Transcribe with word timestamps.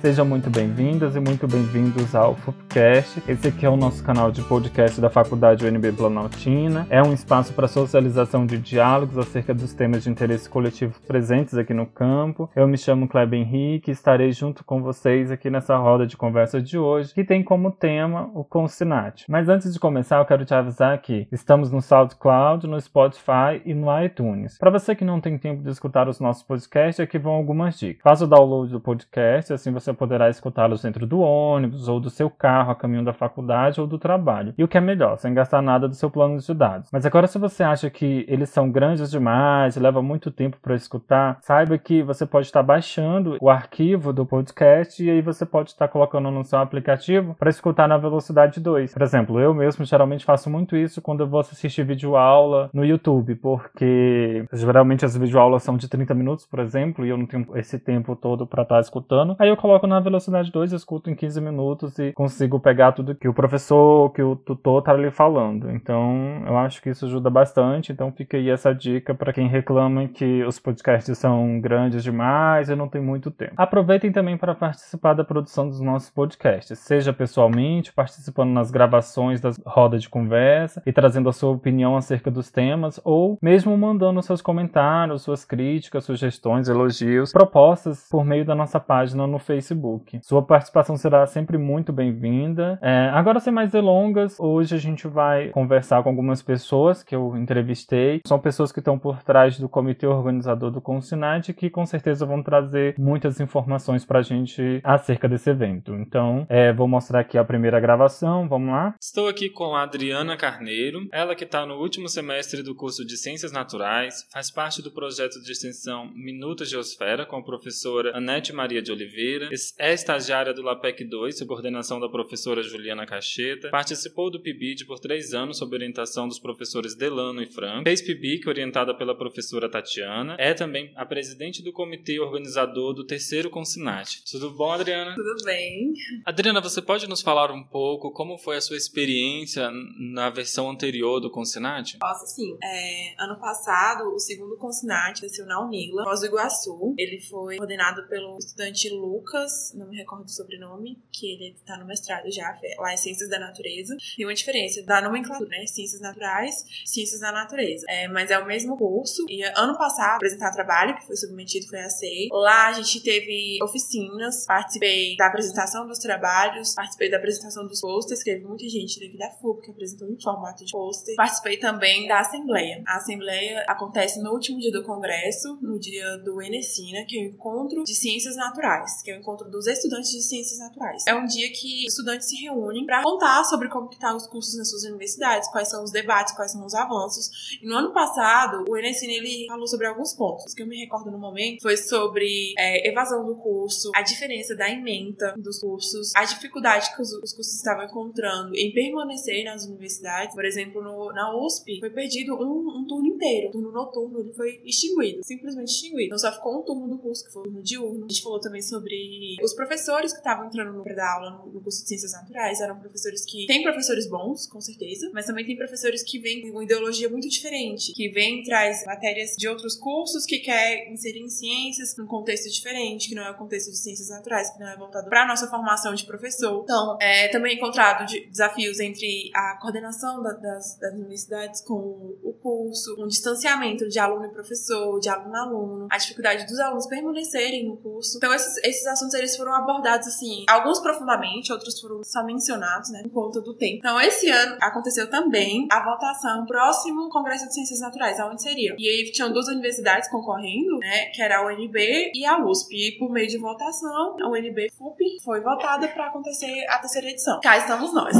Sejam 0.00 0.24
muito 0.24 0.48
bem-vindas 0.48 1.16
e 1.16 1.20
muito 1.20 1.48
bem-vindos 1.48 2.14
ao 2.14 2.36
FUPcast. 2.36 3.20
Esse 3.26 3.48
aqui 3.48 3.66
é 3.66 3.68
o 3.68 3.76
nosso 3.76 4.00
canal 4.04 4.30
de 4.30 4.42
podcast 4.42 5.00
da 5.00 5.10
Faculdade 5.10 5.66
UNB 5.66 5.90
Planaltina. 5.90 6.86
É 6.88 7.02
um 7.02 7.12
espaço 7.12 7.52
para 7.52 7.66
socialização 7.66 8.46
de 8.46 8.58
diálogos 8.58 9.18
acerca 9.18 9.52
dos 9.52 9.74
temas 9.74 10.04
de 10.04 10.10
interesse 10.10 10.48
coletivo 10.48 11.00
presentes 11.04 11.54
aqui 11.58 11.74
no 11.74 11.84
campo. 11.84 12.48
Eu 12.54 12.68
me 12.68 12.78
chamo 12.78 13.08
Kleber 13.08 13.40
Henrique 13.40 13.90
e 13.90 13.92
estarei 13.92 14.30
junto 14.30 14.62
com 14.62 14.80
vocês 14.80 15.32
aqui 15.32 15.50
nessa 15.50 15.76
roda 15.76 16.06
de 16.06 16.16
conversa 16.16 16.62
de 16.62 16.78
hoje, 16.78 17.12
que 17.12 17.24
tem 17.24 17.42
como 17.42 17.72
tema 17.72 18.30
o 18.34 18.44
Consinat. 18.44 19.24
Mas 19.28 19.48
antes 19.48 19.72
de 19.72 19.80
começar, 19.80 20.18
eu 20.18 20.26
quero 20.26 20.44
te 20.44 20.54
avisar 20.54 20.96
que 21.02 21.26
estamos 21.32 21.72
no 21.72 21.82
SoundCloud, 21.82 22.68
no 22.68 22.80
Spotify 22.80 23.60
e 23.64 23.74
no 23.74 23.88
iTunes. 24.00 24.58
Para 24.58 24.70
você 24.70 24.94
que 24.94 25.04
não 25.04 25.20
tem 25.20 25.36
tempo 25.36 25.60
de 25.60 25.70
escutar 25.70 26.08
os 26.08 26.20
nossos 26.20 26.44
podcasts, 26.44 27.00
aqui 27.00 27.18
vão 27.18 27.32
algumas 27.32 27.76
dicas. 27.76 28.00
Faça 28.00 28.24
o 28.24 28.28
download 28.28 28.70
do 28.70 28.80
podcast, 28.80 29.52
assim 29.52 29.72
você 29.72 29.87
você 29.88 29.92
poderá 29.92 30.28
escutá-los 30.28 30.82
dentro 30.82 31.06
do 31.06 31.20
ônibus 31.20 31.88
ou 31.88 31.98
do 31.98 32.10
seu 32.10 32.28
carro 32.28 32.70
a 32.70 32.74
caminho 32.74 33.04
da 33.04 33.12
faculdade 33.12 33.80
ou 33.80 33.86
do 33.86 33.98
trabalho. 33.98 34.54
E 34.56 34.64
o 34.64 34.68
que 34.68 34.76
é 34.76 34.80
melhor, 34.80 35.16
sem 35.18 35.32
gastar 35.32 35.62
nada 35.62 35.88
do 35.88 35.94
seu 35.94 36.10
plano 36.10 36.38
de 36.38 36.54
dados. 36.54 36.88
Mas 36.92 37.06
agora, 37.06 37.26
se 37.26 37.38
você 37.38 37.62
acha 37.62 37.90
que 37.90 38.24
eles 38.28 38.50
são 38.50 38.70
grandes 38.70 39.10
demais, 39.10 39.76
leva 39.76 40.02
muito 40.02 40.30
tempo 40.30 40.58
para 40.60 40.74
escutar, 40.74 41.38
saiba 41.40 41.78
que 41.78 42.02
você 42.02 42.26
pode 42.26 42.46
estar 42.46 42.62
baixando 42.62 43.36
o 43.40 43.48
arquivo 43.48 44.12
do 44.12 44.26
podcast 44.26 45.02
e 45.02 45.10
aí 45.10 45.22
você 45.22 45.46
pode 45.46 45.70
estar 45.70 45.88
colocando 45.88 46.30
no 46.30 46.44
seu 46.44 46.58
aplicativo 46.58 47.34
para 47.38 47.50
escutar 47.50 47.88
na 47.88 47.96
velocidade 47.96 48.60
2. 48.60 48.92
Por 48.92 49.02
exemplo, 49.02 49.40
eu 49.40 49.54
mesmo 49.54 49.84
geralmente 49.84 50.24
faço 50.24 50.50
muito 50.50 50.76
isso 50.76 51.00
quando 51.00 51.20
eu 51.20 51.26
vou 51.26 51.40
assistir 51.40 51.84
vídeo 51.84 52.16
aula 52.16 52.68
no 52.72 52.84
YouTube, 52.84 53.34
porque 53.36 54.44
geralmente 54.52 55.04
as 55.04 55.16
videoaulas 55.16 55.62
são 55.62 55.76
de 55.76 55.88
30 55.88 56.14
minutos, 56.14 56.46
por 56.46 56.58
exemplo, 56.58 57.06
e 57.06 57.08
eu 57.08 57.16
não 57.16 57.26
tenho 57.26 57.46
esse 57.56 57.78
tempo 57.78 58.14
todo 58.16 58.46
para 58.46 58.62
estar 58.62 58.80
escutando. 58.80 59.36
Aí 59.38 59.48
eu 59.48 59.56
coloco 59.56 59.77
coloco 59.78 59.86
na 59.86 60.00
velocidade 60.00 60.50
2, 60.50 60.72
escuto 60.72 61.08
em 61.08 61.14
15 61.14 61.40
minutos 61.40 61.98
e 61.98 62.12
consigo 62.12 62.58
pegar 62.58 62.92
tudo 62.92 63.14
que 63.14 63.28
o 63.28 63.34
professor, 63.34 64.10
que 64.12 64.22
o 64.22 64.34
tutor 64.34 64.82
tá 64.82 64.92
ali 64.92 65.10
falando. 65.10 65.70
Então, 65.70 66.42
eu 66.46 66.58
acho 66.58 66.82
que 66.82 66.90
isso 66.90 67.06
ajuda 67.06 67.30
bastante. 67.30 67.92
Então, 67.92 68.12
fica 68.12 68.36
aí 68.36 68.50
essa 68.50 68.74
dica 68.74 69.14
para 69.14 69.32
quem 69.32 69.48
reclama 69.48 70.08
que 70.08 70.42
os 70.44 70.58
podcasts 70.58 71.16
são 71.16 71.60
grandes 71.60 72.02
demais 72.02 72.68
e 72.68 72.74
não 72.74 72.88
tem 72.88 73.00
muito 73.00 73.30
tempo. 73.30 73.52
Aproveitem 73.56 74.10
também 74.10 74.36
para 74.36 74.54
participar 74.54 75.14
da 75.14 75.24
produção 75.24 75.68
dos 75.68 75.80
nossos 75.80 76.10
podcasts, 76.10 76.78
seja 76.78 77.12
pessoalmente, 77.12 77.92
participando 77.92 78.50
nas 78.50 78.70
gravações 78.70 79.40
das 79.40 79.58
rodas 79.64 80.02
de 80.02 80.08
conversa 80.08 80.82
e 80.84 80.92
trazendo 80.92 81.28
a 81.28 81.32
sua 81.32 81.50
opinião 81.50 81.96
acerca 81.96 82.30
dos 82.30 82.50
temas, 82.50 83.00
ou 83.04 83.38
mesmo 83.40 83.76
mandando 83.76 84.22
seus 84.22 84.42
comentários, 84.42 85.22
suas 85.22 85.44
críticas, 85.44 86.04
sugestões, 86.04 86.68
elogios, 86.68 87.32
propostas 87.32 88.08
por 88.10 88.24
meio 88.24 88.44
da 88.44 88.54
nossa 88.54 88.80
página 88.80 89.26
no 89.26 89.38
Facebook 89.38 89.67
Facebook. 89.68 90.18
Sua 90.22 90.42
participação 90.42 90.96
será 90.96 91.26
sempre 91.26 91.58
muito 91.58 91.92
bem-vinda. 91.92 92.78
É, 92.80 93.10
agora, 93.12 93.38
sem 93.38 93.52
mais 93.52 93.70
delongas, 93.70 94.38
hoje 94.40 94.74
a 94.74 94.78
gente 94.78 95.06
vai 95.06 95.50
conversar 95.50 96.02
com 96.02 96.08
algumas 96.08 96.40
pessoas 96.42 97.02
que 97.02 97.14
eu 97.14 97.36
entrevistei. 97.36 98.20
São 98.26 98.38
pessoas 98.38 98.72
que 98.72 98.78
estão 98.78 98.98
por 98.98 99.22
trás 99.22 99.58
do 99.58 99.68
comitê 99.68 100.06
organizador 100.06 100.70
do 100.70 100.80
Consinat 100.80 101.52
que 101.52 101.68
com 101.68 101.84
certeza 101.84 102.24
vão 102.24 102.42
trazer 102.42 102.94
muitas 102.98 103.40
informações 103.40 104.04
para 104.04 104.20
a 104.20 104.22
gente 104.22 104.80
acerca 104.82 105.28
desse 105.28 105.50
evento. 105.50 105.94
Então, 105.94 106.46
é, 106.48 106.72
vou 106.72 106.88
mostrar 106.88 107.20
aqui 107.20 107.36
a 107.36 107.44
primeira 107.44 107.78
gravação. 107.78 108.48
Vamos 108.48 108.70
lá? 108.70 108.94
Estou 109.00 109.28
aqui 109.28 109.50
com 109.50 109.74
a 109.74 109.82
Adriana 109.82 110.36
Carneiro, 110.36 111.06
ela 111.12 111.34
que 111.34 111.44
está 111.44 111.66
no 111.66 111.74
último 111.74 112.08
semestre 112.08 112.62
do 112.62 112.74
curso 112.74 113.04
de 113.04 113.16
Ciências 113.16 113.52
Naturais, 113.52 114.26
faz 114.32 114.50
parte 114.50 114.82
do 114.82 114.90
projeto 114.90 115.42
de 115.42 115.52
extensão 115.52 116.10
Minuto 116.14 116.64
Geosfera 116.64 117.26
com 117.26 117.36
a 117.36 117.42
professora 117.42 118.16
Anete 118.16 118.52
Maria 118.52 118.80
de 118.80 118.92
Oliveira, 118.92 119.48
é 119.78 119.92
estagiária 119.92 120.52
do 120.54 120.62
LAPEC 120.62 121.04
2, 121.04 121.38
sob 121.38 121.48
coordenação 121.48 121.98
da 121.98 122.08
professora 122.08 122.62
Juliana 122.62 123.06
Cacheta, 123.06 123.70
participou 123.70 124.30
do 124.30 124.40
PIBID 124.40 124.84
por 124.84 124.98
três 124.98 125.34
anos 125.34 125.58
sob 125.58 125.74
orientação 125.74 126.28
dos 126.28 126.38
professores 126.38 126.94
Delano 126.94 127.42
e 127.42 127.46
Franco, 127.46 127.84
fez 127.84 128.00
PIBIC 128.02 128.48
orientada 128.48 128.94
pela 128.94 129.16
professora 129.16 129.68
Tatiana, 129.68 130.36
é 130.38 130.54
também 130.54 130.92
a 130.94 131.04
presidente 131.04 131.62
do 131.62 131.72
comitê 131.72 132.20
organizador 132.20 132.92
do 132.92 133.04
terceiro 133.04 133.50
Consinat. 133.50 134.22
Tudo 134.30 134.50
bom, 134.50 134.70
Adriana? 134.70 135.14
Tudo 135.14 135.44
bem. 135.44 135.92
Adriana, 136.24 136.60
você 136.60 136.80
pode 136.80 137.08
nos 137.08 137.22
falar 137.22 137.50
um 137.50 137.64
pouco 137.64 138.12
como 138.12 138.38
foi 138.38 138.56
a 138.56 138.60
sua 138.60 138.76
experiência 138.76 139.70
na 139.98 140.30
versão 140.30 140.70
anterior 140.70 141.20
do 141.20 141.30
Consinat? 141.30 141.98
Posso 141.98 142.26
sim. 142.26 142.56
É, 142.62 143.14
ano 143.18 143.38
passado, 143.40 144.14
o 144.14 144.18
segundo 144.18 144.56
Consinat 144.56 145.20
desceu 145.20 145.46
na 145.46 145.60
Unila, 145.60 146.04
Foz 146.04 146.20
do 146.20 146.26
Iguaçu. 146.26 146.94
Ele 146.96 147.20
foi 147.20 147.56
coordenado 147.56 148.06
pelo 148.08 148.36
estudante 148.38 148.88
Lucas 148.90 149.47
Lucas, 149.48 149.72
não 149.74 149.88
me 149.88 149.96
recordo 149.96 150.24
do 150.24 150.30
sobrenome, 150.30 150.98
que 151.10 151.32
ele 151.32 151.56
tá 151.66 151.76
no 151.78 151.86
mestrado 151.86 152.30
já, 152.30 152.58
lá 152.78 152.92
em 152.92 152.96
Ciências 152.96 153.28
da 153.28 153.38
Natureza. 153.38 153.96
Tem 154.16 154.26
uma 154.26 154.34
diferença 154.34 154.82
da 154.82 155.00
nomenclatura, 155.00 155.48
né? 155.48 155.66
Ciências 155.66 156.00
Naturais, 156.00 156.64
Ciências 156.84 157.20
da 157.20 157.32
Natureza. 157.32 157.86
É, 157.88 158.06
mas 158.08 158.30
é 158.30 158.38
o 158.38 158.46
mesmo 158.46 158.76
curso. 158.76 159.24
E 159.28 159.42
ano 159.42 159.76
passado, 159.76 160.16
apresentar 160.16 160.52
trabalho, 160.52 160.94
que 160.96 161.06
foi 161.06 161.16
submetido, 161.16 161.66
foi 161.66 161.80
aceito. 161.80 162.34
Lá 162.34 162.68
a 162.68 162.72
gente 162.72 163.02
teve 163.02 163.58
oficinas, 163.62 164.44
participei 164.46 165.16
da 165.16 165.26
apresentação 165.26 165.86
dos 165.86 165.98
trabalhos, 165.98 166.74
participei 166.74 167.10
da 167.10 167.16
apresentação 167.16 167.66
dos 167.66 167.80
posters, 167.80 168.22
teve 168.22 168.44
muita 168.44 168.68
gente 168.68 169.00
daqui 169.00 169.16
da 169.16 169.30
FUP 169.30 169.62
que 169.62 169.70
apresentou 169.70 170.08
em 170.08 170.20
formato 170.20 170.64
de 170.64 170.72
pôster. 170.72 171.14
Participei 171.16 171.56
também 171.56 172.06
da 172.06 172.20
Assembleia. 172.20 172.82
A 172.86 172.96
Assembleia 172.96 173.64
acontece 173.66 174.22
no 174.22 174.32
último 174.32 174.58
dia 174.58 174.72
do 174.72 174.82
Congresso, 174.82 175.58
no 175.62 175.78
dia 175.78 176.18
do 176.18 176.42
Enesina, 176.42 177.04
que 177.06 177.18
é 177.18 177.22
o 177.22 177.26
Encontro 177.28 177.84
de 177.84 177.94
Ciências 177.94 178.36
Naturais, 178.36 179.02
que 179.02 179.10
é 179.10 179.16
o 179.16 179.20
encontro 179.20 179.37
encontro 179.38 179.50
dos 179.50 179.66
estudantes 179.66 180.10
de 180.10 180.22
ciências 180.22 180.58
naturais. 180.58 181.04
É 181.06 181.14
um 181.14 181.24
dia 181.24 181.50
que 181.52 181.86
estudantes 181.86 182.28
se 182.28 182.36
reúnem 182.36 182.84
para 182.84 183.02
contar 183.02 183.44
sobre 183.44 183.68
como 183.68 183.88
que 183.88 183.98
tá 183.98 184.14
os 184.14 184.26
cursos 184.26 184.56
nas 184.56 184.68
suas 184.68 184.84
universidades, 184.84 185.48
quais 185.50 185.68
são 185.68 185.84
os 185.84 185.90
debates, 185.90 186.34
quais 186.34 186.52
são 186.52 186.64
os 186.64 186.74
avanços. 186.74 187.58
E 187.62 187.66
no 187.66 187.76
ano 187.76 187.92
passado, 187.92 188.64
o 188.68 188.76
Enesine 188.76 189.14
ele 189.14 189.46
falou 189.46 189.66
sobre 189.66 189.86
alguns 189.86 190.12
pontos. 190.14 190.52
O 190.52 190.56
que 190.56 190.62
eu 190.62 190.66
me 190.66 190.78
recordo 190.78 191.10
no 191.10 191.18
momento 191.18 191.62
foi 191.62 191.76
sobre 191.76 192.54
é, 192.58 192.88
evasão 192.88 193.24
do 193.24 193.36
curso, 193.36 193.90
a 193.94 194.02
diferença 194.02 194.54
da 194.56 194.68
ementa 194.68 195.34
dos 195.38 195.58
cursos, 195.58 196.12
a 196.16 196.24
dificuldade 196.24 196.94
que 196.94 197.02
os, 197.02 197.12
os 197.12 197.32
cursos 197.32 197.54
estavam 197.54 197.84
encontrando 197.84 198.54
em 198.54 198.72
permanecer 198.72 199.44
nas 199.44 199.64
universidades. 199.64 200.34
Por 200.34 200.44
exemplo, 200.44 200.82
no, 200.82 201.12
na 201.12 201.36
USP, 201.36 201.78
foi 201.80 201.90
perdido 201.90 202.34
um, 202.34 202.80
um 202.80 202.86
turno 202.86 203.06
inteiro. 203.06 203.48
O 203.48 203.52
turno 203.52 203.72
noturno 203.72 204.20
ele 204.20 204.32
foi 204.32 204.60
extinguido, 204.64 205.20
simplesmente 205.24 205.68
extinguido. 205.68 206.06
Então 206.06 206.18
só 206.18 206.32
ficou 206.32 206.60
um 206.60 206.62
turno 206.62 206.88
do 206.88 206.98
curso, 206.98 207.24
que 207.24 207.32
foi 207.32 207.42
o 207.42 207.44
turno 207.44 207.62
diurno. 207.62 208.04
A 208.04 208.08
gente 208.08 208.22
falou 208.22 208.40
também 208.40 208.62
sobre 208.62 208.96
os 209.42 209.54
professores 209.54 210.12
que 210.12 210.18
estavam 210.18 210.46
entrando 210.46 210.72
no 210.72 210.88
da 210.94 211.12
aula 211.12 211.42
no 211.52 211.60
curso 211.60 211.82
de 211.82 211.88
Ciências 211.88 212.12
Naturais 212.12 212.60
eram 212.60 212.78
professores 212.78 213.24
que. 213.24 213.46
Tem 213.46 213.62
professores 213.62 214.08
bons, 214.08 214.46
com 214.46 214.60
certeza, 214.60 215.10
mas 215.12 215.26
também 215.26 215.44
tem 215.44 215.56
professores 215.56 216.02
que 216.02 216.18
vêm 216.18 216.50
com 216.50 216.62
ideologia 216.62 217.08
muito 217.08 217.28
diferente, 217.28 217.92
que 217.92 218.08
vêm 218.08 218.42
traz 218.42 218.84
matérias 218.86 219.34
de 219.36 219.48
outros 219.48 219.76
cursos 219.76 220.24
que 220.24 220.38
quer 220.38 220.90
inserir 220.90 221.20
em 221.20 221.28
ciências 221.28 221.96
num 221.96 222.06
contexto 222.06 222.50
diferente, 222.50 223.08
que 223.08 223.14
não 223.14 223.24
é 223.24 223.30
o 223.30 223.36
contexto 223.36 223.70
de 223.70 223.76
ciências 223.76 224.08
naturais, 224.08 224.50
que 224.50 224.58
não 224.58 224.68
é 224.68 224.76
voltado 224.76 225.08
para 225.08 225.24
a 225.24 225.26
nossa 225.26 225.48
formação 225.48 225.94
de 225.94 226.04
professor. 226.04 226.62
Então, 226.62 226.96
é 227.00 227.28
também 227.28 227.56
encontrado 227.56 228.06
de 228.06 228.26
desafios 228.26 228.80
entre 228.80 229.30
a 229.34 229.58
coordenação 229.60 230.22
da, 230.22 230.32
das, 230.32 230.78
das 230.78 230.94
universidades 230.94 231.60
com 231.60 231.74
o 231.74 232.32
curso, 232.40 232.96
um 232.98 233.06
distanciamento 233.06 233.88
de 233.88 233.98
aluno 233.98 234.26
e 234.26 234.30
professor, 234.30 234.98
de 235.00 235.08
aluno 235.08 235.36
a 235.36 235.40
aluno, 235.40 235.88
a 235.90 235.98
dificuldade 235.98 236.46
dos 236.46 236.58
alunos 236.58 236.86
permanecerem 236.86 237.66
no 237.66 237.76
curso. 237.76 238.16
Então, 238.16 238.32
esses, 238.32 238.56
esses 238.64 238.86
assuntos 238.86 239.14
eles 239.18 239.36
foram 239.36 239.54
abordados 239.54 240.08
assim, 240.08 240.44
alguns 240.48 240.80
profundamente, 240.80 241.52
outros 241.52 241.80
foram 241.80 242.02
só 242.02 242.24
mencionados, 242.24 242.90
né, 242.90 243.02
por 243.02 243.10
conta 243.10 243.40
do 243.40 243.54
tempo. 243.54 243.78
Então, 243.78 244.00
esse 244.00 244.30
ano 244.30 244.56
aconteceu 244.60 245.08
também 245.10 245.66
a 245.70 245.84
votação 245.84 246.46
próximo 246.46 247.08
Congresso 247.10 247.46
de 247.46 247.54
Ciências 247.54 247.80
Naturais, 247.80 248.18
aonde 248.20 248.42
seria. 248.42 248.74
E 248.78 248.88
aí 248.88 249.10
tinham 249.10 249.32
duas 249.32 249.48
universidades 249.48 250.08
concorrendo, 250.10 250.78
né, 250.78 251.06
que 251.06 251.22
era 251.22 251.38
a 251.38 251.46
UNB 251.46 252.12
e 252.14 252.24
a 252.24 252.38
USP. 252.44 252.74
E 252.74 252.98
por 252.98 253.10
meio 253.10 253.28
de 253.28 253.38
votação, 253.38 254.16
a 254.20 254.28
UNB 254.28 254.70
FUP 254.76 254.98
foi 255.24 255.40
votada 255.40 255.88
para 255.88 256.06
acontecer 256.06 256.64
a 256.68 256.78
terceira 256.78 257.08
edição. 257.08 257.40
Cá 257.40 257.58
estamos 257.58 257.92
nós, 257.92 258.14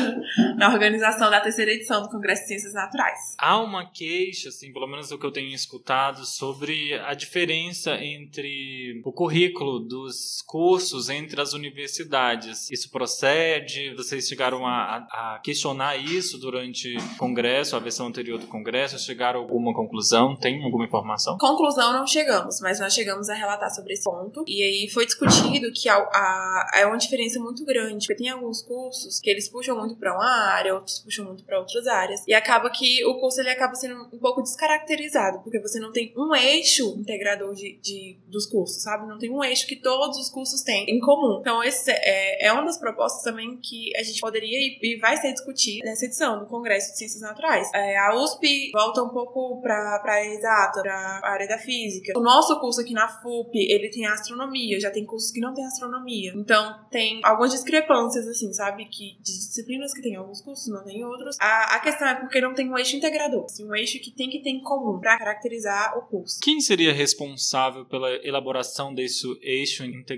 na 0.56 0.72
organização 0.72 1.30
da 1.30 1.40
terceira 1.40 1.72
edição 1.72 2.02
do 2.02 2.08
Congresso 2.08 2.42
de 2.42 2.48
Ciências 2.48 2.74
Naturais. 2.74 3.34
Há 3.38 3.58
uma 3.60 3.90
queixa, 3.90 4.48
assim, 4.48 4.72
pelo 4.72 4.86
menos 4.86 5.10
o 5.10 5.18
que 5.18 5.26
eu 5.26 5.32
tenho 5.32 5.54
escutado, 5.54 6.24
sobre 6.24 6.94
a 6.94 7.14
diferença 7.14 7.94
entre 8.02 9.00
o 9.04 9.12
currículo 9.12 9.80
dos 9.80 10.31
cursos 10.40 11.10
entre 11.10 11.40
as 11.40 11.52
universidades. 11.52 12.70
Isso 12.70 12.90
procede? 12.90 13.94
Vocês 13.94 14.26
chegaram 14.28 14.66
a, 14.66 15.06
a 15.10 15.40
questionar 15.42 15.96
isso 15.96 16.38
durante 16.38 16.96
o 16.96 17.16
congresso, 17.18 17.76
a 17.76 17.80
versão 17.80 18.06
anterior 18.06 18.38
do 18.38 18.46
congresso? 18.46 18.98
Chegaram 18.98 19.40
a 19.40 19.42
alguma 19.42 19.74
conclusão? 19.74 20.36
Tem 20.36 20.62
alguma 20.62 20.84
informação? 20.84 21.36
Conclusão 21.38 21.92
não 21.92 22.06
chegamos, 22.06 22.60
mas 22.60 22.80
nós 22.80 22.94
chegamos 22.94 23.28
a 23.28 23.34
relatar 23.34 23.70
sobre 23.74 23.94
esse 23.94 24.04
ponto. 24.04 24.44
E 24.46 24.62
aí 24.62 24.88
foi 24.88 25.04
discutido 25.04 25.70
que 25.72 25.88
a, 25.88 25.96
a, 25.96 26.70
é 26.76 26.86
uma 26.86 26.96
diferença 26.96 27.40
muito 27.40 27.64
grande, 27.64 28.06
porque 28.06 28.22
tem 28.22 28.30
alguns 28.30 28.62
cursos 28.62 29.20
que 29.20 29.28
eles 29.28 29.48
puxam 29.48 29.76
muito 29.76 29.96
para 29.96 30.14
uma 30.14 30.52
área, 30.52 30.74
outros 30.74 31.00
puxam 31.00 31.26
muito 31.26 31.44
para 31.44 31.58
outras 31.58 31.86
áreas. 31.86 32.22
E 32.26 32.32
acaba 32.32 32.70
que 32.70 33.04
o 33.04 33.18
curso 33.18 33.40
ele 33.40 33.50
acaba 33.50 33.74
sendo 33.74 34.08
um 34.12 34.18
pouco 34.18 34.42
descaracterizado, 34.42 35.40
porque 35.40 35.60
você 35.60 35.80
não 35.80 35.90
tem 35.90 36.12
um 36.16 36.34
eixo 36.34 36.94
integrador 36.98 37.54
de, 37.54 37.78
de, 37.82 38.16
dos 38.28 38.46
cursos, 38.46 38.82
sabe? 38.82 39.06
Não 39.06 39.18
tem 39.18 39.30
um 39.30 39.42
eixo 39.42 39.66
que 39.66 39.76
todos 39.76 40.21
os 40.22 40.30
cursos 40.30 40.62
têm 40.62 40.84
em 40.88 41.00
comum. 41.00 41.38
Então, 41.40 41.62
esse 41.62 41.90
é, 41.90 42.46
é 42.46 42.52
uma 42.52 42.64
das 42.64 42.78
propostas 42.78 43.22
também 43.22 43.58
que 43.58 43.94
a 43.96 44.02
gente 44.02 44.20
poderia 44.20 44.58
e, 44.58 44.78
e 44.82 44.98
vai 44.98 45.16
ser 45.16 45.32
discutir 45.32 45.82
nessa 45.84 46.06
edição 46.06 46.38
do 46.38 46.46
Congresso 46.46 46.92
de 46.92 46.98
Ciências 46.98 47.20
Naturais. 47.20 47.68
É, 47.74 47.98
a 47.98 48.14
USP 48.14 48.70
volta 48.72 49.02
um 49.02 49.08
pouco 49.08 49.60
para 49.60 49.74
a 49.74 50.10
área 50.10 50.34
exata, 50.34 50.82
para 50.82 50.94
a 50.94 51.30
área 51.32 51.48
da 51.48 51.58
física. 51.58 52.12
O 52.16 52.22
nosso 52.22 52.58
curso 52.60 52.80
aqui 52.80 52.92
na 52.92 53.08
FUP, 53.08 53.50
ele 53.54 53.90
tem 53.90 54.06
astronomia, 54.06 54.80
já 54.80 54.90
tem 54.90 55.04
cursos 55.04 55.30
que 55.30 55.40
não 55.40 55.52
tem 55.52 55.64
astronomia. 55.64 56.32
Então, 56.36 56.86
tem 56.90 57.20
algumas 57.24 57.52
discrepâncias, 57.52 58.26
assim, 58.26 58.52
sabe? 58.52 58.84
Que 58.86 59.16
de 59.20 59.32
disciplinas 59.32 59.92
que 59.92 60.02
tem 60.02 60.16
alguns 60.16 60.40
cursos, 60.40 60.72
não 60.72 60.84
tem 60.84 61.04
outros. 61.04 61.36
A, 61.40 61.76
a 61.76 61.80
questão 61.80 62.06
é 62.08 62.14
porque 62.14 62.40
não 62.40 62.54
tem 62.54 62.70
um 62.70 62.78
eixo 62.78 62.96
integrador, 62.96 63.44
assim, 63.44 63.68
um 63.68 63.74
eixo 63.74 64.00
que 64.00 64.10
tem 64.10 64.30
que 64.30 64.40
ter 64.40 64.50
em 64.50 64.62
comum 64.62 65.00
para 65.00 65.18
caracterizar 65.18 65.98
o 65.98 66.02
curso. 66.02 66.38
Quem 66.40 66.60
seria 66.60 66.92
responsável 66.92 67.84
pela 67.84 68.10
elaboração 68.26 68.94
desse 68.94 69.26
eixo 69.42 69.84
integrador? 69.84 70.11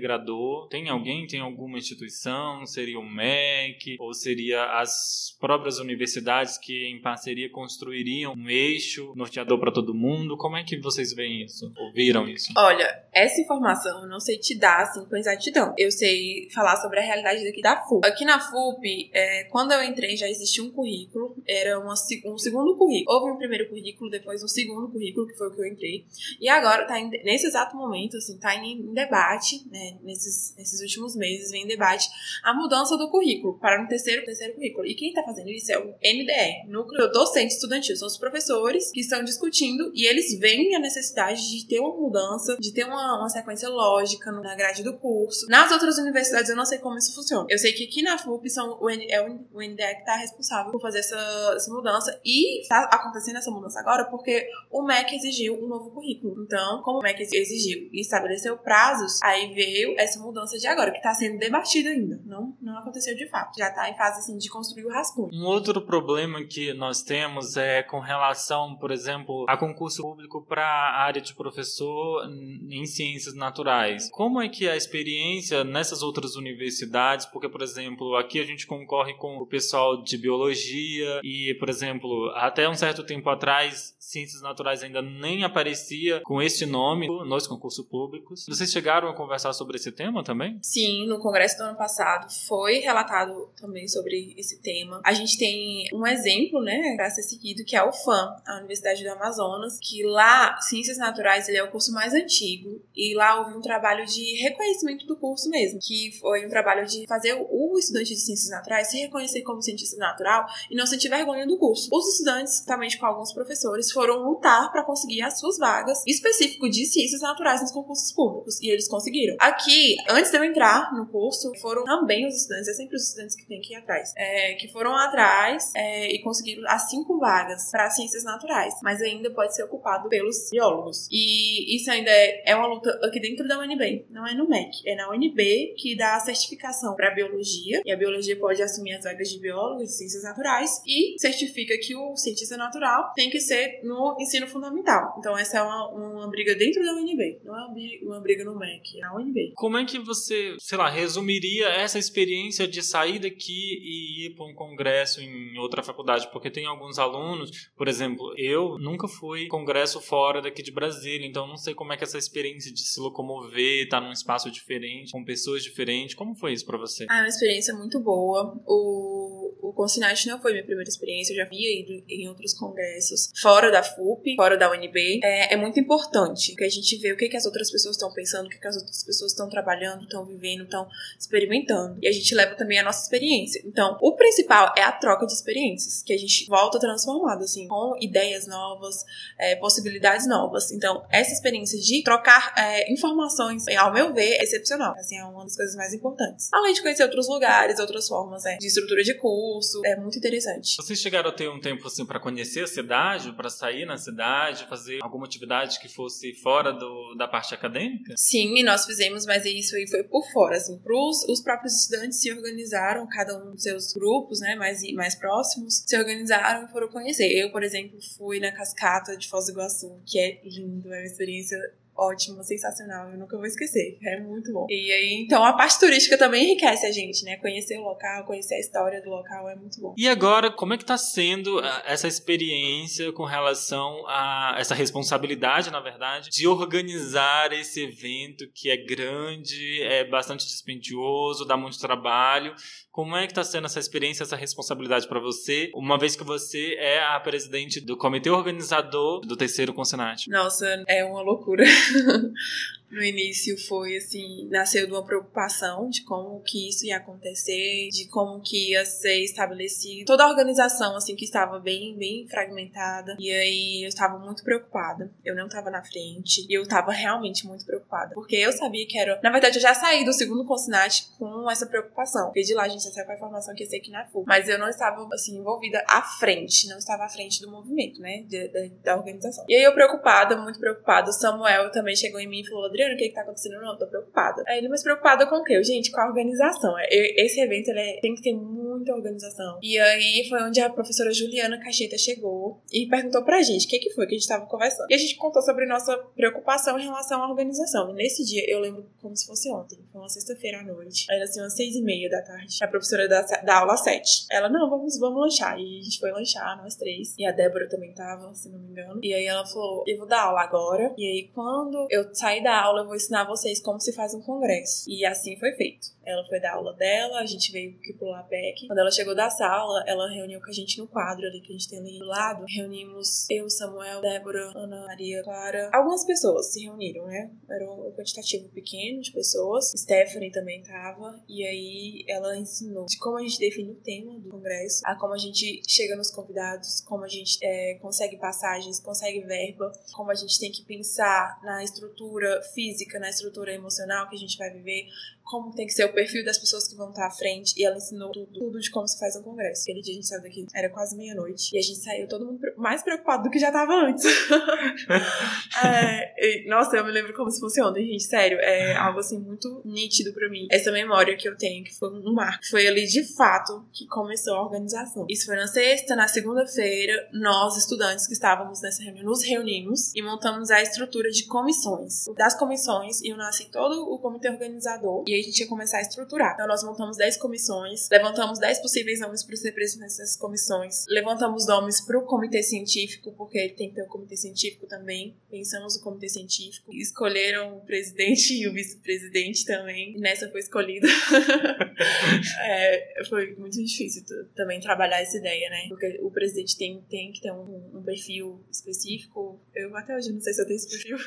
Tem 0.69 0.89
alguém? 0.89 1.27
Tem 1.27 1.39
alguma 1.39 1.77
instituição? 1.77 2.65
Seria 2.65 2.99
o 2.99 3.05
MEC? 3.05 3.97
Ou 3.99 4.13
seria 4.13 4.63
as 4.79 5.35
próprias 5.39 5.79
universidades 5.79 6.57
que, 6.57 6.87
em 6.87 7.01
parceria, 7.01 7.49
construiriam 7.49 8.33
um 8.33 8.49
eixo 8.49 9.13
norteador 9.15 9.59
para 9.59 9.71
todo 9.71 9.93
mundo? 9.93 10.37
Como 10.37 10.57
é 10.57 10.63
que 10.63 10.77
vocês 10.77 11.13
veem 11.13 11.43
isso? 11.43 11.71
Ouviram 11.77 12.27
isso? 12.27 12.53
Olha, 12.57 13.03
essa 13.13 13.41
informação 13.41 14.03
eu 14.03 14.09
não 14.09 14.19
sei 14.19 14.37
te 14.37 14.57
dar 14.57 14.81
assim 14.81 15.05
com 15.05 15.15
exatidão. 15.15 15.73
Eu 15.77 15.91
sei 15.91 16.49
falar 16.53 16.77
sobre 16.77 16.99
a 16.99 17.03
realidade 17.03 17.43
daqui 17.43 17.61
da 17.61 17.81
FUP. 17.83 18.05
Aqui 18.05 18.25
na 18.25 18.39
FUP, 18.39 19.09
é, 19.13 19.45
quando 19.45 19.71
eu 19.71 19.83
entrei 19.83 20.15
já 20.15 20.29
existia 20.29 20.63
um 20.63 20.71
currículo, 20.71 21.35
era 21.47 21.79
uma, 21.79 21.93
um 21.93 22.37
segundo 22.37 22.75
currículo. 22.75 23.17
Houve 23.17 23.31
um 23.31 23.37
primeiro 23.37 23.69
currículo, 23.69 24.09
depois 24.09 24.43
um 24.43 24.47
segundo 24.47 24.91
currículo, 24.91 25.27
que 25.27 25.37
foi 25.37 25.47
o 25.47 25.55
que 25.55 25.61
eu 25.61 25.65
entrei. 25.65 26.05
E 26.39 26.49
agora, 26.49 26.85
tá 26.85 26.99
em, 26.99 27.09
nesse 27.09 27.47
exato 27.47 27.75
momento, 27.75 28.17
assim, 28.17 28.37
tá 28.39 28.55
em, 28.55 28.79
em 28.79 28.93
debate, 28.93 29.67
né, 29.69 29.84
nesses, 30.03 30.53
nesses 30.57 30.81
últimos 30.81 31.15
meses, 31.15 31.51
vem 31.51 31.63
em 31.63 31.67
debate 31.67 32.07
a 32.43 32.53
mudança 32.53 32.97
do 32.97 33.09
currículo 33.09 33.57
para 33.59 33.81
um 33.81 33.87
terceiro, 33.87 34.25
terceiro 34.25 34.53
currículo. 34.53 34.85
E 34.85 34.95
quem 34.95 35.13
tá 35.13 35.23
fazendo 35.23 35.49
isso 35.49 35.71
é 35.71 35.77
o 35.77 35.87
NDE, 35.87 36.69
Núcleo 36.69 37.11
Docente 37.11 37.53
Estudantil. 37.53 37.95
São 37.95 38.07
os 38.07 38.17
professores 38.17 38.91
que 38.91 38.99
estão 38.99 39.23
discutindo 39.23 39.91
e 39.93 40.05
eles 40.05 40.37
veem 40.39 40.75
a 40.75 40.79
necessidade 40.79 41.41
de 41.49 41.67
ter 41.67 41.79
uma 41.79 41.95
mudança, 41.95 42.57
de 42.59 42.73
ter 42.73 42.85
uma, 42.85 43.19
uma 43.19 43.29
sequência 43.29 43.69
lógica 43.69 44.31
na 44.31 44.55
grade 44.55 44.83
do 44.83 44.97
curso. 44.97 45.47
Nas 45.49 45.71
outras 45.71 45.97
universidades 45.97 46.49
eu 46.49 46.55
não 46.55 46.65
sei 46.65 46.79
como 46.79 46.97
isso 46.97 47.13
funciona. 47.13 47.45
Eu 47.49 47.57
sei 47.57 47.73
que 47.73 47.85
aqui 47.85 48.01
na 48.01 48.17
FUP 48.17 48.49
são, 48.49 48.77
o, 48.81 48.89
é 48.89 49.21
o 49.21 49.59
NDE 49.59 49.75
que 49.75 49.99
está 49.99 50.15
responsável 50.15 50.71
por 50.71 50.81
fazer 50.81 50.99
essa, 50.99 51.53
essa 51.55 51.71
mudança 51.71 52.19
e 52.23 52.61
está 52.61 52.83
acontecendo 52.91 53.37
essa 53.37 53.51
mudança 53.51 53.79
agora 53.79 54.05
porque 54.05 54.47
o 54.71 54.83
MEC 54.83 55.15
exigiu 55.15 55.55
um 55.55 55.67
novo 55.67 55.91
currículo. 55.91 56.43
Então, 56.43 56.81
como 56.81 56.99
o 56.99 57.01
MEC 57.01 57.21
exigiu 57.21 57.89
e 57.91 58.01
estabeleceu 58.01 58.57
prazos, 58.57 59.19
aí 59.23 59.53
veio 59.53 59.74
essa 59.97 60.19
mudança 60.19 60.57
de 60.57 60.67
agora, 60.67 60.91
que 60.91 60.97
está 60.97 61.13
sendo 61.13 61.37
debatida 61.37 61.89
ainda. 61.89 62.21
Não, 62.25 62.55
não 62.61 62.77
aconteceu 62.77 63.15
de 63.15 63.27
fato. 63.29 63.57
Já 63.57 63.69
está 63.69 63.89
em 63.89 63.95
fase 63.95 64.19
assim, 64.19 64.37
de 64.37 64.49
construir 64.49 64.85
o 64.85 64.89
rascunho. 64.89 65.29
Um 65.33 65.45
outro 65.45 65.81
problema 65.81 66.43
que 66.43 66.73
nós 66.73 67.01
temos 67.01 67.57
é 67.57 67.83
com 67.83 67.99
relação, 67.99 68.75
por 68.75 68.91
exemplo, 68.91 69.45
a 69.47 69.57
concurso 69.57 70.01
público 70.01 70.45
para 70.45 70.65
a 70.65 71.03
área 71.03 71.21
de 71.21 71.33
professor 71.33 72.23
em 72.69 72.85
ciências 72.85 73.35
naturais. 73.35 74.09
Como 74.11 74.41
é 74.41 74.49
que 74.49 74.67
a 74.67 74.75
experiência 74.75 75.63
nessas 75.63 76.01
outras 76.01 76.35
universidades? 76.35 77.25
Porque, 77.25 77.49
por 77.49 77.61
exemplo, 77.61 78.15
aqui 78.15 78.39
a 78.39 78.45
gente 78.45 78.67
concorre 78.67 79.13
com 79.15 79.37
o 79.37 79.45
pessoal 79.45 80.01
de 80.01 80.17
biologia 80.17 81.19
e, 81.23 81.55
por 81.59 81.69
exemplo, 81.69 82.31
até 82.35 82.67
um 82.69 82.75
certo 82.75 83.03
tempo 83.03 83.29
atrás, 83.29 83.95
ciências 83.99 84.41
naturais 84.41 84.83
ainda 84.83 85.01
nem 85.01 85.43
aparecia 85.43 86.21
com 86.23 86.41
este 86.41 86.65
nome 86.65 87.07
nos 87.07 87.47
concursos 87.47 87.85
públicos. 87.85 88.45
Vocês 88.47 88.71
chegaram 88.71 89.09
a 89.09 89.15
conversar 89.15 89.53
sobre 89.53 89.64
esse 89.73 89.91
tema 89.91 90.23
também? 90.23 90.59
Sim, 90.61 91.07
no 91.07 91.19
congresso 91.19 91.57
do 91.57 91.63
ano 91.63 91.77
passado 91.77 92.27
foi 92.47 92.79
relatado 92.79 93.49
também 93.55 93.87
sobre 93.87 94.35
esse 94.37 94.61
tema. 94.61 95.01
A 95.03 95.13
gente 95.13 95.37
tem 95.37 95.87
um 95.93 96.05
exemplo, 96.05 96.61
né, 96.61 96.93
para 96.95 97.09
ser 97.09 97.23
seguido, 97.23 97.63
que 97.63 97.75
é 97.75 97.83
o 97.83 97.91
FAM, 97.91 98.35
a 98.45 98.57
Universidade 98.57 99.03
do 99.03 99.09
Amazonas, 99.09 99.79
que 99.81 100.03
lá, 100.03 100.59
Ciências 100.61 100.97
Naturais, 100.97 101.47
ele 101.47 101.57
é 101.57 101.63
o 101.63 101.71
curso 101.71 101.93
mais 101.93 102.13
antigo, 102.13 102.81
e 102.95 103.15
lá 103.15 103.39
houve 103.39 103.57
um 103.57 103.61
trabalho 103.61 104.05
de 104.05 104.41
reconhecimento 104.41 105.05
do 105.05 105.15
curso 105.15 105.49
mesmo, 105.49 105.79
que 105.81 106.11
foi 106.19 106.45
um 106.45 106.49
trabalho 106.49 106.85
de 106.85 107.07
fazer 107.07 107.33
o 107.33 107.77
estudante 107.77 108.09
de 108.09 108.19
Ciências 108.19 108.49
Naturais 108.49 108.89
se 108.89 108.97
reconhecer 108.97 109.41
como 109.41 109.61
cientista 109.61 109.97
natural 109.97 110.45
e 110.69 110.75
não 110.75 110.85
sentir 110.85 111.09
vergonha 111.09 111.47
do 111.47 111.57
curso. 111.57 111.89
Os 111.91 112.13
estudantes, 112.13 112.61
também 112.61 112.89
com 112.97 113.05
alguns 113.05 113.33
professores, 113.33 113.91
foram 113.91 114.23
lutar 114.23 114.71
para 114.71 114.83
conseguir 114.83 115.21
as 115.21 115.39
suas 115.39 115.57
vagas 115.57 116.03
específico 116.05 116.69
de 116.69 116.85
Ciências 116.85 117.21
Naturais 117.21 117.61
nos 117.61 117.71
concursos 117.71 118.11
públicos, 118.11 118.59
e 118.61 118.69
eles 118.69 118.87
conseguiram. 118.87 119.35
Aqui, 119.55 119.95
antes 120.09 120.31
de 120.31 120.37
eu 120.37 120.43
entrar 120.43 120.93
no 120.93 121.07
curso, 121.07 121.53
foram 121.61 121.85
também 121.85 122.27
os 122.27 122.35
estudantes, 122.35 122.67
é 122.67 122.73
sempre 122.73 122.97
os 122.97 123.07
estudantes 123.07 123.37
que 123.37 123.47
têm 123.47 123.61
que 123.61 123.73
ir 123.73 123.77
atrás, 123.77 124.13
é, 124.17 124.53
que 124.55 124.67
foram 124.67 124.93
atrás 124.93 125.71
é, 125.73 126.13
e 126.13 126.21
conseguiram 126.21 126.61
as 126.67 126.89
cinco 126.89 127.17
vagas 127.17 127.71
para 127.71 127.89
Ciências 127.89 128.25
Naturais, 128.25 128.73
mas 128.83 129.01
ainda 129.01 129.31
pode 129.31 129.55
ser 129.55 129.63
ocupado 129.63 130.09
pelos 130.09 130.49
biólogos. 130.51 131.07
E 131.09 131.73
isso 131.73 131.89
ainda 131.89 132.11
é, 132.11 132.51
é 132.51 132.55
uma 132.55 132.67
luta 132.67 132.99
aqui 133.01 133.19
dentro 133.21 133.47
da 133.47 133.57
UNB, 133.59 134.05
não 134.09 134.27
é 134.27 134.35
no 134.35 134.47
MEC, 134.47 134.81
é 134.85 134.93
na 134.93 135.09
UNB 135.09 135.73
que 135.77 135.95
dá 135.95 136.15
a 136.15 136.19
certificação 136.19 136.93
para 136.93 137.11
biologia, 137.11 137.81
e 137.85 137.91
a 137.91 137.95
biologia 137.97 138.37
pode 138.37 138.61
assumir 138.61 138.95
as 138.95 139.05
vagas 139.05 139.29
de 139.29 139.39
biólogo 139.39 139.83
de 139.83 139.91
ciências 139.91 140.23
naturais 140.23 140.81
e 140.85 141.15
certifica 141.17 141.77
que 141.77 141.95
o 141.95 142.17
cientista 142.17 142.57
natural 142.57 143.13
tem 143.15 143.29
que 143.29 143.39
ser 143.39 143.79
no 143.83 144.17
ensino 144.19 144.47
fundamental. 144.47 145.15
Então 145.17 145.37
essa 145.37 145.59
é 145.59 145.61
uma, 145.61 145.89
uma 145.93 146.29
briga 146.29 146.53
dentro 146.55 146.83
da 146.83 146.93
UNB, 146.93 147.39
não 147.45 147.57
é 147.57 147.67
uma 148.03 148.19
briga 148.19 148.43
no 148.43 148.59
MEC, 148.59 148.97
é 148.97 149.01
na 149.01 149.15
UNB. 149.15 149.44
Como 149.55 149.77
é 149.77 149.85
que 149.85 149.99
você, 149.99 150.55
sei 150.59 150.77
lá, 150.77 150.89
resumiria 150.89 151.67
essa 151.67 151.99
experiência 151.99 152.67
de 152.67 152.81
sair 152.81 153.19
daqui 153.19 153.79
e 153.81 154.25
ir 154.25 154.35
para 154.35 154.45
um 154.45 154.53
congresso 154.53 155.21
em 155.21 155.57
outra 155.57 155.83
faculdade? 155.83 156.29
Porque 156.31 156.49
tem 156.49 156.65
alguns 156.65 156.97
alunos, 156.97 157.69
por 157.75 157.87
exemplo, 157.87 158.33
eu 158.37 158.77
nunca 158.79 159.07
fui 159.07 159.47
congresso 159.47 159.99
fora 160.01 160.41
daqui 160.41 160.61
de 160.61 160.71
Brasília, 160.71 161.27
então 161.27 161.47
não 161.47 161.57
sei 161.57 161.73
como 161.73 161.93
é 161.93 161.97
que 161.97 162.03
essa 162.03 162.17
experiência 162.17 162.71
de 162.71 162.81
se 162.81 162.99
locomover, 162.99 163.83
estar 163.83 163.99
tá 163.99 164.05
num 164.05 164.11
espaço 164.11 164.49
diferente, 164.51 165.11
com 165.11 165.23
pessoas 165.23 165.63
diferentes, 165.63 166.15
como 166.15 166.35
foi 166.35 166.53
isso 166.53 166.65
para 166.65 166.77
você? 166.77 167.05
Ah, 167.09 167.19
é 167.19 167.21
uma 167.21 167.27
experiência 167.27 167.73
muito 167.75 167.99
boa. 167.99 168.61
O 168.65 169.64
Consinat 169.75 170.25
não 170.27 170.41
foi 170.41 170.53
minha 170.53 170.63
primeira 170.63 170.89
experiência, 170.89 171.33
eu 171.33 171.37
já 171.37 171.43
havia 171.43 171.81
ido 171.81 172.03
em 172.09 172.27
outros 172.27 172.53
congressos 172.53 173.31
fora 173.41 173.71
da 173.71 173.83
FUP, 173.83 174.35
fora 174.35 174.57
da 174.57 174.71
UNB. 174.71 175.19
É, 175.23 175.53
é 175.53 175.57
muito 175.57 175.79
importante 175.79 176.55
que 176.55 176.63
a 176.63 176.69
gente 176.69 176.97
vê 176.97 177.11
o 177.11 177.17
que, 177.17 177.29
que 177.29 177.37
as 177.37 177.45
outras 177.45 177.69
pessoas 177.69 177.95
estão 177.95 178.11
pensando, 178.13 178.47
o 178.47 178.49
que, 178.49 178.59
que 178.59 178.67
as 178.67 178.75
outras 178.75 179.03
pessoas 179.03 179.31
estão 179.31 179.49
trabalhando, 179.49 180.03
estão 180.03 180.25
vivendo, 180.25 180.63
estão 180.63 180.87
experimentando. 181.19 181.97
E 182.01 182.07
a 182.07 182.11
gente 182.11 182.33
leva 182.33 182.55
também 182.55 182.79
a 182.79 182.83
nossa 182.83 183.03
experiência. 183.03 183.61
Então, 183.65 183.97
o 184.01 184.15
principal 184.15 184.73
é 184.77 184.81
a 184.81 184.91
troca 184.91 185.25
de 185.25 185.33
experiências, 185.33 186.01
que 186.01 186.13
a 186.13 186.17
gente 186.17 186.47
volta 186.47 186.79
transformado, 186.79 187.43
assim, 187.43 187.67
com 187.67 187.95
ideias 187.99 188.47
novas, 188.47 189.03
é, 189.37 189.55
possibilidades 189.57 190.27
novas. 190.27 190.71
Então, 190.71 191.05
essa 191.11 191.33
experiência 191.33 191.79
de 191.79 192.03
trocar 192.03 192.53
é, 192.57 192.91
informações, 192.91 193.67
ao 193.77 193.93
meu 193.93 194.13
ver, 194.13 194.37
é 194.39 194.43
excepcional. 194.43 194.93
Assim, 194.95 195.17
é 195.17 195.25
uma 195.25 195.43
das 195.43 195.55
coisas 195.55 195.75
mais 195.75 195.93
importantes. 195.93 196.49
Além 196.53 196.73
de 196.73 196.81
conhecer 196.81 197.03
outros 197.03 197.27
lugares, 197.27 197.79
outras 197.79 198.07
formas 198.07 198.45
é, 198.45 198.57
de 198.57 198.67
estrutura 198.67 199.03
de 199.03 199.13
curso, 199.15 199.64
é 199.85 199.95
muito 199.95 200.17
interessante. 200.17 200.75
Vocês 200.77 200.99
chegaram 200.99 201.29
a 201.29 201.33
ter 201.33 201.49
um 201.49 201.59
tempo 201.59 201.87
assim 201.87 202.05
para 202.05 202.19
conhecer 202.19 202.63
a 202.63 202.67
cidade, 202.67 203.31
para 203.33 203.49
sair 203.49 203.85
na 203.85 203.97
cidade, 203.97 204.67
fazer 204.67 204.99
alguma 205.01 205.25
atividade 205.25 205.79
que 205.79 205.87
fosse 205.87 206.33
fora 206.41 206.71
do, 206.71 207.15
da 207.15 207.27
parte 207.27 207.53
acadêmica? 207.53 208.13
Sim, 208.17 208.63
nós 208.63 208.85
fizemos, 208.85 209.25
mas 209.25 209.45
isso 209.45 209.75
aí 209.75 209.87
foi 209.87 210.03
por 210.03 210.23
fora, 210.31 210.57
assim, 210.57 210.77
pros, 210.79 211.23
os 211.27 211.41
próprios 211.41 211.73
estudantes 211.81 212.19
se 212.19 212.31
organizaram, 212.31 213.07
cada 213.07 213.37
um 213.37 213.51
dos 213.51 213.63
seus 213.63 213.93
grupos, 213.93 214.39
né, 214.39 214.55
mais, 214.55 214.81
mais 214.93 215.15
próximos, 215.15 215.83
se 215.85 215.97
organizaram 215.97 216.65
e 216.65 216.71
foram 216.71 216.87
conhecer. 216.87 217.31
Eu, 217.31 217.51
por 217.51 217.63
exemplo, 217.63 217.97
fui 218.17 218.39
na 218.39 218.51
cascata 218.51 219.17
de 219.17 219.27
Foz 219.27 219.45
do 219.45 219.51
Iguaçu, 219.51 220.01
que 220.05 220.19
é 220.19 220.41
lindo, 220.43 220.93
é 220.93 220.99
uma 220.99 221.05
experiência 221.05 221.57
ótimo, 221.97 222.43
sensacional, 222.43 223.09
eu 223.09 223.17
nunca 223.17 223.37
vou 223.37 223.45
esquecer. 223.45 223.97
É 224.03 224.19
muito 224.19 224.51
bom. 224.51 224.65
E 224.69 224.91
aí, 224.91 225.23
então 225.25 225.43
a 225.43 225.53
parte 225.53 225.79
turística 225.79 226.17
também 226.17 226.43
enriquece 226.43 226.85
a 226.85 226.91
gente, 226.91 227.23
né? 227.23 227.37
Conhecer 227.37 227.77
o 227.77 227.83
local, 227.83 228.25
conhecer 228.25 228.55
a 228.55 228.59
história 228.59 229.01
do 229.01 229.09
local 229.09 229.49
é 229.49 229.55
muito 229.55 229.79
bom. 229.79 229.93
E 229.97 230.07
agora, 230.07 230.51
como 230.51 230.73
é 230.73 230.77
que 230.77 230.85
tá 230.85 230.97
sendo 230.97 231.59
ah, 231.59 231.83
essa 231.85 232.07
experiência 232.07 233.11
com 233.13 233.23
relação 233.23 234.05
a 234.07 234.55
essa 234.57 234.75
responsabilidade, 234.75 235.71
na 235.71 235.79
verdade, 235.79 236.29
de 236.29 236.47
organizar 236.47 237.53
esse 237.53 237.83
evento 237.83 238.45
que 238.53 238.69
é 238.69 238.77
grande, 238.77 239.81
é 239.81 240.03
bastante 240.03 240.45
dispendioso, 240.45 241.45
dá 241.45 241.55
muito 241.55 241.79
trabalho. 241.79 242.53
Como 242.95 243.13
é 243.17 243.25
que 243.25 243.33
está 243.33 243.43
sendo 243.43 243.65
essa 243.65 243.77
experiência, 243.77 244.23
essa 244.23 244.37
responsabilidade 244.37 245.05
para 245.05 245.19
você, 245.19 245.69
uma 245.75 245.99
vez 245.99 246.15
que 246.15 246.23
você 246.23 246.77
é 246.79 247.03
a 247.03 247.19
presidente 247.19 247.81
do 247.81 247.97
comitê 247.97 248.29
organizador 248.29 249.19
do 249.19 249.35
terceiro 249.35 249.73
Consenat? 249.73 250.29
Nossa, 250.29 250.81
é 250.87 251.03
uma 251.03 251.21
loucura. 251.21 251.65
no 252.89 253.03
início 253.03 253.57
foi 253.67 253.97
assim, 253.97 254.47
nasceu 254.49 254.85
de 254.85 254.93
uma 254.93 255.03
preocupação 255.03 255.89
de 255.89 256.03
como 256.03 256.41
que 256.41 256.69
isso 256.69 256.85
ia 256.85 256.97
acontecer, 256.97 257.89
de 257.89 258.07
como 258.07 258.41
que 258.41 258.71
ia 258.71 258.85
ser 258.85 259.23
estabelecido, 259.23 260.05
toda 260.05 260.23
a 260.23 260.29
organização 260.29 260.95
assim 260.95 261.15
que 261.15 261.25
estava 261.25 261.59
bem 261.59 261.97
bem 261.97 262.27
fragmentada. 262.27 263.15
E 263.19 263.31
aí 263.31 263.83
eu 263.83 263.89
estava 263.89 264.17
muito 264.17 264.43
preocupada. 264.43 265.11
Eu 265.23 265.35
não 265.35 265.47
estava 265.47 265.69
na 265.69 265.83
frente 265.83 266.45
e 266.49 266.53
eu 266.53 266.63
estava 266.63 266.91
realmente 266.91 267.45
muito 267.45 267.65
preocupada, 267.65 268.13
porque 268.13 268.35
eu 268.35 268.51
sabia 268.51 268.87
que 268.87 268.97
era, 268.97 269.19
na 269.21 269.31
verdade 269.31 269.57
eu 269.57 269.61
já 269.61 269.73
saí 269.73 270.05
do 270.05 270.13
segundo 270.13 270.45
consinate 270.45 271.07
com 271.17 271.49
essa 271.49 271.65
preocupação. 271.65 272.25
Porque 272.25 272.41
de 272.41 272.53
lá 272.53 272.63
a 272.63 272.69
gente 272.69 272.83
já 272.83 272.91
saiu 272.91 273.05
com 273.05 273.11
a 273.11 273.15
informação 273.15 273.55
que 273.55 273.63
ia 273.63 273.69
ser 273.69 273.77
aqui 273.77 273.91
na 273.91 274.05
FU. 274.05 274.23
Mas 274.27 274.47
eu 274.47 274.57
não 274.57 274.69
estava 274.69 275.07
assim 275.13 275.37
envolvida 275.37 275.83
à 275.87 276.01
frente, 276.01 276.67
não 276.67 276.77
estava 276.77 277.05
à 277.05 277.09
frente 277.09 277.41
do 277.41 277.49
movimento, 277.49 277.99
né, 277.99 278.23
de, 278.27 278.47
da 278.83 278.95
organização. 278.95 279.45
E 279.47 279.55
aí 279.55 279.63
eu 279.63 279.73
preocupada, 279.73 280.37
muito 280.37 280.59
preocupada, 280.59 281.09
o 281.09 281.13
Samuel 281.13 281.71
também 281.71 281.95
chegou 281.95 282.19
em 282.19 282.27
mim 282.27 282.41
e 282.41 282.47
falou: 282.47 282.69
"Adriana, 282.75 282.95
o 282.95 282.97
que 282.97 283.09
que 283.09 283.15
tá 283.15 283.21
acontecendo? 283.21 283.61
Não, 283.61 283.77
tô 283.77 283.87
preocupada. 283.87 284.43
Aí 284.47 284.57
ele, 284.57 284.67
mas 284.67 284.83
preocupada 284.83 285.27
com 285.27 285.37
o 285.37 285.43
quê? 285.43 285.63
Gente, 285.63 285.91
com 285.91 286.01
a 286.01 286.07
organização. 286.07 286.77
É, 286.77 287.25
esse 287.25 287.39
evento 287.39 287.71
é, 287.71 287.99
tem 288.01 288.15
que 288.15 288.21
ter 288.21 288.33
muita 288.33 288.93
organização. 288.93 289.59
E 289.61 289.79
aí 289.79 290.27
foi 290.29 290.41
onde 290.43 290.59
a 290.59 290.69
professora 290.69 291.11
Juliana 291.11 291.59
Cacheta 291.59 291.97
chegou 291.97 292.61
e 292.71 292.87
perguntou 292.87 293.23
pra 293.23 293.41
gente 293.41 293.65
o 293.65 293.69
que, 293.69 293.79
que 293.79 293.89
foi 293.91 294.05
que 294.05 294.15
a 294.15 294.17
gente 294.17 294.27
tava 294.27 294.45
conversando. 294.45 294.87
E 294.89 294.93
a 294.93 294.97
gente 294.97 295.15
contou 295.15 295.41
sobre 295.41 295.65
nossa 295.65 295.97
preocupação 296.15 296.77
em 296.77 296.83
relação 296.83 297.23
à 297.23 297.29
organização. 297.29 297.89
E 297.91 297.93
nesse 297.93 298.23
dia, 298.25 298.43
eu 298.47 298.59
lembro 298.59 298.85
como 299.01 299.15
se 299.15 299.25
fosse 299.25 299.51
ontem. 299.51 299.79
Foi 299.91 300.01
uma 300.01 300.09
sexta-feira 300.09 300.59
à 300.59 300.63
noite. 300.63 301.05
Era 301.09 301.23
assim, 301.23 301.41
umas 301.41 301.55
seis 301.55 301.75
e 301.75 301.81
meia 301.81 302.09
da 302.09 302.21
tarde. 302.21 302.57
A 302.61 302.67
professora 302.67 303.07
da, 303.07 303.21
da 303.21 303.59
aula 303.59 303.77
sete. 303.77 304.25
Ela, 304.31 304.49
não, 304.49 304.69
vamos, 304.69 304.99
vamos 304.99 305.19
lanchar. 305.19 305.57
E 305.59 305.79
a 305.79 305.83
gente 305.83 305.99
foi 305.99 306.11
lanchar, 306.11 306.61
nós 306.61 306.75
três. 306.75 307.15
E 307.17 307.25
a 307.25 307.31
Débora 307.31 307.67
também 307.69 307.93
tava, 307.93 308.33
se 308.33 308.49
não 308.49 308.59
me 308.59 308.69
engano. 308.69 308.99
E 309.01 309.13
aí 309.13 309.25
ela 309.25 309.45
falou, 309.45 309.83
eu 309.87 309.97
vou 309.97 310.07
dar 310.07 310.21
aula 310.21 310.41
agora. 310.41 310.93
E 310.97 311.05
aí 311.05 311.29
quando 311.33 311.87
eu 311.89 312.13
sair 312.13 312.43
da 312.43 312.61
aula, 312.65 312.81
eu 312.81 312.85
vou 312.85 312.95
ensinar 312.95 313.25
vocês 313.25 313.61
como 313.61 313.79
se 313.79 313.93
faz 313.93 314.13
um 314.13 314.21
congresso. 314.21 314.89
E 314.89 315.05
assim 315.05 315.37
foi 315.37 315.51
feito. 315.53 315.94
Ela 316.05 316.25
foi 316.25 316.39
dar 316.39 316.53
aula 316.53 316.73
dela, 316.73 317.19
a 317.19 317.25
gente 317.25 317.51
veio 317.51 317.75
aqui 317.77 317.93
pro 317.93 318.09
LAPEC. 318.09 318.67
Quando 318.67 318.79
ela 318.79 318.91
chegou 318.91 319.15
da 319.15 319.29
sala, 319.29 319.83
ela 319.87 320.09
reuniu 320.09 320.39
com 320.39 320.49
a 320.49 320.53
gente 320.53 320.77
no 320.77 320.87
quadro 320.87 321.25
ali 321.25 321.41
que 321.41 321.49
a 321.49 321.57
gente 321.57 321.69
tem 321.69 321.79
ali 321.79 321.99
do 321.99 322.05
lado. 322.05 322.45
Reunimos 322.47 323.29
eu, 323.29 323.49
Samuel, 323.49 324.01
Débora, 324.01 324.51
Ana 324.55 324.85
Maria, 324.85 325.23
Clara. 325.23 325.69
Algumas 325.73 326.05
pessoas 326.05 326.51
se 326.53 326.63
reuniram, 326.63 327.05
né? 327.05 327.31
Era 327.49 327.71
um 327.71 327.91
quantitativo 327.91 328.47
pequeno 328.49 329.01
de 329.01 329.11
pessoas. 329.11 329.71
Stephanie 329.75 330.31
também 330.31 330.61
tava. 330.61 331.19
E 331.27 331.45
aí 331.45 332.05
ela 332.07 332.37
ensinou 332.37 332.85
de 332.85 332.97
como 332.97 333.17
a 333.17 333.21
gente 333.21 333.39
define 333.39 333.71
o 333.71 333.75
tema 333.75 334.19
do 334.19 334.29
congresso, 334.29 334.81
a 334.85 334.95
como 334.95 335.13
a 335.13 335.17
gente 335.17 335.61
chega 335.67 335.95
nos 335.95 336.11
convidados, 336.11 336.81
como 336.81 337.03
a 337.03 337.07
gente 337.07 337.37
é, 337.41 337.75
consegue 337.81 338.17
passagens, 338.17 338.79
consegue 338.79 339.21
verba, 339.21 339.71
como 339.93 340.11
a 340.11 340.15
gente 340.15 340.39
tem 340.39 340.51
que 340.51 340.63
pensar 340.63 341.39
na 341.43 341.63
estrutura 341.63 342.41
física, 342.53 342.99
na 342.99 343.09
estrutura 343.09 343.53
emocional 343.53 344.09
que 344.09 344.15
a 344.15 344.19
gente 344.19 344.37
vai 344.37 344.51
viver, 344.51 344.87
como 345.25 345.51
tem 345.53 345.65
que 345.65 345.73
ser 345.73 345.85
o 345.85 345.93
perfil 345.93 346.23
das 346.23 346.37
pessoas 346.37 346.67
que 346.67 346.75
vão 346.75 346.89
estar 346.89 347.07
à 347.07 347.11
frente. 347.11 347.53
E 347.57 347.65
ela 347.65 347.75
ensinou 347.75 348.11
tudo, 348.11 348.31
tudo 348.31 348.59
de 348.59 348.69
como 348.69 348.87
se 348.87 348.97
faz 348.97 349.15
um 349.15 349.23
congresso. 349.23 349.63
Aquele 349.63 349.81
dia 349.81 349.93
a 349.93 349.95
gente 349.95 350.07
saiu 350.07 350.21
daqui, 350.21 350.45
era 350.53 350.69
quase 350.69 350.95
meia-noite. 350.95 351.55
E 351.55 351.59
a 351.59 351.61
gente 351.61 351.79
saiu 351.79 352.07
todo 352.07 352.25
mundo 352.25 352.39
mais 352.57 352.83
preocupado 352.83 353.23
do 353.23 353.29
que 353.31 353.39
já 353.39 353.51
tava 353.51 353.73
antes. 353.73 354.05
é, 355.65 356.13
e, 356.17 356.47
nossa, 356.47 356.77
eu 356.77 356.85
me 356.85 356.91
lembro 356.91 357.13
como 357.13 357.29
se 357.31 357.39
fosse 357.39 357.61
ontem, 357.61 357.85
gente. 357.85 358.03
Sério, 358.03 358.37
é 358.39 358.75
algo 358.75 358.99
assim 358.99 359.19
muito 359.19 359.61
nítido 359.65 360.13
pra 360.13 360.29
mim. 360.29 360.47
Essa 360.51 360.71
memória 360.71 361.17
que 361.17 361.27
eu 361.27 361.35
tenho, 361.35 361.63
que 361.63 361.73
foi 361.73 361.89
um 361.89 362.13
marco. 362.13 362.45
Foi 362.49 362.67
ali 362.67 362.85
de 362.85 363.03
fato 363.15 363.65
que 363.73 363.87
começou 363.87 364.35
a 364.35 364.43
organização. 364.43 365.07
Isso 365.09 365.25
foi 365.25 365.35
na 365.35 365.47
sexta, 365.47 365.95
na 365.95 366.07
segunda-feira, 366.07 367.09
nós, 367.11 367.57
estudantes 367.57 368.05
que 368.05 368.13
estávamos 368.13 368.61
nessa 368.61 368.83
reunião, 368.83 369.05
nos 369.05 369.23
reunimos 369.23 369.93
e 369.95 370.01
montamos 370.03 370.51
a 370.51 370.61
estrutura 370.61 371.09
de 371.09 371.25
comissões. 371.25 372.05
Das 372.15 372.37
comissões 372.37 373.01
iam 373.01 373.17
nascer 373.17 373.49
todo 373.49 373.91
o 373.91 373.97
comitê 373.97 374.29
organizador. 374.29 375.03
E 375.07 375.14
a 375.19 375.23
gente 375.23 375.39
ia 375.39 375.47
começar 375.47 375.77
a 375.77 375.81
estruturar. 375.81 376.33
Então, 376.33 376.47
nós 376.47 376.63
montamos 376.63 376.97
10 376.97 377.17
comissões, 377.17 377.87
levantamos 377.89 378.39
10 378.39 378.59
possíveis 378.59 378.99
nomes 378.99 379.23
para 379.23 379.33
os 379.33 379.43
representantes 379.43 379.97
dessas 379.97 380.17
comissões, 380.17 380.85
levantamos 380.87 381.47
nomes 381.47 381.81
para 381.81 381.97
o 381.97 382.03
comitê 382.03 382.43
científico, 382.43 383.13
porque 383.13 383.49
tem 383.49 383.69
que 383.69 383.75
ter 383.75 383.81
o 383.81 383.85
um 383.85 383.89
comitê 383.89 384.17
científico 384.17 384.67
também. 384.67 385.15
Pensamos 385.29 385.77
no 385.77 385.83
comitê 385.83 386.09
científico, 386.09 386.73
escolheram 386.73 387.57
o 387.57 387.61
presidente 387.61 388.33
e 388.33 388.47
o 388.47 388.53
vice-presidente 388.53 389.45
também, 389.45 389.95
e 389.95 389.99
nessa 389.99 390.29
foi 390.29 390.39
escolhida. 390.39 390.87
é, 392.43 393.03
foi 393.07 393.35
muito 393.35 393.57
difícil 393.63 394.03
também 394.35 394.59
trabalhar 394.59 395.01
essa 395.01 395.17
ideia, 395.17 395.49
né? 395.49 395.65
Porque 395.69 395.99
o 396.01 396.11
presidente 396.11 396.57
tem, 396.57 396.81
tem 396.89 397.11
que 397.11 397.21
ter 397.21 397.31
um, 397.31 397.77
um 397.77 397.83
perfil 397.83 398.43
específico. 398.51 399.39
Eu 399.53 399.75
até 399.75 399.95
hoje 399.95 400.11
não 400.11 400.21
sei 400.21 400.33
se 400.33 400.41
eu 400.41 400.45
tenho 400.45 400.57
esse 400.57 400.69
perfil. 400.69 400.97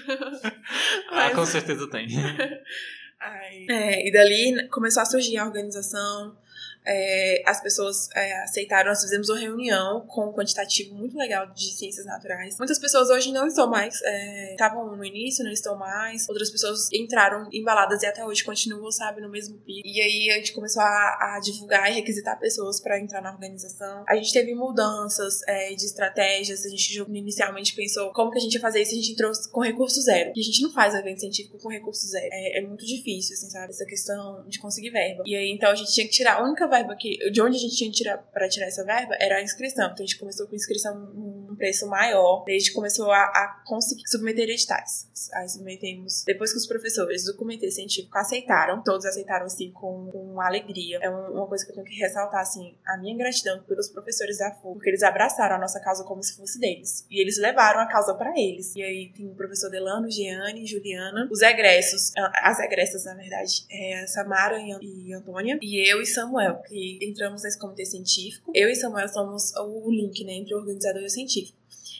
ah, 1.10 1.30
com 1.34 1.46
certeza 1.46 1.88
tem. 1.90 2.08
Ai. 3.20 3.66
É, 3.68 4.08
e 4.08 4.12
dali 4.12 4.68
começou 4.68 5.02
a 5.02 5.06
surgir 5.06 5.37
a 5.38 5.44
organização, 5.44 6.37
é, 6.87 7.42
as 7.47 7.61
pessoas 7.61 8.08
é, 8.14 8.42
aceitaram, 8.42 8.88
nós 8.90 9.02
fizemos 9.02 9.28
uma 9.28 9.38
reunião 9.38 10.06
com 10.06 10.28
um 10.28 10.32
quantitativo 10.32 10.94
muito 10.94 11.16
legal 11.16 11.47
de 11.52 11.75
ciências 11.75 12.06
naturais. 12.06 12.56
Muitas 12.58 12.78
pessoas 12.78 13.11
hoje 13.11 13.32
não 13.32 13.47
estão 13.47 13.68
mais, 13.68 14.00
é, 14.02 14.52
estavam 14.52 14.97
no 14.97 15.04
início, 15.04 15.44
não 15.44 15.52
estão 15.52 15.76
mais, 15.76 16.28
outras 16.28 16.50
pessoas 16.50 16.88
entraram 16.92 17.49
embaladas 17.52 18.02
e 18.02 18.06
até 18.06 18.25
hoje 18.25 18.44
continuam, 18.44 18.90
sabe, 18.90 19.20
no 19.20 19.28
mesmo 19.28 19.58
pico. 19.58 19.87
E 19.87 20.00
aí 20.00 20.30
a 20.30 20.35
gente 20.37 20.52
começou 20.52 20.82
a, 20.82 21.37
a 21.37 21.40
divulgar 21.42 21.90
e 21.90 21.94
requisitar 21.94 22.38
pessoas 22.38 22.80
para 22.80 22.99
entrar 23.00 23.20
na 23.20 23.32
organização. 23.32 24.04
A 24.08 24.14
gente 24.16 24.32
teve 24.32 24.54
mudanças 24.54 25.40
é, 25.47 25.75
de 25.75 25.85
estratégias, 25.85 26.64
a 26.64 26.68
gente 26.68 26.99
inicialmente 27.08 27.75
pensou 27.75 28.12
como 28.12 28.30
que 28.30 28.38
a 28.38 28.40
gente 28.40 28.54
ia 28.54 28.61
fazer 28.61 28.82
isso, 28.82 28.92
a 28.92 28.97
gente 28.97 29.12
entrou 29.12 29.32
com 29.52 29.61
recurso 29.61 30.00
zero. 30.02 30.32
E 30.35 30.40
a 30.40 30.44
gente 30.44 30.62
não 30.62 30.73
faz 30.73 30.94
evento 30.94 31.20
científico 31.20 31.58
com 31.58 31.68
recurso 31.68 32.06
zero. 32.06 32.28
É, 32.30 32.58
é 32.58 32.62
muito 32.62 32.87
difícil, 32.87 33.35
assim, 33.35 33.50
sabe, 33.50 33.70
essa 33.70 33.85
questão 33.85 34.44
de 34.47 34.58
conseguir 34.58 34.90
verba. 34.90 35.23
E 35.26 35.37
aí 35.37 35.50
então 35.50 35.70
a 35.70 35.75
gente 35.75 35.92
tinha 35.92 36.06
que 36.06 36.12
tirar 36.12 36.37
a 36.37 36.44
única 36.44 36.66
verba 36.68 36.94
que. 36.96 37.30
De 37.30 37.40
onde 37.40 37.56
a 37.56 37.60
gente 37.60 37.76
tinha 37.76 37.90
tirar 37.90 38.18
para 38.18 38.48
tirar 38.48 38.66
essa 38.66 38.84
verba 38.84 39.16
era 39.20 39.37
a 39.37 39.42
inscrição. 39.42 39.87
Então 39.87 40.04
a 40.04 40.06
gente 40.06 40.18
começou 40.18 40.46
com 40.46 40.54
inscrição 40.54 40.94
num 40.98 41.56
preço 41.56 41.87
maior. 41.88 42.44
Daí 42.46 42.56
a 42.56 42.58
gente 42.58 42.72
começou 42.72 43.10
a, 43.10 43.22
a 43.22 43.62
conseguir 43.66 44.06
submeter 44.06 44.48
editais. 44.48 45.08
Aí 45.34 45.48
submetemos. 45.48 46.25
Depois 46.25 46.52
que 46.52 46.58
os 46.58 46.66
professores 46.66 47.25
do 47.25 47.37
comitê 47.37 47.70
científico 47.70 48.16
aceitaram, 48.16 48.82
todos 48.82 49.04
aceitaram 49.04 49.46
assim 49.46 49.70
com, 49.72 50.08
com 50.10 50.40
alegria. 50.40 50.98
É 51.02 51.10
uma 51.10 51.46
coisa 51.46 51.64
que 51.64 51.72
eu 51.72 51.75
tenho 51.75 51.87
que 51.87 51.96
ressaltar, 51.96 52.40
assim, 52.40 52.76
a 52.87 52.96
minha 52.96 53.16
gratidão 53.16 53.62
pelos 53.64 53.88
professores 53.88 54.38
da 54.38 54.54
FU, 54.54 54.75
porque 54.75 54.88
eles 54.88 55.02
abraçaram 55.02 55.56
a 55.56 55.58
nossa 55.58 55.80
causa 55.80 56.04
como 56.04 56.22
se 56.22 56.37
fosse 56.37 56.58
deles. 56.58 57.04
E 57.10 57.20
eles 57.20 57.38
levaram 57.38 57.80
a 57.80 57.87
causa 57.87 58.14
para 58.14 58.30
eles. 58.38 58.75
E 58.76 58.82
aí 58.82 59.12
tem 59.14 59.26
o 59.26 59.34
professor 59.34 59.70
Delano, 59.70 60.10
Giane, 60.10 60.66
Juliana, 60.66 61.28
os 61.30 61.42
egressos, 61.42 62.12
as 62.42 62.58
egressas, 62.60 63.04
na 63.04 63.14
verdade, 63.14 63.66
é 63.70 64.06
Samara 64.06 64.58
e 64.58 65.12
Antônia, 65.12 65.58
e 65.60 65.90
eu 65.90 66.00
e 66.00 66.06
Samuel, 66.06 66.57
que 66.62 66.98
entramos 67.02 67.42
nesse 67.42 67.58
comitê 67.58 67.84
científico. 67.84 68.52
Eu 68.54 68.68
e 68.68 68.74
Samuel 68.74 69.08
somos 69.08 69.54
o 69.56 69.90
link, 69.90 70.24
né, 70.24 70.34
entre 70.34 70.54
o 70.54 70.58
organizador 70.58 71.02
e 71.02 71.06
o 71.06 71.10
científico. 71.10 71.57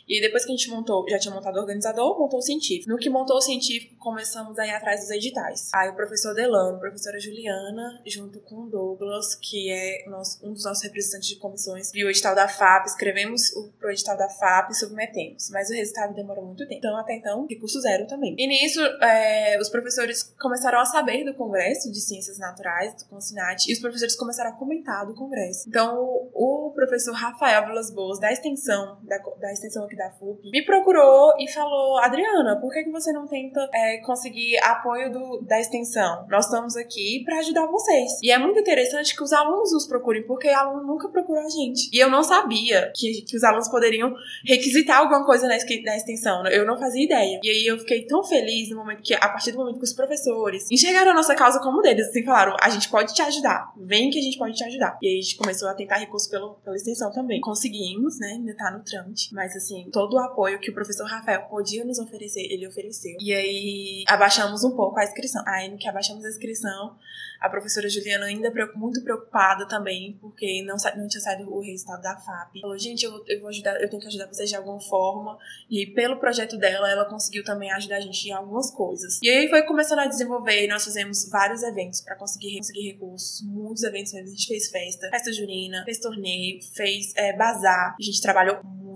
E 0.09 0.21
depois 0.21 0.45
que 0.45 0.53
a 0.53 0.57
gente 0.57 0.71
montou, 0.71 1.05
já 1.09 1.19
tinha 1.19 1.35
montado 1.35 1.57
o 1.57 1.61
organizador, 1.61 2.19
montou 2.19 2.39
o 2.39 2.43
científico. 2.43 2.91
No 2.91 2.97
que 2.97 3.11
montou 3.11 3.37
o 3.37 3.41
científico, 3.41 3.97
começamos 3.99 4.59
a 4.59 4.67
ir 4.67 4.71
atrás 4.71 5.01
dos 5.01 5.11
editais. 5.11 5.69
Aí 5.75 5.91
o 5.91 5.95
professor 5.95 6.35
Delano, 6.35 6.77
a 6.77 6.81
professora 6.81 7.21
Juliana, 7.21 8.01
junto 8.07 8.41
com 8.41 8.63
o 8.63 8.71
Douglas, 8.71 9.35
que 9.35 9.71
é 9.71 10.09
nosso, 10.09 10.45
um 10.47 10.53
dos 10.53 10.65
nossos 10.65 10.83
representantes 10.83 11.29
de 11.29 11.37
comissões, 11.37 11.93
viu 11.93 12.07
o 12.07 12.11
edital 12.11 12.35
da 12.35 12.49
FAP, 12.49 12.87
escrevemos 12.87 13.55
o 13.55 13.69
pro 13.79 13.91
edital 13.91 14.17
da 14.17 14.29
FAP 14.29 14.71
e 14.71 14.75
submetemos. 14.75 15.51
Mas 15.51 15.69
o 15.69 15.75
resultado 15.75 16.15
demorou 16.15 16.45
muito 16.45 16.67
tempo. 16.67 16.79
Então, 16.79 16.97
até 16.97 17.15
então, 17.15 17.47
recurso 17.47 17.81
zero 17.81 18.07
também. 18.07 18.35
E 18.39 18.47
nisso, 18.47 18.81
é, 19.03 19.59
os 19.61 19.69
professores 19.69 20.23
começaram 20.41 20.81
a 20.81 20.87
saber 20.87 21.25
do 21.25 21.35
Congresso 21.35 21.93
de 21.93 22.01
Ciências 22.01 22.39
Naturais, 22.39 22.95
do 22.95 23.05
Consinat, 23.07 23.69
e 23.69 23.73
os 23.73 23.79
professores 23.79 24.17
começaram 24.17 24.51
a 24.51 24.55
comentar 24.55 25.07
do 25.07 25.15
Congresso. 25.15 25.69
Então, 25.69 25.99
o, 26.33 26.69
o 26.69 26.73
professor 26.73 27.13
Rafael 27.15 27.67
Vilas 27.67 27.91
Boas, 27.91 28.19
da 28.19 28.33
extensão, 28.33 28.99
da, 29.03 29.19
da 29.19 29.53
extensão 29.53 29.85
aqui 29.85 29.98
da 29.99 30.11
FUP, 30.13 30.51
me 30.51 30.65
procurou 30.65 31.35
e 31.39 31.51
falou: 31.51 31.99
Adriana, 31.99 32.59
por 32.61 32.73
que, 32.73 32.85
que 32.85 32.91
você 32.91 33.13
não 33.13 33.27
tenta 33.27 33.69
é, 33.75 33.99
conseguir 33.99 34.57
apoio 34.63 35.13
do, 35.13 35.43
da 35.43 35.61
extensão? 35.61 36.27
Nós 36.31 36.47
estamos 36.47 36.77
aqui 36.77 37.23
para 37.25 37.41
ajudar 37.41 37.67
vocês. 37.67 38.13
E 38.23 38.31
é 38.31 38.39
muito 38.39 38.59
interessante 38.61 39.15
que 39.15 39.23
os 39.23 39.33
alunos 39.33 39.73
nos 39.73 39.87
procurem, 39.87 40.27
porque 40.27 40.49
aluno 40.49 40.87
nunca 40.87 41.09
procurou 41.09 41.43
a 41.43 41.49
gente. 41.49 41.91
E 41.93 41.99
eu 41.99 42.09
não 42.09 42.23
sabia 42.23 42.93
que, 42.95 43.23
que 43.23 43.37
os 43.37 43.45
alunos 43.45 43.69
poderiam 43.69 44.15
requisitar 44.47 44.99
alguma 44.99 45.27
coisa 45.27 45.47
na, 45.47 45.57
na 45.85 45.97
extensão. 45.97 46.47
Eu 46.47 46.65
não 46.65 46.79
fazia 46.79 47.05
ideia. 47.05 47.41
E 47.43 47.51
aí 47.51 47.67
eu 47.67 47.79
fiquei 47.79 48.07
tão 48.07 48.23
feliz 48.23 48.71
no 48.71 48.77
momento 48.77 49.03
que, 49.03 49.15
a 49.15 49.29
partir 49.29 49.53
do 49.53 49.59
momento 49.59 49.79
que 49.79 49.85
os 49.85 49.93
professores 49.93 50.71
enxergaram 50.71 51.11
a 51.11 51.15
nossa 51.15 51.35
causa 51.35 51.61
como 51.61 51.83
deles, 51.83 52.09
assim, 52.09 52.25
falaram: 52.25 52.57
a 52.61 52.71
gente 52.71 52.89
pode 52.89 53.13
te 53.15 53.23
ajudar, 53.23 53.73
vem 53.77 54.11
que 54.11 54.19
a 54.19 54.23
gente 54.23 54.39
pode 54.39 54.55
te 54.55 54.65
ajudar. 54.65 54.97
E 55.03 55.09
aí 55.09 55.19
a 55.19 55.23
gente 55.23 55.37
começou 55.37 55.69
a 55.69 55.75
tentar 55.75 55.97
recurso 55.97 56.31
pelo, 56.31 56.55
pela 56.65 56.77
extensão 56.77 57.11
também. 57.11 57.41
Conseguimos, 57.41 58.19
né? 58.19 58.29
Ainda 58.29 58.55
tá 58.57 58.71
no 58.71 58.85
trâmite. 58.85 59.35
Mas 59.35 59.57
assim, 59.57 59.88
todo 59.91 60.15
o 60.15 60.19
apoio 60.19 60.59
que 60.61 60.71
o 60.71 60.75
professor 60.75 61.07
Rafael 61.07 61.43
podia 61.43 61.85
nos 61.85 61.99
oferecer, 61.99 62.41
ele 62.51 62.67
ofereceu. 62.67 63.17
E 63.21 63.33
aí 63.33 64.05
abaixamos 64.07 64.65
um 64.65 64.75
pouco 64.75 64.99
a 64.99 65.05
inscrição. 65.05 65.43
Aí 65.47 65.69
no 65.69 65.79
que 65.79 65.89
abaixamos 65.89 66.25
a 66.25 66.29
inscrição, 66.29 66.97
A 67.41 67.49
professora 67.49 67.89
Juliana 67.89 68.27
ainda 68.27 68.53
muito 68.75 69.03
preocupada 69.03 69.67
também, 69.69 70.19
porque 70.21 70.63
não, 70.65 70.77
não 70.97 71.07
tinha 71.07 71.21
saído 71.21 71.49
o 71.55 71.61
resultado 71.61 72.03
da 72.03 72.17
FAP. 72.17 72.61
Falou, 72.61 72.77
gente, 72.77 73.05
eu, 73.05 73.25
eu 73.29 73.41
vou 73.41 73.49
ajudar, 73.49 73.81
eu 73.81 73.89
tenho 73.89 74.03
que 74.03 74.09
ajudar 74.09 74.27
vocês 74.27 74.49
de 74.49 74.57
alguma 74.57 74.81
forma. 74.81 75.39
E 75.71 75.87
pelo 75.87 76.19
projeto 76.19 76.57
dela, 76.57 76.91
ela 76.91 77.05
conseguiu 77.05 77.45
também 77.45 77.71
ajudar 77.73 77.97
a 77.97 78.01
gente 78.01 78.29
em 78.29 78.33
algumas 78.33 78.71
coisas. 78.71 79.21
E 79.23 79.31
aí 79.31 79.49
foi 79.49 79.63
começando 79.63 80.01
a 80.01 80.07
desenvolver, 80.07 80.67
nós 80.67 80.85
fizemos 80.85 81.29
vários 81.31 81.63
eventos 81.63 82.01
para 82.01 82.17
conseguir, 82.17 82.57
conseguir 82.57 82.93
recursos, 82.93 83.43
muitos 83.43 83.85
eventos 83.85 84.13
mesmo. 84.13 84.29
A 84.29 84.31
gente 84.31 84.49
fez 84.49 84.69
festa, 84.69 85.09
festa 85.11 85.33
junina, 85.33 85.85
fez 85.85 85.99
torneio, 86.01 86.61
fez 86.75 87.13
é, 87.17 87.37
bazar. 87.37 87.95
A 87.99 88.03
gente 88.03 88.21
trabalhou 88.21 88.61
muito, 88.65 88.88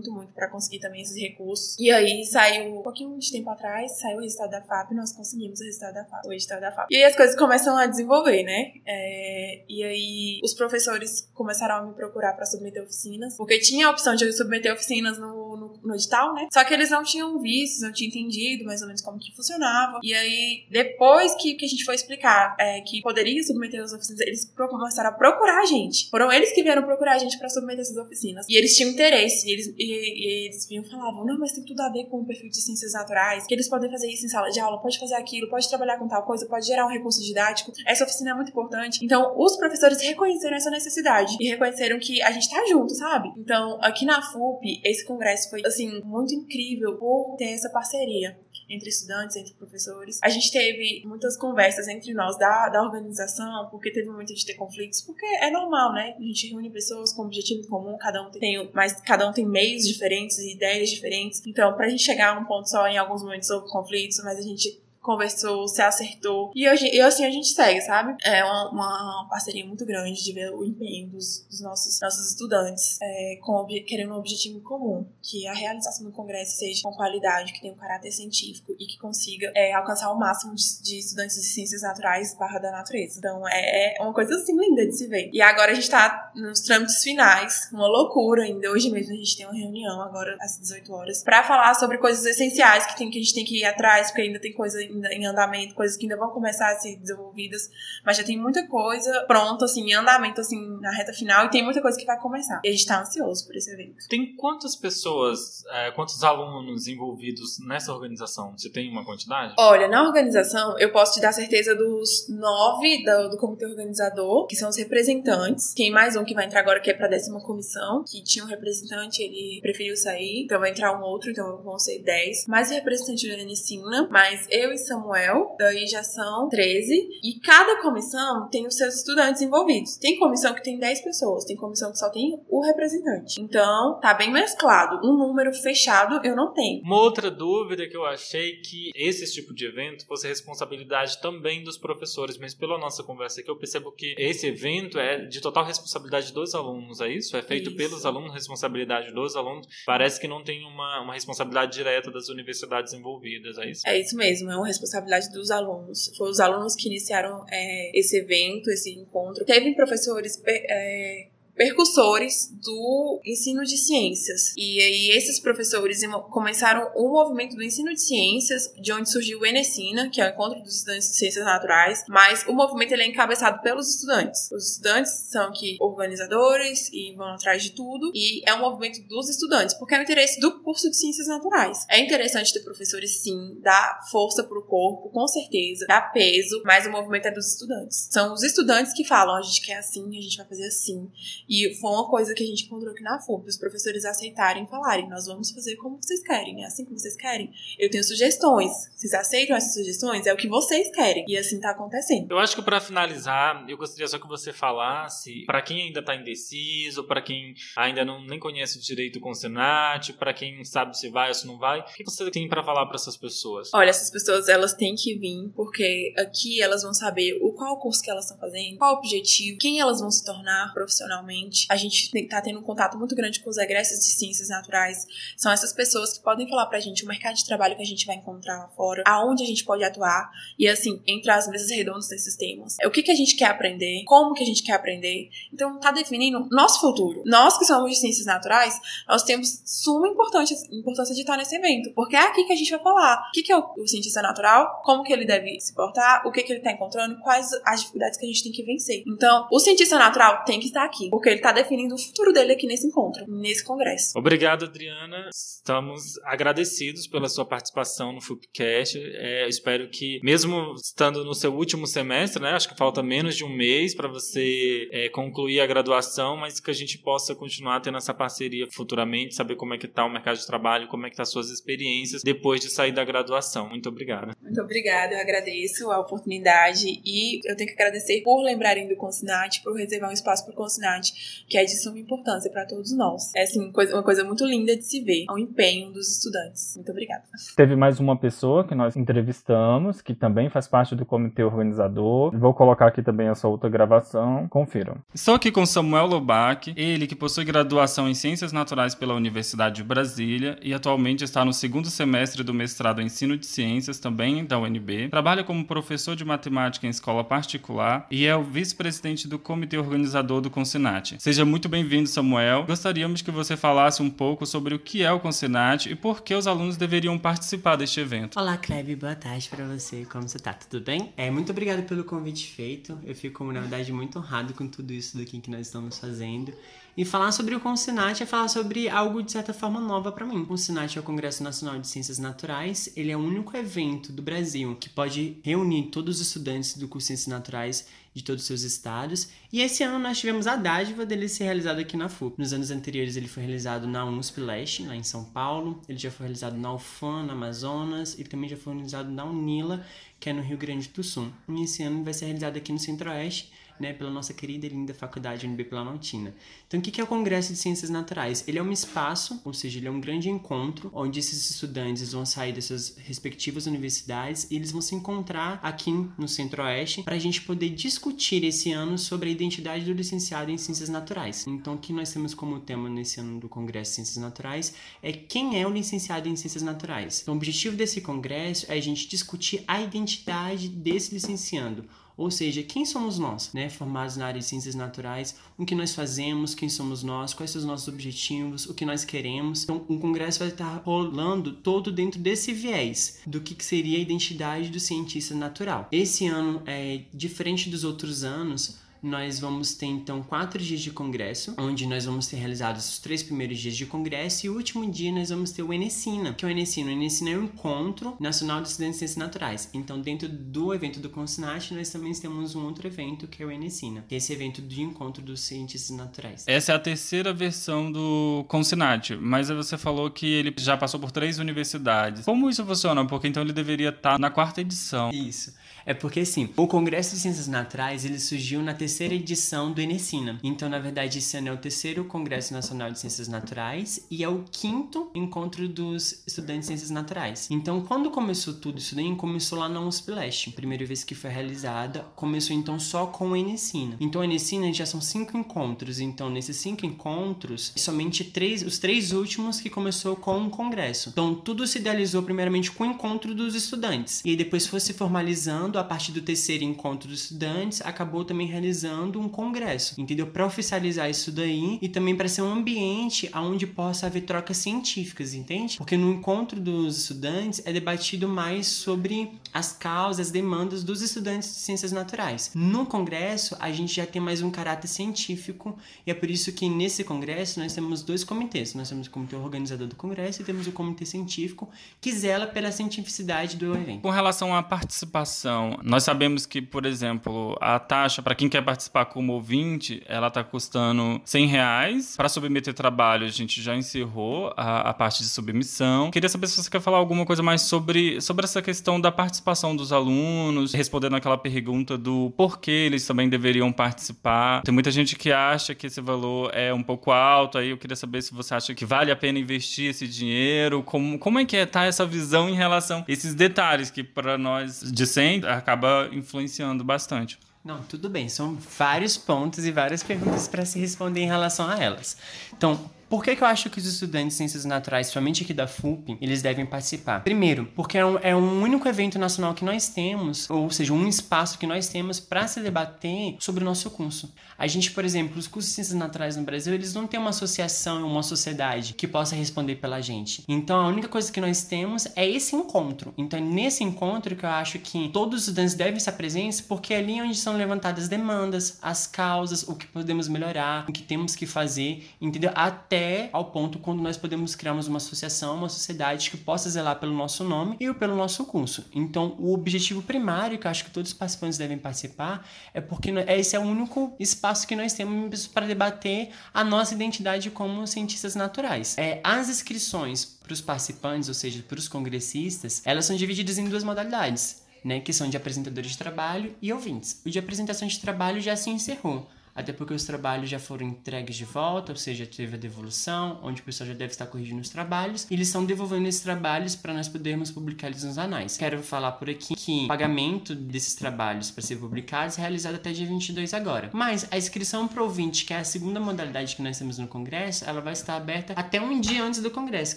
muito, 0.00 0.12
muito 0.12 0.32
para 0.32 0.48
conseguir 0.48 0.80
também 0.80 1.02
esses 1.02 1.16
recursos. 1.16 1.76
E 1.78 1.90
aí 1.90 2.24
saiu, 2.24 2.78
um 2.78 2.82
pouquinho 2.82 3.18
de 3.18 3.30
tempo 3.30 3.50
atrás, 3.50 3.98
saiu 3.98 4.18
o 4.18 4.20
resultado 4.20 4.50
da 4.50 4.62
FAP, 4.62 4.92
nós 4.92 5.12
conseguimos 5.12 5.60
o 5.60 5.64
resultado 5.64 5.94
da 5.94 6.04
FAP, 6.04 6.26
o 6.26 6.30
resultado 6.30 6.60
da 6.60 6.72
FAP. 6.72 6.86
E 6.90 6.96
aí 6.96 7.04
as 7.04 7.14
coisas 7.14 7.36
começam 7.36 7.76
a 7.76 7.86
desenvolver, 7.86 8.42
né? 8.42 8.72
É, 8.86 9.64
e 9.68 9.84
aí 9.84 10.40
os 10.42 10.54
professores 10.54 11.28
começaram 11.34 11.76
a 11.76 11.86
me 11.86 11.94
procurar 11.94 12.32
para 12.32 12.46
submeter 12.46 12.82
oficinas, 12.82 13.36
porque 13.36 13.58
tinha 13.58 13.86
a 13.86 13.90
opção 13.90 14.14
de 14.14 14.32
submeter 14.32 14.72
oficinas 14.72 15.18
no, 15.18 15.56
no, 15.56 15.80
no 15.82 15.94
edital, 15.94 16.34
né? 16.34 16.48
Só 16.52 16.64
que 16.64 16.72
eles 16.72 16.90
não 16.90 17.04
tinham 17.04 17.38
visto, 17.40 17.82
não 17.82 17.92
tinham 17.92 18.08
entendido 18.08 18.64
mais 18.64 18.80
ou 18.80 18.86
menos 18.86 19.02
como 19.02 19.18
que 19.18 19.34
funcionava. 19.34 20.00
E 20.02 20.14
aí, 20.14 20.66
depois 20.70 21.34
que, 21.34 21.54
que 21.54 21.66
a 21.66 21.68
gente 21.68 21.84
foi 21.84 21.94
explicar 21.94 22.56
é, 22.58 22.80
que 22.80 23.02
poderia 23.02 23.42
submeter 23.42 23.82
as 23.82 23.92
oficinas, 23.92 24.20
eles 24.20 24.52
começaram 24.56 25.10
a 25.10 25.12
procurar 25.12 25.60
a 25.60 25.66
gente. 25.66 26.08
Foram 26.10 26.32
eles 26.32 26.52
que 26.52 26.62
vieram 26.62 26.82
procurar 26.82 27.14
a 27.14 27.18
gente 27.18 27.38
para 27.38 27.48
submeter 27.48 27.80
essas 27.80 27.96
oficinas. 27.96 28.46
E 28.48 28.56
eles 28.56 28.74
tinham 28.76 28.90
interesse, 28.90 29.48
e 29.48 29.52
eles, 29.52 29.74
e, 29.76 29.89
e 29.90 30.46
eles 30.46 30.66
vinham 30.66 30.84
falavam, 30.84 31.24
não, 31.24 31.38
mas 31.38 31.52
tem 31.52 31.64
tudo 31.64 31.80
a 31.80 31.90
ver 31.90 32.04
com 32.06 32.20
o 32.20 32.26
perfil 32.26 32.48
de 32.48 32.60
ciências 32.60 32.92
naturais, 32.92 33.46
que 33.46 33.54
eles 33.54 33.68
podem 33.68 33.90
fazer 33.90 34.08
isso 34.08 34.26
em 34.26 34.28
sala 34.28 34.50
de 34.50 34.60
aula, 34.60 34.80
pode 34.80 34.98
fazer 34.98 35.14
aquilo, 35.14 35.48
pode 35.48 35.68
trabalhar 35.68 35.98
com 35.98 36.08
tal 36.08 36.24
coisa, 36.24 36.46
pode 36.46 36.66
gerar 36.66 36.86
um 36.86 36.90
recurso 36.90 37.22
didático. 37.22 37.72
Essa 37.86 38.04
oficina 38.04 38.30
é 38.30 38.34
muito 38.34 38.50
importante. 38.50 39.04
Então, 39.04 39.34
os 39.36 39.56
professores 39.56 40.00
reconheceram 40.00 40.56
essa 40.56 40.70
necessidade 40.70 41.36
e 41.40 41.48
reconheceram 41.48 41.98
que 41.98 42.22
a 42.22 42.30
gente 42.30 42.50
tá 42.50 42.64
junto, 42.68 42.94
sabe? 42.94 43.30
Então, 43.38 43.78
aqui 43.80 44.04
na 44.04 44.22
FUP, 44.22 44.80
esse 44.84 45.04
congresso 45.06 45.50
foi, 45.50 45.62
assim, 45.64 46.00
muito 46.04 46.34
incrível 46.34 46.96
por 46.98 47.36
ter 47.36 47.52
essa 47.52 47.70
parceria 47.70 48.38
entre 48.68 48.88
estudantes, 48.88 49.36
entre 49.36 49.52
professores. 49.54 50.18
A 50.22 50.28
gente 50.28 50.50
teve 50.50 51.02
muitas 51.04 51.36
conversas 51.36 51.88
entre 51.88 52.14
nós 52.14 52.38
da, 52.38 52.68
da 52.68 52.82
organização, 52.82 53.68
porque 53.70 53.90
teve 53.90 54.08
muito 54.08 54.34
de 54.34 54.46
ter 54.46 54.54
conflitos, 54.54 55.02
porque 55.02 55.26
é 55.26 55.50
normal, 55.50 55.92
né? 55.92 56.14
A 56.18 56.22
gente 56.22 56.48
reúne 56.48 56.70
pessoas 56.70 57.12
com 57.12 57.22
objetivo 57.22 57.66
comum, 57.68 57.96
cada 57.98 58.22
um 58.22 58.30
tem, 58.30 58.70
mas 58.72 59.00
cada 59.00 59.28
um 59.28 59.32
tem 59.32 59.46
meios 59.46 59.86
diferentes 59.86 60.38
ideias 60.38 60.90
diferentes. 60.90 61.42
Então, 61.46 61.74
pra 61.74 61.88
gente 61.88 62.02
chegar 62.02 62.36
a 62.36 62.40
um 62.40 62.44
ponto 62.44 62.68
só, 62.68 62.86
em 62.86 62.98
alguns 62.98 63.22
momentos 63.22 63.50
houve 63.50 63.68
conflitos, 63.68 64.22
mas 64.22 64.38
a 64.38 64.42
gente 64.42 64.80
conversou, 65.00 65.66
se 65.66 65.80
acertou. 65.82 66.50
E, 66.54 66.68
hoje, 66.68 66.86
e 66.86 67.00
assim 67.00 67.24
a 67.24 67.30
gente 67.30 67.48
segue, 67.48 67.80
sabe? 67.80 68.16
É 68.22 68.44
uma, 68.44 68.70
uma 68.70 69.28
parceria 69.28 69.66
muito 69.66 69.84
grande 69.86 70.22
de 70.22 70.32
ver 70.32 70.50
o 70.52 70.64
empenho 70.64 71.08
dos, 71.08 71.46
dos 71.48 71.60
nossos, 71.60 72.00
nossos 72.00 72.28
estudantes 72.30 72.98
é, 73.00 73.38
com, 73.42 73.66
querendo 73.86 74.12
um 74.12 74.18
objetivo 74.18 74.60
comum, 74.60 75.06
que 75.22 75.46
a 75.46 75.54
realização 75.54 76.06
do 76.06 76.12
congresso 76.12 76.58
seja 76.58 76.82
com 76.82 76.92
qualidade, 76.92 77.52
que 77.52 77.60
tenha 77.60 77.72
um 77.72 77.76
caráter 77.76 78.12
científico 78.12 78.74
e 78.78 78.86
que 78.86 78.98
consiga 78.98 79.50
é, 79.54 79.72
alcançar 79.72 80.12
o 80.12 80.18
máximo 80.18 80.54
de, 80.54 80.82
de, 80.82 80.98
estudantes 80.98 81.36
de 81.36 81.46
ciências 81.46 81.82
naturais 81.82 82.34
barra 82.34 82.58
da 82.58 82.70
natureza. 82.70 83.18
Então 83.18 83.42
é, 83.48 83.96
é 83.96 84.02
uma 84.02 84.12
coisa 84.12 84.34
assim 84.34 84.56
linda 84.56 84.86
de 84.86 84.92
se 84.92 85.06
ver. 85.06 85.30
E 85.32 85.40
agora 85.40 85.72
a 85.72 85.74
gente 85.74 85.88
tá 85.88 86.30
nos 86.34 86.60
trâmites 86.60 87.02
finais, 87.02 87.68
uma 87.72 87.86
loucura 87.86 88.42
ainda. 88.42 88.70
Hoje 88.70 88.90
mesmo 88.90 89.14
a 89.14 89.16
gente 89.16 89.36
tem 89.36 89.46
uma 89.46 89.54
reunião, 89.54 90.00
agora 90.02 90.36
às 90.40 90.58
18 90.58 90.92
horas, 90.92 91.22
para 91.22 91.42
falar 91.42 91.74
sobre 91.74 91.98
coisas 91.98 92.24
essenciais 92.26 92.86
que, 92.86 92.96
tem, 92.96 93.10
que 93.10 93.18
a 93.18 93.22
gente 93.22 93.34
tem 93.34 93.44
que 93.44 93.60
ir 93.60 93.64
atrás, 93.64 94.08
porque 94.08 94.22
ainda 94.22 94.38
tem 94.38 94.52
coisa 94.52 94.89
em 94.90 95.26
andamento, 95.26 95.74
coisas 95.74 95.96
que 95.96 96.04
ainda 96.04 96.16
vão 96.16 96.30
começar 96.30 96.70
a 96.70 96.78
ser 96.78 96.96
desenvolvidas, 96.96 97.70
mas 98.04 98.16
já 98.16 98.24
tem 98.24 98.38
muita 98.38 98.66
coisa 98.66 99.24
pronta, 99.26 99.64
assim, 99.64 99.90
em 99.90 99.94
andamento, 99.94 100.40
assim, 100.40 100.78
na 100.80 100.90
reta 100.90 101.12
final, 101.12 101.46
e 101.46 101.50
tem 101.50 101.62
muita 101.62 101.80
coisa 101.80 101.98
que 101.98 102.04
vai 102.04 102.18
começar. 102.18 102.60
E 102.64 102.68
a 102.68 102.72
gente 102.72 102.86
tá 102.86 103.00
ansioso 103.00 103.46
por 103.46 103.56
esse 103.56 103.70
evento. 103.72 103.96
Tem 104.08 104.34
quantas 104.36 104.76
pessoas, 104.76 105.64
é, 105.70 105.90
quantos 105.92 106.22
alunos 106.22 106.86
envolvidos 106.86 107.58
nessa 107.66 107.92
organização? 107.92 108.52
Você 108.56 108.70
tem 108.70 108.90
uma 108.90 109.04
quantidade? 109.04 109.54
Olha, 109.58 109.88
na 109.88 110.02
organização, 110.02 110.78
eu 110.78 110.92
posso 110.92 111.14
te 111.14 111.20
dar 111.20 111.32
certeza 111.32 111.74
dos 111.74 112.26
nove 112.28 113.04
do, 113.04 113.30
do 113.30 113.36
comitê 113.38 113.66
organizador, 113.66 114.46
que 114.46 114.56
são 114.56 114.68
os 114.68 114.76
representantes. 114.76 115.74
Tem 115.74 115.90
mais 115.90 116.16
um 116.16 116.24
que 116.24 116.34
vai 116.34 116.46
entrar 116.46 116.60
agora, 116.60 116.80
que 116.80 116.90
é 116.90 116.94
pra 116.94 117.08
décima 117.08 117.40
comissão, 117.40 118.04
que 118.04 118.22
tinha 118.22 118.44
um 118.44 118.48
representante, 118.48 119.22
ele 119.22 119.60
preferiu 119.60 119.96
sair, 119.96 120.44
então 120.44 120.58
vai 120.58 120.70
entrar 120.70 120.98
um 120.98 121.02
outro, 121.02 121.30
então 121.30 121.62
vão 121.62 121.78
ser 121.78 122.00
dez. 122.02 122.46
Mais 122.46 122.70
o 122.70 122.74
representante 122.74 123.28
da 123.28 123.34
Anicina, 123.34 124.08
mas 124.10 124.46
eu 124.50 124.72
e 124.72 124.78
Samuel, 124.86 125.56
daí 125.58 125.86
já 125.86 126.02
são 126.02 126.48
13, 126.48 127.08
e 127.22 127.40
cada 127.40 127.80
comissão 127.82 128.48
tem 128.50 128.66
os 128.66 128.76
seus 128.76 128.96
estudantes 128.96 129.42
envolvidos. 129.42 129.96
Tem 129.96 130.18
comissão 130.18 130.54
que 130.54 130.62
tem 130.62 130.78
10 130.78 131.02
pessoas, 131.02 131.44
tem 131.44 131.56
comissão 131.56 131.92
que 131.92 131.98
só 131.98 132.10
tem 132.10 132.40
o 132.48 132.60
representante. 132.62 133.40
Então, 133.40 133.98
tá 134.00 134.14
bem 134.14 134.30
mesclado. 134.32 135.00
Um 135.06 135.16
número 135.16 135.52
fechado 135.52 136.20
eu 136.24 136.34
não 136.34 136.52
tenho. 136.52 136.82
Uma 136.82 137.00
outra 137.00 137.30
dúvida 137.30 137.88
que 137.88 137.96
eu 137.96 138.04
achei 138.04 138.56
que 138.56 138.90
esse 138.94 139.30
tipo 139.32 139.54
de 139.54 139.66
evento 139.66 140.06
fosse 140.06 140.26
responsabilidade 140.28 141.20
também 141.20 141.62
dos 141.62 141.78
professores, 141.78 142.38
mas 142.38 142.54
pela 142.54 142.78
nossa 142.78 143.02
conversa 143.02 143.40
aqui 143.40 143.50
eu 143.50 143.56
percebo 143.56 143.92
que 143.92 144.14
esse 144.18 144.46
evento 144.46 144.98
é 144.98 145.24
de 145.26 145.40
total 145.40 145.64
responsabilidade 145.64 146.32
dos 146.32 146.54
alunos, 146.54 147.00
é 147.00 147.08
isso? 147.08 147.36
É 147.36 147.42
feito 147.42 147.68
isso. 147.68 147.76
pelos 147.76 148.06
alunos, 148.06 148.32
responsabilidade 148.32 149.12
dos 149.12 149.36
alunos. 149.36 149.66
Parece 149.84 150.20
que 150.20 150.28
não 150.28 150.42
tem 150.42 150.64
uma, 150.64 151.00
uma 151.00 151.14
responsabilidade 151.14 151.72
direta 151.72 152.10
das 152.10 152.28
universidades 152.28 152.92
envolvidas, 152.92 153.58
é 153.58 153.70
isso? 153.70 153.82
É 153.86 153.98
isso 153.98 154.16
mesmo, 154.16 154.50
é 154.50 154.56
uma 154.56 154.66
responsabilidade 154.70 155.30
dos 155.30 155.50
alunos. 155.50 156.10
Foram 156.16 156.30
os 156.30 156.40
alunos 156.40 156.74
que 156.74 156.88
iniciaram 156.88 157.44
é, 157.50 157.98
esse 157.98 158.16
evento, 158.16 158.70
esse 158.70 158.90
encontro. 158.90 159.44
Teve 159.44 159.74
professores 159.74 160.40
é, 160.46 161.28
percussores 161.54 162.50
do 162.62 163.20
ensino 163.24 163.64
de 163.64 163.76
ciências. 163.76 164.54
E 164.56 164.80
aí 164.80 165.10
esses 165.10 165.38
professores 165.38 166.00
começaram 166.30 166.90
o 166.94 167.10
movimento 167.10 167.56
do 167.56 167.62
ensino 167.62 167.92
de 167.92 168.00
ciências, 168.00 168.72
de 168.80 168.92
onde 168.92 169.10
surgiu 169.10 169.40
o 169.40 169.46
Enesina, 169.46 170.08
que 170.10 170.20
é 170.20 170.26
o 170.26 170.30
encontro 170.30 170.62
dos 170.62 170.76
estudantes 170.76 171.10
de 171.10 171.16
ciências 171.16 171.44
naturais, 171.44 172.04
mas 172.08 172.44
o 172.46 172.52
movimento 172.52 172.92
ele 172.92 173.02
é 173.02 173.06
encabeçado 173.06 173.62
pelos 173.62 173.94
estudantes. 173.94 174.50
Os 174.50 174.72
estudantes 174.72 175.12
são 175.30 175.52
que 175.52 175.76
organizadores 175.80 176.90
e 176.92 177.14
vão 177.14 177.28
atrás 177.28 177.62
de 177.62 177.70
tudo, 177.72 178.10
e 178.14 178.42
é 178.48 178.54
um 178.54 178.60
movimento 178.60 179.02
dos 179.06 179.28
estudantes, 179.28 179.74
porque 179.74 179.94
é 179.94 179.98
o 179.98 180.02
interesse 180.02 180.40
do 180.40 180.60
curso 180.60 180.90
de 180.90 180.96
ciências 180.96 181.26
naturais. 181.26 181.84
É 181.88 182.00
interessante 182.00 182.52
ter 182.52 182.60
professores 182.60 183.22
sim, 183.22 183.58
dar 183.60 184.00
força 184.10 184.42
pro 184.44 184.64
corpo, 184.64 185.10
com 185.10 185.26
certeza, 185.26 185.86
dá 185.86 186.00
peso, 186.00 186.62
mas 186.64 186.86
o 186.86 186.90
movimento 186.90 187.26
é 187.26 187.30
dos 187.30 187.52
estudantes. 187.52 188.08
São 188.10 188.32
os 188.32 188.42
estudantes 188.42 188.92
que 188.92 189.04
falam, 189.04 189.36
a 189.36 189.42
gente 189.42 189.62
quer 189.62 189.76
assim, 189.76 190.06
a 190.16 190.20
gente 190.20 190.36
vai 190.36 190.46
fazer 190.46 190.66
assim. 190.66 191.10
E 191.50 191.74
foi 191.74 191.90
uma 191.90 192.08
coisa 192.08 192.32
que 192.32 192.44
a 192.44 192.46
gente 192.46 192.64
encontrou 192.64 192.92
aqui 192.92 193.02
na 193.02 193.18
FUP, 193.18 193.48
os 193.48 193.58
professores 193.58 194.04
aceitarem 194.04 194.62
e 194.62 194.68
falarem, 194.68 195.08
nós 195.08 195.26
vamos 195.26 195.50
fazer 195.50 195.74
como 195.76 196.00
vocês 196.00 196.22
querem, 196.22 196.62
é 196.62 196.66
assim 196.66 196.84
que 196.84 196.92
vocês 196.92 197.16
querem. 197.16 197.50
Eu 197.76 197.90
tenho 197.90 198.04
sugestões, 198.04 198.70
vocês 198.94 199.12
aceitam 199.12 199.56
essas 199.56 199.74
sugestões? 199.74 200.26
É 200.26 200.32
o 200.32 200.36
que 200.36 200.46
vocês 200.46 200.88
querem. 200.92 201.24
E 201.26 201.36
assim 201.36 201.58
tá 201.58 201.70
acontecendo. 201.70 202.30
Eu 202.30 202.38
acho 202.38 202.54
que 202.54 202.62
para 202.62 202.80
finalizar, 202.80 203.68
eu 203.68 203.76
gostaria 203.76 204.06
só 204.06 204.16
que 204.16 204.28
você 204.28 204.52
falasse, 204.52 205.44
para 205.44 205.60
quem 205.60 205.82
ainda 205.82 206.04
tá 206.04 206.14
indeciso, 206.14 207.02
para 207.02 207.20
quem 207.20 207.54
ainda 207.76 208.04
não 208.04 208.24
nem 208.24 208.38
conhece 208.38 208.80
direito 208.80 209.16
o 209.16 209.20
Consenat, 209.20 210.12
para 210.12 210.32
quem 210.32 210.56
não 210.56 210.64
sabe 210.64 210.96
se 210.96 211.08
vai 211.08 211.28
ou 211.28 211.34
se 211.34 211.48
não 211.48 211.58
vai, 211.58 211.80
o 211.80 211.84
que 211.84 212.04
você 212.04 212.30
tem 212.30 212.48
para 212.48 212.62
falar 212.62 212.86
para 212.86 212.94
essas 212.94 213.16
pessoas? 213.16 213.70
Olha, 213.74 213.90
essas 213.90 214.08
pessoas 214.08 214.48
elas 214.48 214.72
têm 214.72 214.94
que 214.94 215.18
vir, 215.18 215.50
porque 215.56 216.14
aqui 216.16 216.62
elas 216.62 216.84
vão 216.84 216.94
saber 216.94 217.40
o 217.42 217.52
qual 217.54 217.76
curso 217.80 218.00
que 218.00 218.10
elas 218.10 218.26
estão 218.26 218.38
fazendo, 218.38 218.78
qual 218.78 218.94
o 218.94 218.98
objetivo, 218.98 219.58
quem 219.58 219.80
elas 219.80 219.98
vão 219.98 220.12
se 220.12 220.24
tornar 220.24 220.72
profissionalmente 220.72 221.39
a 221.68 221.76
gente 221.76 222.10
está 222.16 222.40
tendo 222.40 222.58
um 222.58 222.62
contato 222.62 222.98
muito 222.98 223.14
grande 223.14 223.40
com 223.40 223.50
os 223.50 223.58
egressos 223.58 224.00
de 224.00 224.12
ciências 224.12 224.48
naturais. 224.48 225.06
São 225.36 225.52
essas 225.52 225.72
pessoas 225.72 226.16
que 226.16 226.24
podem 226.24 226.48
falar 226.48 226.66
pra 226.66 226.80
gente 226.80 227.04
o 227.04 227.08
mercado 227.08 227.36
de 227.36 227.44
trabalho 227.44 227.76
que 227.76 227.82
a 227.82 227.86
gente 227.86 228.06
vai 228.06 228.16
encontrar 228.16 228.58
lá 228.58 228.68
fora, 228.68 229.02
aonde 229.06 229.42
a 229.42 229.46
gente 229.46 229.64
pode 229.64 229.84
atuar 229.84 230.30
e, 230.58 230.68
assim, 230.68 231.02
entrar 231.06 231.36
as 231.36 231.48
mesas 231.48 231.70
redondas 231.70 232.08
desses 232.08 232.36
temas. 232.36 232.76
O 232.84 232.90
que, 232.90 233.02
que 233.02 233.10
a 233.10 233.14
gente 233.14 233.36
quer 233.36 233.46
aprender, 233.46 234.02
como 234.04 234.34
que 234.34 234.42
a 234.42 234.46
gente 234.46 234.62
quer 234.62 234.72
aprender. 234.72 235.28
Então, 235.52 235.78
tá 235.78 235.90
definindo 235.90 236.48
nosso 236.50 236.80
futuro. 236.80 237.22
Nós 237.26 237.58
que 237.58 237.64
somos 237.64 237.90
de 237.90 237.96
ciências 237.96 238.26
naturais, 238.26 238.78
nós 239.08 239.22
temos 239.22 239.62
suma 239.64 240.08
importância, 240.08 240.56
importância 240.70 241.14
de 241.14 241.20
estar 241.20 241.36
nesse 241.36 241.56
evento, 241.56 241.92
porque 241.94 242.16
é 242.16 242.20
aqui 242.20 242.44
que 242.44 242.52
a 242.52 242.56
gente 242.56 242.70
vai 242.70 242.80
falar 242.80 243.28
o 243.28 243.32
que, 243.32 243.42
que 243.42 243.52
é 243.52 243.56
o, 243.56 243.64
o 243.76 243.86
cientista 243.86 244.22
natural, 244.22 244.80
como 244.84 245.02
que 245.02 245.12
ele 245.12 245.24
deve 245.24 245.60
se 245.60 245.74
portar, 245.74 246.26
o 246.26 246.32
que, 246.32 246.42
que 246.42 246.52
ele 246.52 246.60
está 246.60 246.72
encontrando, 246.72 247.18
quais 247.20 247.50
as 247.64 247.80
dificuldades 247.80 248.18
que 248.18 248.24
a 248.24 248.28
gente 248.28 248.42
tem 248.42 248.52
que 248.52 248.62
vencer. 248.62 249.02
Então, 249.06 249.46
o 249.50 249.58
cientista 249.58 249.98
natural 249.98 250.44
tem 250.44 250.60
que 250.60 250.66
estar 250.66 250.84
aqui, 250.84 251.08
porque 251.10 251.29
ele 251.30 251.40
está 251.40 251.52
definindo 251.52 251.94
o 251.94 251.98
futuro 251.98 252.32
dele 252.32 252.52
aqui 252.52 252.66
nesse 252.66 252.86
encontro, 252.86 253.24
nesse 253.28 253.64
congresso. 253.64 254.18
Obrigado, 254.18 254.64
Adriana. 254.64 255.28
Estamos 255.32 256.18
agradecidos 256.24 257.06
pela 257.06 257.28
sua 257.28 257.44
participação 257.44 258.12
no 258.12 258.20
FUPCast. 258.20 258.98
É, 258.98 259.48
espero 259.48 259.88
que, 259.88 260.20
mesmo 260.22 260.74
estando 260.74 261.24
no 261.24 261.34
seu 261.34 261.54
último 261.54 261.86
semestre, 261.86 262.42
né, 262.42 262.50
acho 262.50 262.68
que 262.68 262.76
falta 262.76 263.02
menos 263.02 263.36
de 263.36 263.44
um 263.44 263.54
mês 263.54 263.94
para 263.94 264.08
você 264.08 264.88
é, 264.92 265.08
concluir 265.08 265.60
a 265.60 265.66
graduação, 265.66 266.36
mas 266.36 266.60
que 266.60 266.70
a 266.70 266.74
gente 266.74 266.98
possa 266.98 267.34
continuar 267.34 267.80
tendo 267.80 267.98
essa 267.98 268.14
parceria 268.14 268.66
futuramente, 268.72 269.34
saber 269.34 269.56
como 269.56 269.74
é 269.74 269.78
que 269.78 269.86
está 269.86 270.04
o 270.04 270.10
mercado 270.10 270.38
de 270.38 270.46
trabalho, 270.46 270.88
como 270.88 271.06
é 271.06 271.10
que 271.10 271.16
tá 271.16 271.24
suas 271.24 271.50
experiências 271.50 272.22
depois 272.22 272.60
de 272.60 272.70
sair 272.70 272.92
da 272.92 273.04
graduação. 273.04 273.68
Muito 273.68 273.88
obrigado. 273.88 274.34
Muito 274.40 274.60
obrigada, 274.60 275.14
eu 275.14 275.20
agradeço 275.20 275.90
a 275.90 276.00
oportunidade 276.00 277.00
e 277.04 277.40
eu 277.48 277.56
tenho 277.56 277.68
que 277.68 277.74
agradecer 277.74 278.22
por 278.22 278.42
lembrarem 278.42 278.88
do 278.88 278.96
Consinat, 278.96 279.62
por 279.62 279.76
reservar 279.76 280.10
um 280.10 280.12
espaço 280.12 280.44
para 280.44 280.52
o 280.52 280.56
Consinat, 280.56 281.09
que 281.48 281.58
é 281.58 281.64
de 281.64 281.76
suma 281.76 281.98
importância 281.98 282.50
para 282.50 282.66
todos 282.66 282.96
nós. 282.96 283.34
É 283.34 283.42
assim, 283.42 283.72
uma 283.92 284.02
coisa 284.02 284.24
muito 284.24 284.44
linda 284.44 284.76
de 284.76 284.84
se 284.84 285.02
ver, 285.02 285.26
o 285.30 285.38
empenho 285.38 285.92
dos 285.92 286.16
estudantes. 286.16 286.74
Muito 286.76 286.90
obrigada. 286.90 287.22
Teve 287.56 287.76
mais 287.76 288.00
uma 288.00 288.16
pessoa 288.16 288.66
que 288.66 288.74
nós 288.74 288.96
entrevistamos, 288.96 290.00
que 290.00 290.14
também 290.14 290.48
faz 290.48 290.66
parte 290.66 290.94
do 290.94 291.04
comitê 291.04 291.42
organizador. 291.42 292.36
Vou 292.38 292.54
colocar 292.54 292.86
aqui 292.86 293.02
também 293.02 293.28
a 293.28 293.34
sua 293.34 293.50
outra 293.50 293.68
gravação. 293.68 294.48
Confiram. 294.48 294.96
Estou 295.14 295.34
aqui 295.34 295.50
com 295.50 295.66
Samuel 295.66 296.06
Lobac, 296.06 296.72
ele 296.76 297.06
que 297.06 297.16
possui 297.16 297.44
graduação 297.44 298.08
em 298.08 298.14
Ciências 298.14 298.52
Naturais 298.52 298.94
pela 298.94 299.14
Universidade 299.14 299.76
de 299.76 299.84
Brasília 299.84 300.58
e 300.62 300.72
atualmente 300.72 301.24
está 301.24 301.44
no 301.44 301.52
segundo 301.52 301.88
semestre 301.88 302.42
do 302.42 302.54
mestrado 302.54 303.00
em 303.00 303.10
Ensino 303.10 303.36
de 303.36 303.44
Ciências, 303.44 303.98
também 303.98 304.44
da 304.44 304.58
UNB. 304.58 305.08
Trabalha 305.10 305.42
como 305.42 305.64
professor 305.64 306.14
de 306.14 306.24
matemática 306.24 306.86
em 306.86 306.90
escola 306.90 307.24
particular 307.24 308.06
e 308.10 308.24
é 308.24 308.36
o 308.36 308.44
vice-presidente 308.44 309.26
do 309.26 309.38
comitê 309.38 309.76
organizador 309.76 310.40
do 310.40 310.48
Consinat. 310.48 310.99
Seja 311.18 311.44
muito 311.44 311.68
bem-vindo, 311.68 312.08
Samuel. 312.08 312.64
Gostaríamos 312.64 313.22
que 313.22 313.30
você 313.30 313.56
falasse 313.56 314.02
um 314.02 314.10
pouco 314.10 314.44
sobre 314.44 314.74
o 314.74 314.78
que 314.78 315.02
é 315.02 315.10
o 315.10 315.18
Consinat 315.18 315.86
e 315.86 315.94
por 315.94 316.22
que 316.22 316.34
os 316.34 316.46
alunos 316.46 316.76
deveriam 316.76 317.18
participar 317.18 317.76
deste 317.76 318.00
evento. 318.00 318.38
Olá, 318.38 318.56
Klebe, 318.56 318.94
boa 318.94 319.14
tarde 319.14 319.48
para 319.48 319.64
você. 319.64 320.04
Como 320.04 320.28
você 320.28 320.38
tá? 320.38 320.52
Tudo 320.52 320.84
bem? 320.84 321.12
É, 321.16 321.30
muito 321.30 321.50
obrigado 321.52 321.82
pelo 321.84 322.04
convite 322.04 322.48
feito. 322.52 322.98
Eu 323.04 323.14
fico, 323.14 323.44
na 323.52 323.60
verdade, 323.60 323.92
muito 323.92 324.18
honrado 324.18 324.52
com 324.52 324.66
tudo 324.68 324.92
isso 324.92 325.16
daqui 325.16 325.40
que 325.40 325.50
nós 325.50 325.66
estamos 325.66 325.98
fazendo. 325.98 326.52
E 326.96 327.04
falar 327.04 327.30
sobre 327.30 327.54
o 327.54 327.60
Consinat 327.60 328.20
é 328.20 328.26
falar 328.26 328.48
sobre 328.48 328.88
algo 328.88 329.22
de 329.22 329.30
certa 329.30 329.54
forma 329.54 329.80
nova 329.80 330.10
para 330.10 330.26
mim. 330.26 330.42
O 330.42 330.46
Consinat 330.46 330.96
é 330.96 331.00
o 331.00 331.04
Congresso 331.04 331.42
Nacional 331.42 331.78
de 331.78 331.86
Ciências 331.86 332.18
Naturais. 332.18 332.92
Ele 332.96 333.12
é 333.12 333.16
o 333.16 333.20
único 333.20 333.56
evento 333.56 334.12
do 334.12 334.20
Brasil 334.20 334.76
que 334.78 334.88
pode 334.88 335.38
reunir 335.42 335.84
todos 335.84 336.20
os 336.20 336.26
estudantes 336.26 336.76
do 336.76 336.88
curso 336.88 337.04
de 337.04 337.16
Ciências 337.16 337.28
Naturais 337.28 337.86
de 338.12 338.24
todos 338.24 338.42
os 338.42 338.46
seus 338.48 338.62
estados. 338.62 339.28
E 339.52 339.60
esse 339.60 339.84
ano 339.84 339.98
nós 339.98 340.18
tivemos 340.18 340.48
a 340.48 340.56
dádiva 340.56 341.06
dele 341.06 341.28
ser 341.28 341.44
realizado 341.44 341.78
aqui 341.78 341.96
na 341.96 342.08
FUP. 342.08 342.36
Nos 342.36 342.52
anos 342.52 342.72
anteriores 342.72 343.16
ele 343.16 343.28
foi 343.28 343.44
realizado 343.44 343.86
na 343.86 344.04
UNSP 344.04 344.40
Leste, 344.40 344.82
lá 344.82 344.96
em 344.96 345.04
São 345.04 345.24
Paulo. 345.24 345.80
Ele 345.88 345.98
já 345.98 346.10
foi 346.10 346.26
realizado 346.26 346.56
na 346.58 346.74
UFAM, 346.74 347.24
na 347.24 347.34
Amazonas. 347.34 348.18
E 348.18 348.24
também 348.24 348.50
já 348.50 348.56
foi 348.56 348.74
realizado 348.74 349.10
na 349.10 349.24
UNILA, 349.24 349.86
que 350.18 350.28
é 350.28 350.32
no 350.32 350.42
Rio 350.42 350.58
Grande 350.58 350.88
do 350.88 351.04
Sul. 351.04 351.28
E 351.48 351.62
esse 351.62 351.84
ano 351.84 352.02
vai 352.02 352.12
ser 352.12 352.24
realizado 352.24 352.56
aqui 352.56 352.72
no 352.72 352.80
Centro-Oeste 352.80 353.52
né, 353.80 353.94
pela 353.94 354.10
nossa 354.10 354.34
querida 354.34 354.66
e 354.66 354.68
linda 354.68 354.92
Faculdade 354.92 355.46
UNB 355.46 355.64
Planaltina. 355.64 356.34
Então, 356.68 356.78
o 356.78 356.82
que 356.82 357.00
é 357.00 357.04
o 357.04 357.06
Congresso 357.06 357.52
de 357.52 357.58
Ciências 357.58 357.90
Naturais? 357.90 358.44
Ele 358.46 358.58
é 358.58 358.62
um 358.62 358.70
espaço, 358.70 359.40
ou 359.44 359.54
seja, 359.54 359.78
ele 359.78 359.88
é 359.88 359.90
um 359.90 360.00
grande 360.00 360.28
encontro 360.28 360.90
onde 360.94 361.18
esses 361.18 361.50
estudantes 361.50 362.12
vão 362.12 362.26
sair 362.26 362.52
das 362.52 362.66
suas 362.66 362.96
respectivas 362.98 363.66
universidades 363.66 364.46
e 364.50 364.56
eles 364.56 364.70
vão 364.70 364.82
se 364.82 364.94
encontrar 364.94 365.58
aqui 365.62 365.90
no 366.18 366.28
Centro-Oeste 366.28 367.02
para 367.02 367.14
a 367.14 367.18
gente 367.18 367.40
poder 367.42 367.70
discutir 367.70 368.44
esse 368.44 368.70
ano 368.70 368.98
sobre 368.98 369.30
a 369.30 369.32
identidade 369.32 369.84
do 369.84 369.92
licenciado 369.92 370.50
em 370.50 370.58
Ciências 370.58 370.88
Naturais. 370.88 371.46
Então, 371.46 371.74
o 371.74 371.78
que 371.78 371.92
nós 371.92 372.12
temos 372.12 372.34
como 372.34 372.60
tema 372.60 372.88
nesse 372.88 373.18
ano 373.18 373.40
do 373.40 373.48
Congresso 373.48 373.92
de 373.92 373.94
Ciências 373.96 374.16
Naturais 374.18 374.74
é 375.02 375.12
quem 375.12 375.60
é 375.60 375.66
o 375.66 375.70
licenciado 375.70 376.28
em 376.28 376.36
Ciências 376.36 376.62
Naturais. 376.62 377.20
Então, 377.22 377.34
o 377.34 377.36
objetivo 377.36 377.76
desse 377.76 378.00
congresso 378.00 378.66
é 378.68 378.74
a 378.74 378.80
gente 378.80 379.08
discutir 379.08 379.64
a 379.66 379.80
identidade 379.80 380.68
desse 380.68 381.14
licenciando 381.14 381.88
ou 382.16 382.30
seja, 382.30 382.62
quem 382.62 382.84
somos 382.84 383.18
nós, 383.18 383.50
né, 383.52 383.68
formados 383.68 384.16
na 384.16 384.26
área 384.26 384.40
de 384.40 384.46
ciências 384.46 384.74
naturais, 384.74 385.36
o 385.56 385.64
que 385.64 385.74
nós 385.74 385.94
fazemos, 385.94 386.54
quem 386.54 386.68
somos 386.68 387.02
nós, 387.02 387.34
quais 387.34 387.50
são 387.50 387.60
os 387.60 387.66
nossos 387.66 387.88
objetivos, 387.88 388.66
o 388.66 388.74
que 388.74 388.84
nós 388.84 389.04
queremos. 389.04 389.64
Então, 389.64 389.84
o 389.88 389.98
congresso 389.98 390.38
vai 390.38 390.48
estar 390.48 390.82
rolando 390.84 391.52
todo 391.52 391.90
dentro 391.90 392.20
desse 392.20 392.52
viés 392.52 393.20
do 393.26 393.40
que 393.40 393.64
seria 393.64 393.98
a 393.98 394.00
identidade 394.00 394.68
do 394.68 394.80
cientista 394.80 395.34
natural. 395.34 395.88
Esse 395.90 396.26
ano 396.26 396.62
é 396.66 397.02
diferente 397.12 397.68
dos 397.70 397.84
outros 397.84 398.24
anos 398.24 398.78
nós 399.02 399.38
vamos 399.38 399.74
ter 399.74 399.86
então 399.86 400.22
quatro 400.22 400.62
dias 400.62 400.80
de 400.80 400.90
congresso, 400.90 401.54
onde 401.58 401.86
nós 401.86 402.04
vamos 402.04 402.26
ter 402.26 402.36
realizados 402.36 402.88
os 402.88 402.98
três 402.98 403.22
primeiros 403.22 403.58
dias 403.58 403.76
de 403.76 403.86
congresso 403.86 404.46
e 404.46 404.48
o 404.50 404.56
último 404.56 404.90
dia 404.90 405.12
nós 405.12 405.30
vamos 405.30 405.52
ter 405.52 405.62
o 405.62 405.72
Enesina, 405.72 406.34
que 406.34 406.44
é 406.44 406.48
o 406.48 406.50
Enesina. 406.50 406.90
O 406.90 406.92
Enesina 406.92 407.30
é 407.30 407.36
o 407.36 407.44
Encontro 407.44 408.16
Nacional 408.20 408.60
de 408.60 408.68
Estudantes 408.68 408.94
de 408.94 408.98
Ciências 409.00 409.16
Naturais. 409.16 409.70
Então, 409.72 410.00
dentro 410.00 410.28
do 410.28 410.74
evento 410.74 411.00
do 411.00 411.08
Consinat, 411.08 411.72
nós 411.72 411.90
também 411.90 412.12
temos 412.12 412.54
um 412.54 412.64
outro 412.64 412.86
evento 412.86 413.26
que 413.26 413.42
é 413.42 413.46
o 413.46 413.50
Enesina, 413.50 414.04
que 414.08 414.14
é 414.14 414.18
esse 414.18 414.32
evento 414.32 414.60
de 414.62 414.82
encontro 414.82 415.22
dos 415.22 415.40
cientistas 415.40 415.96
naturais. 415.96 416.44
Essa 416.46 416.72
é 416.72 416.74
a 416.74 416.78
terceira 416.78 417.32
versão 417.32 417.90
do 417.90 418.44
Consinat, 418.48 419.16
mas 419.16 419.48
você 419.48 419.78
falou 419.78 420.10
que 420.10 420.26
ele 420.26 420.54
já 420.58 420.76
passou 420.76 421.00
por 421.00 421.10
três 421.10 421.38
universidades. 421.38 422.24
Como 422.24 422.48
isso 422.48 422.64
funciona? 422.64 423.04
Porque 423.06 423.28
então 423.28 423.42
ele 423.42 423.52
deveria 423.52 423.90
estar 423.90 424.18
na 424.18 424.30
quarta 424.30 424.60
edição. 424.60 425.10
Isso. 425.10 425.54
É 425.84 425.94
porque 425.94 426.20
assim, 426.20 426.48
o 426.56 426.66
Congresso 426.66 427.14
de 427.14 427.20
Ciências 427.20 427.48
Naturais 427.48 428.04
ele 428.04 428.18
surgiu 428.18 428.62
na 428.62 428.74
terceira 428.74 429.14
edição 429.14 429.72
do 429.72 429.80
Enesina. 429.80 430.38
Então, 430.42 430.68
na 430.68 430.78
verdade, 430.78 431.18
esse 431.18 431.36
ano 431.36 431.48
é 431.48 431.52
o 431.52 431.56
terceiro 431.56 432.04
Congresso 432.04 432.52
Nacional 432.52 432.90
de 432.90 432.98
Ciências 432.98 433.28
Naturais 433.28 434.06
e 434.10 434.22
é 434.22 434.28
o 434.28 434.44
quinto 434.50 435.10
encontro 435.14 435.68
dos 435.68 436.22
estudantes 436.26 436.62
de 436.62 436.66
Ciências 436.66 436.90
Naturais. 436.90 437.48
Então, 437.50 437.80
quando 437.82 438.10
começou 438.10 438.54
tudo 438.54 438.78
isso 438.78 438.94
daí, 438.94 439.14
começou 439.16 439.58
lá 439.58 439.68
na 439.68 439.80
USP 439.80 440.10
Leste. 440.10 440.50
Primeira 440.50 440.84
vez 440.84 441.04
que 441.04 441.14
foi 441.14 441.30
realizada, 441.30 442.00
começou 442.14 442.54
então 442.54 442.78
só 442.78 443.06
com 443.06 443.30
o 443.30 443.36
Enesina. 443.36 443.96
Então, 444.00 444.20
o 444.20 444.24
Enesina 444.24 444.72
já 444.72 444.86
são 444.86 445.00
cinco 445.00 445.36
encontros. 445.36 446.00
Então, 446.00 446.30
nesses 446.30 446.56
cinco 446.56 446.86
encontros, 446.86 447.72
somente 447.76 448.24
três, 448.24 448.62
os 448.62 448.78
três 448.78 449.12
últimos 449.12 449.60
que 449.60 449.70
começou 449.70 450.16
com 450.16 450.46
o 450.46 450.50
Congresso. 450.50 451.10
Então, 451.10 451.34
tudo 451.34 451.66
se 451.66 451.78
idealizou 451.78 452.22
primeiramente 452.22 452.70
com 452.70 452.84
o 452.84 452.86
encontro 452.86 453.34
dos 453.34 453.54
estudantes. 453.54 454.22
E 454.24 454.30
aí 454.30 454.36
depois 454.36 454.66
foi 454.66 454.80
se 454.80 454.92
formalizando 454.92 455.69
a 455.78 455.84
partir 455.84 456.12
do 456.12 456.20
terceiro 456.20 456.64
encontro 456.64 457.08
dos 457.08 457.22
estudantes, 457.22 457.80
acabou 457.82 458.24
também 458.24 458.46
realizando 458.46 459.20
um 459.20 459.28
congresso, 459.28 460.00
entendeu? 460.00 460.26
Para 460.26 460.46
oficializar 460.46 461.08
isso 461.10 461.32
daí 461.32 461.78
e 461.80 461.88
também 461.88 462.16
para 462.16 462.28
ser 462.28 462.42
um 462.42 462.52
ambiente 462.52 463.30
onde 463.34 463.66
possa 463.66 464.06
haver 464.06 464.22
trocas 464.22 464.56
científicas, 464.56 465.34
entende? 465.34 465.76
Porque 465.76 465.96
no 465.96 466.10
encontro 466.12 466.60
dos 466.60 466.98
estudantes 466.98 467.62
é 467.64 467.72
debatido 467.72 468.28
mais 468.28 468.66
sobre 468.66 469.32
as 469.52 469.72
causas, 469.72 470.20
as 470.20 470.30
demandas 470.30 470.84
dos 470.84 471.00
estudantes 471.02 471.48
de 471.48 471.60
ciências 471.60 471.92
naturais. 471.92 472.50
No 472.54 472.86
congresso, 472.86 473.56
a 473.58 473.70
gente 473.72 473.94
já 473.94 474.06
tem 474.06 474.20
mais 474.20 474.42
um 474.42 474.50
caráter 474.50 474.88
científico 474.88 475.76
e 476.06 476.10
é 476.10 476.14
por 476.14 476.30
isso 476.30 476.52
que 476.52 476.68
nesse 476.68 477.02
congresso 477.04 477.58
nós 477.60 477.72
temos 477.72 478.02
dois 478.02 478.22
comitês. 478.22 478.74
Nós 478.74 478.88
temos 478.88 479.06
o 479.06 479.10
comitê 479.10 479.36
organizador 479.36 479.86
do 479.86 479.96
congresso 479.96 480.42
e 480.42 480.44
temos 480.44 480.66
o 480.66 480.72
comitê 480.72 481.04
científico 481.06 481.68
que 482.00 482.12
zela 482.12 482.46
pela 482.46 482.70
cientificidade 482.70 483.56
do 483.56 483.74
evento. 483.74 484.02
Com 484.02 484.10
relação 484.10 484.54
à 484.54 484.62
participação 484.62 485.59
então, 485.60 485.78
nós 485.82 486.04
sabemos 486.04 486.46
que, 486.46 486.62
por 486.62 486.86
exemplo, 486.86 487.56
a 487.60 487.78
taxa 487.78 488.22
para 488.22 488.34
quem 488.34 488.48
quer 488.48 488.62
participar 488.62 489.04
como 489.04 489.34
ouvinte, 489.34 490.02
ela 490.06 490.28
está 490.28 490.42
custando 490.42 491.20
100 491.24 491.46
reais. 491.46 492.16
Para 492.16 492.28
submeter 492.28 492.72
trabalho, 492.72 493.26
a 493.26 493.30
gente 493.30 493.60
já 493.60 493.76
encerrou 493.76 494.54
a, 494.56 494.90
a, 494.90 494.94
parte 494.94 495.18
de 495.22 495.28
submissão. 495.28 496.10
Queria 496.10 496.28
saber 496.28 496.46
se 496.46 496.56
você 496.56 496.70
quer 496.70 496.80
falar 496.80 496.96
alguma 496.96 497.26
coisa 497.26 497.42
mais 497.42 497.62
sobre, 497.62 498.20
sobre 498.22 498.44
essa 498.44 498.62
questão 498.62 498.98
da 498.98 499.12
participação 499.12 499.76
dos 499.76 499.92
alunos, 499.92 500.72
respondendo 500.72 501.16
aquela 501.16 501.36
pergunta 501.36 501.98
do 501.98 502.32
porquê 502.36 502.70
eles 502.70 503.06
também 503.06 503.28
deveriam 503.28 503.70
participar. 503.70 504.62
Tem 504.62 504.72
muita 504.72 504.90
gente 504.90 505.16
que 505.16 505.30
acha 505.30 505.74
que 505.74 505.88
esse 505.88 506.00
valor 506.00 506.50
é 506.54 506.72
um 506.72 506.82
pouco 506.82 507.10
alto, 507.10 507.58
aí 507.58 507.70
eu 507.70 507.76
queria 507.76 507.96
saber 507.96 508.22
se 508.22 508.32
você 508.32 508.54
acha 508.54 508.74
que 508.74 508.86
vale 508.86 509.10
a 509.10 509.16
pena 509.16 509.38
investir 509.38 509.90
esse 509.90 510.08
dinheiro, 510.08 510.82
como, 510.82 511.18
como 511.18 511.38
é 511.38 511.44
que 511.44 511.56
é 511.56 511.66
tá 511.66 511.84
essa 511.84 512.06
visão 512.06 512.48
em 512.48 512.54
relação 512.54 513.04
a 513.06 513.12
esses 513.12 513.34
detalhes 513.34 513.90
que 513.90 514.02
para 514.02 514.38
nós 514.38 514.80
discentes 514.90 515.49
acaba 515.54 516.08
influenciando 516.12 516.82
bastante. 516.84 517.38
Não, 517.64 517.82
tudo 517.82 518.08
bem. 518.08 518.28
São 518.28 518.56
vários 518.78 519.16
pontos 519.18 519.66
e 519.66 519.70
várias 519.70 520.02
perguntas 520.02 520.48
para 520.48 520.64
se 520.64 520.78
responder 520.78 521.20
em 521.20 521.26
relação 521.26 521.68
a 521.68 521.78
elas. 521.78 522.16
Então, 522.56 522.90
por 523.10 523.24
que, 523.24 523.34
que 523.34 523.42
eu 523.42 523.46
acho 523.48 523.68
que 523.68 523.78
os 523.78 523.86
estudantes 523.86 524.28
de 524.28 524.34
ciências 524.34 524.64
naturais, 524.64 525.08
somente 525.08 525.42
aqui 525.42 525.52
da 525.52 525.66
FUP, 525.66 526.16
eles 526.20 526.42
devem 526.42 526.64
participar? 526.64 527.24
Primeiro, 527.24 527.68
porque 527.74 527.98
é 527.98 528.06
um, 528.06 528.18
é 528.22 528.36
um 528.36 528.62
único 528.62 528.86
evento 528.86 529.18
nacional 529.18 529.52
que 529.52 529.64
nós 529.64 529.88
temos, 529.88 530.48
ou 530.48 530.70
seja, 530.70 530.92
um 530.92 531.08
espaço 531.08 531.58
que 531.58 531.66
nós 531.66 531.88
temos 531.88 532.20
para 532.20 532.46
se 532.46 532.60
debater 532.60 533.34
sobre 533.40 533.64
o 533.64 533.66
nosso 533.66 533.90
curso. 533.90 534.32
A 534.56 534.68
gente, 534.68 534.92
por 534.92 535.04
exemplo, 535.04 535.36
os 535.40 535.48
cursos 535.48 535.70
de 535.70 535.74
ciências 535.74 535.98
naturais 535.98 536.36
no 536.36 536.44
Brasil, 536.44 536.72
eles 536.72 536.94
não 536.94 537.08
têm 537.08 537.18
uma 537.18 537.30
associação, 537.30 538.06
uma 538.06 538.22
sociedade 538.22 538.94
que 538.94 539.08
possa 539.08 539.34
responder 539.34 539.74
pela 539.74 540.00
gente. 540.00 540.44
Então, 540.46 540.78
a 540.78 540.86
única 540.86 541.08
coisa 541.08 541.32
que 541.32 541.40
nós 541.40 541.64
temos 541.64 542.06
é 542.14 542.28
esse 542.28 542.54
encontro. 542.54 543.12
Então, 543.18 543.40
é 543.40 543.42
nesse 543.42 543.82
encontro 543.82 544.36
que 544.36 544.44
eu 544.44 544.50
acho 544.50 544.78
que 544.78 545.08
todos 545.08 545.34
os 545.34 545.48
estudantes 545.48 545.74
devem 545.74 545.96
estar 545.96 546.12
presentes, 546.12 546.60
porque 546.60 546.94
é 546.94 546.98
ali 546.98 547.20
onde 547.20 547.34
são 547.34 547.56
levantadas 547.56 548.08
demandas, 548.08 548.78
as 548.80 549.08
causas, 549.08 549.64
o 549.66 549.74
que 549.74 549.86
podemos 549.88 550.28
melhorar, 550.28 550.88
o 550.88 550.92
que 550.92 551.02
temos 551.02 551.34
que 551.34 551.44
fazer, 551.44 552.08
entendeu? 552.20 552.52
Até 552.54 552.99
até 553.00 553.30
ao 553.32 553.46
ponto 553.46 553.78
quando 553.78 554.02
nós 554.02 554.16
podemos 554.16 554.54
criarmos 554.54 554.86
uma 554.86 554.98
associação, 554.98 555.56
uma 555.56 555.68
sociedade 555.68 556.30
que 556.30 556.36
possa 556.36 556.68
zelar 556.68 556.96
pelo 557.00 557.14
nosso 557.14 557.42
nome 557.42 557.76
e 557.80 557.92
pelo 557.94 558.14
nosso 558.14 558.44
curso. 558.44 558.84
Então, 558.94 559.34
o 559.38 559.54
objetivo 559.54 560.02
primário 560.02 560.58
que 560.58 560.66
eu 560.66 560.70
acho 560.70 560.84
que 560.84 560.90
todos 560.90 561.10
os 561.10 561.16
participantes 561.16 561.56
devem 561.56 561.78
participar 561.78 562.46
é 562.74 562.80
porque 562.80 563.10
esse 563.10 563.56
é 563.56 563.58
o 563.58 563.62
único 563.62 564.14
espaço 564.20 564.66
que 564.66 564.76
nós 564.76 564.92
temos 564.92 565.46
para 565.46 565.66
debater 565.66 566.30
a 566.52 566.62
nossa 566.62 566.94
identidade 566.94 567.50
como 567.50 567.86
cientistas 567.86 568.34
naturais. 568.34 568.96
É, 568.98 569.20
as 569.24 569.48
inscrições 569.48 570.24
para 570.24 570.52
os 570.52 570.60
participantes, 570.60 571.28
ou 571.28 571.34
seja, 571.34 571.64
para 571.66 571.78
os 571.78 571.88
congressistas, 571.88 572.82
elas 572.84 573.06
são 573.06 573.16
divididas 573.16 573.56
em 573.56 573.68
duas 573.68 573.82
modalidades, 573.82 574.62
né, 574.84 575.00
que 575.00 575.12
são 575.12 575.28
de 575.28 575.36
apresentadores 575.36 575.92
de 575.92 575.98
trabalho 575.98 576.54
e 576.60 576.72
ouvintes. 576.72 577.20
O 577.24 577.30
de 577.30 577.38
apresentação 577.38 577.88
de 577.88 577.98
trabalho 577.98 578.40
já 578.40 578.56
se 578.56 578.68
encerrou 578.68 579.28
até 579.60 579.72
porque 579.72 579.94
os 579.94 580.04
trabalhos 580.04 580.48
já 580.48 580.58
foram 580.58 580.86
entregues 580.86 581.36
de 581.36 581.44
volta, 581.44 581.92
ou 581.92 581.96
seja, 581.96 582.26
teve 582.26 582.56
a 582.56 582.58
devolução, 582.58 583.38
onde 583.42 583.60
o 583.60 583.64
pessoal 583.64 583.88
já 583.88 583.94
deve 583.94 584.12
estar 584.12 584.26
corrigindo 584.26 584.60
os 584.60 584.68
trabalhos, 584.68 585.26
e 585.30 585.34
eles 585.34 585.48
estão 585.48 585.64
devolvendo 585.64 586.08
esses 586.08 586.20
trabalhos 586.20 586.74
para 586.74 586.92
nós 586.94 587.08
podermos 587.08 587.50
publicar 587.50 587.88
eles 587.88 588.04
nos 588.04 588.18
anais. 588.18 588.56
Quero 588.56 588.82
falar 588.82 589.12
por 589.12 589.28
aqui 589.28 589.54
que 589.54 589.84
o 589.84 589.88
pagamento 589.88 590.54
desses 590.54 590.94
trabalhos 590.94 591.50
para 591.50 591.62
ser 591.62 591.76
publicados 591.76 592.38
é 592.38 592.40
realizado 592.40 592.76
até 592.76 592.92
dia 592.92 593.06
22 593.06 593.54
agora. 593.54 593.90
Mas 593.92 594.26
a 594.30 594.38
inscrição 594.38 594.86
para 594.88 595.02
ouvinte, 595.02 595.44
que 595.44 595.52
é 595.52 595.58
a 595.58 595.64
segunda 595.64 596.00
modalidade 596.00 596.56
que 596.56 596.62
nós 596.62 596.78
temos 596.78 596.98
no 596.98 597.06
Congresso, 597.06 597.64
ela 597.64 597.80
vai 597.80 597.92
estar 597.92 598.16
aberta 598.16 598.54
até 598.54 598.80
um 598.80 599.00
dia 599.00 599.22
antes 599.22 599.40
do 599.42 599.50
Congresso, 599.50 599.96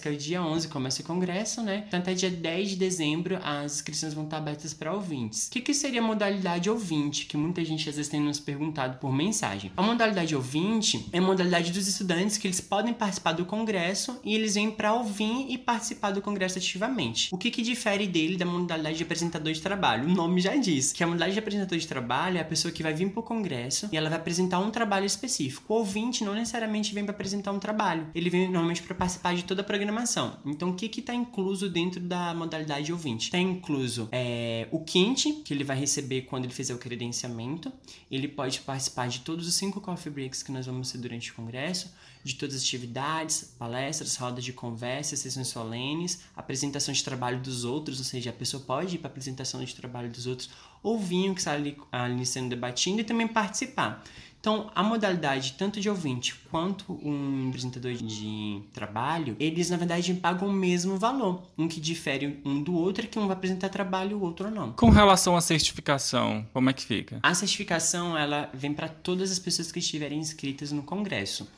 que 0.00 0.08
é 0.08 0.12
o 0.12 0.16
dia 0.16 0.42
11 0.42 0.68
começa 0.68 1.02
o 1.02 1.04
Congresso, 1.04 1.62
né? 1.62 1.84
Então 1.86 2.00
até 2.00 2.14
dia 2.14 2.30
10 2.30 2.70
de 2.70 2.76
dezembro 2.76 3.38
as 3.42 3.76
inscrições 3.76 4.14
vão 4.14 4.24
estar 4.24 4.38
abertas 4.38 4.74
para 4.74 4.92
ouvintes. 4.92 5.46
O 5.46 5.50
que, 5.50 5.60
que 5.60 5.74
seria 5.74 6.00
a 6.00 6.04
modalidade 6.04 6.68
ouvinte, 6.68 7.26
que 7.26 7.36
muita 7.36 7.64
gente 7.64 7.88
às 7.88 7.96
vezes 7.96 8.10
tem 8.10 8.20
nos 8.20 8.40
perguntado 8.40 8.98
por 8.98 9.12
mensagem? 9.12 9.53
Mensagem. 9.54 9.72
A 9.76 9.82
modalidade 9.82 10.34
ouvinte 10.34 11.06
é 11.12 11.18
a 11.18 11.22
modalidade 11.22 11.72
dos 11.72 11.86
estudantes 11.86 12.36
que 12.36 12.46
eles 12.46 12.60
podem 12.60 12.92
participar 12.92 13.32
do 13.32 13.44
congresso 13.44 14.18
e 14.24 14.34
eles 14.34 14.54
vêm 14.54 14.70
para 14.70 14.92
ouvir 14.92 15.46
e 15.48 15.56
participar 15.56 16.10
do 16.10 16.20
congresso 16.20 16.58
ativamente. 16.58 17.28
O 17.32 17.38
que, 17.38 17.50
que 17.50 17.62
difere 17.62 18.06
dele 18.06 18.36
da 18.36 18.44
modalidade 18.44 18.98
de 18.98 19.02
apresentador 19.02 19.52
de 19.52 19.60
trabalho? 19.60 20.08
O 20.08 20.12
nome 20.12 20.40
já 20.40 20.56
diz 20.56 20.92
que 20.92 21.02
a 21.02 21.06
modalidade 21.06 21.34
de 21.34 21.38
apresentador 21.38 21.78
de 21.78 21.86
trabalho 21.86 22.38
é 22.38 22.40
a 22.40 22.44
pessoa 22.44 22.72
que 22.72 22.82
vai 22.82 22.92
vir 22.92 23.10
para 23.10 23.20
o 23.20 23.22
congresso 23.22 23.88
e 23.92 23.96
ela 23.96 24.08
vai 24.08 24.18
apresentar 24.18 24.58
um 24.58 24.70
trabalho 24.70 25.06
específico. 25.06 25.72
O 25.72 25.78
ouvinte 25.78 26.24
não 26.24 26.34
necessariamente 26.34 26.92
vem 26.94 27.04
para 27.04 27.14
apresentar 27.14 27.52
um 27.52 27.58
trabalho, 27.58 28.08
ele 28.14 28.30
vem 28.30 28.44
normalmente 28.44 28.82
para 28.82 28.94
participar 28.94 29.34
de 29.34 29.44
toda 29.44 29.60
a 29.60 29.64
programação. 29.64 30.38
Então, 30.44 30.70
o 30.70 30.74
que 30.74 30.86
está 31.00 31.14
incluso 31.14 31.68
dentro 31.68 32.00
da 32.00 32.34
modalidade 32.34 32.92
ouvinte? 32.92 33.26
Está 33.26 33.38
incluso 33.38 34.08
é, 34.12 34.68
o 34.70 34.80
quinte, 34.80 35.32
que 35.44 35.52
ele 35.52 35.64
vai 35.64 35.76
receber 35.76 36.22
quando 36.22 36.44
ele 36.44 36.52
fizer 36.52 36.74
o 36.74 36.78
credenciamento, 36.78 37.72
ele 38.10 38.28
pode 38.28 38.60
participar 38.60 39.08
de 39.08 39.20
todo 39.20 39.33
todos 39.34 39.48
os 39.48 39.54
cinco 39.56 39.80
coffee 39.80 40.12
breaks 40.12 40.44
que 40.44 40.52
nós 40.52 40.64
vamos 40.64 40.92
ter 40.92 40.98
durante 40.98 41.32
o 41.32 41.34
congresso, 41.34 41.92
de 42.22 42.36
todas 42.36 42.54
as 42.54 42.62
atividades, 42.62 43.52
palestras, 43.58 44.14
rodas 44.14 44.44
de 44.44 44.52
conversa, 44.52 45.16
sessões 45.16 45.48
solenes, 45.48 46.20
apresentação 46.36 46.94
de 46.94 47.02
trabalho 47.02 47.40
dos 47.40 47.64
outros, 47.64 47.98
ou 47.98 48.04
seja, 48.04 48.30
a 48.30 48.32
pessoa 48.32 48.62
pode 48.62 48.94
ir 48.94 48.98
para 48.98 49.08
a 49.08 49.10
apresentação 49.10 49.64
de 49.64 49.74
trabalho 49.74 50.08
dos 50.08 50.28
outros, 50.28 50.50
ouvir 50.84 51.30
o 51.30 51.34
que 51.34 51.40
está 51.40 51.50
ali, 51.50 51.76
ali 51.90 52.24
sendo 52.24 52.48
debatido 52.48 53.00
e 53.00 53.04
também 53.04 53.26
participar. 53.26 54.04
Então, 54.44 54.70
a 54.74 54.82
modalidade 54.82 55.54
tanto 55.56 55.80
de 55.80 55.88
ouvinte 55.88 56.34
quanto 56.50 56.92
um 57.02 57.48
apresentador 57.48 57.94
de 57.94 58.60
trabalho, 58.74 59.34
eles 59.40 59.70
na 59.70 59.78
verdade 59.78 60.12
pagam 60.12 60.48
o 60.48 60.52
mesmo 60.52 60.98
valor. 60.98 61.42
Um 61.56 61.66
que 61.66 61.80
difere 61.80 62.42
um 62.44 62.62
do 62.62 62.74
outro 62.74 63.06
é 63.06 63.08
que 63.08 63.18
um 63.18 63.26
vai 63.26 63.38
apresentar 63.38 63.70
trabalho 63.70 64.10
e 64.10 64.14
o 64.14 64.20
outro 64.20 64.50
não. 64.50 64.72
Com 64.72 64.90
relação 64.90 65.34
à 65.34 65.40
certificação, 65.40 66.46
como 66.52 66.68
é 66.68 66.74
que 66.74 66.84
fica? 66.84 67.20
A 67.22 67.32
certificação 67.32 68.18
ela 68.18 68.50
vem 68.52 68.74
para 68.74 68.86
todas 68.86 69.32
as 69.32 69.38
pessoas 69.38 69.72
que 69.72 69.78
estiverem 69.78 70.18
inscritas 70.18 70.70
no 70.72 70.82
congresso. 70.82 71.50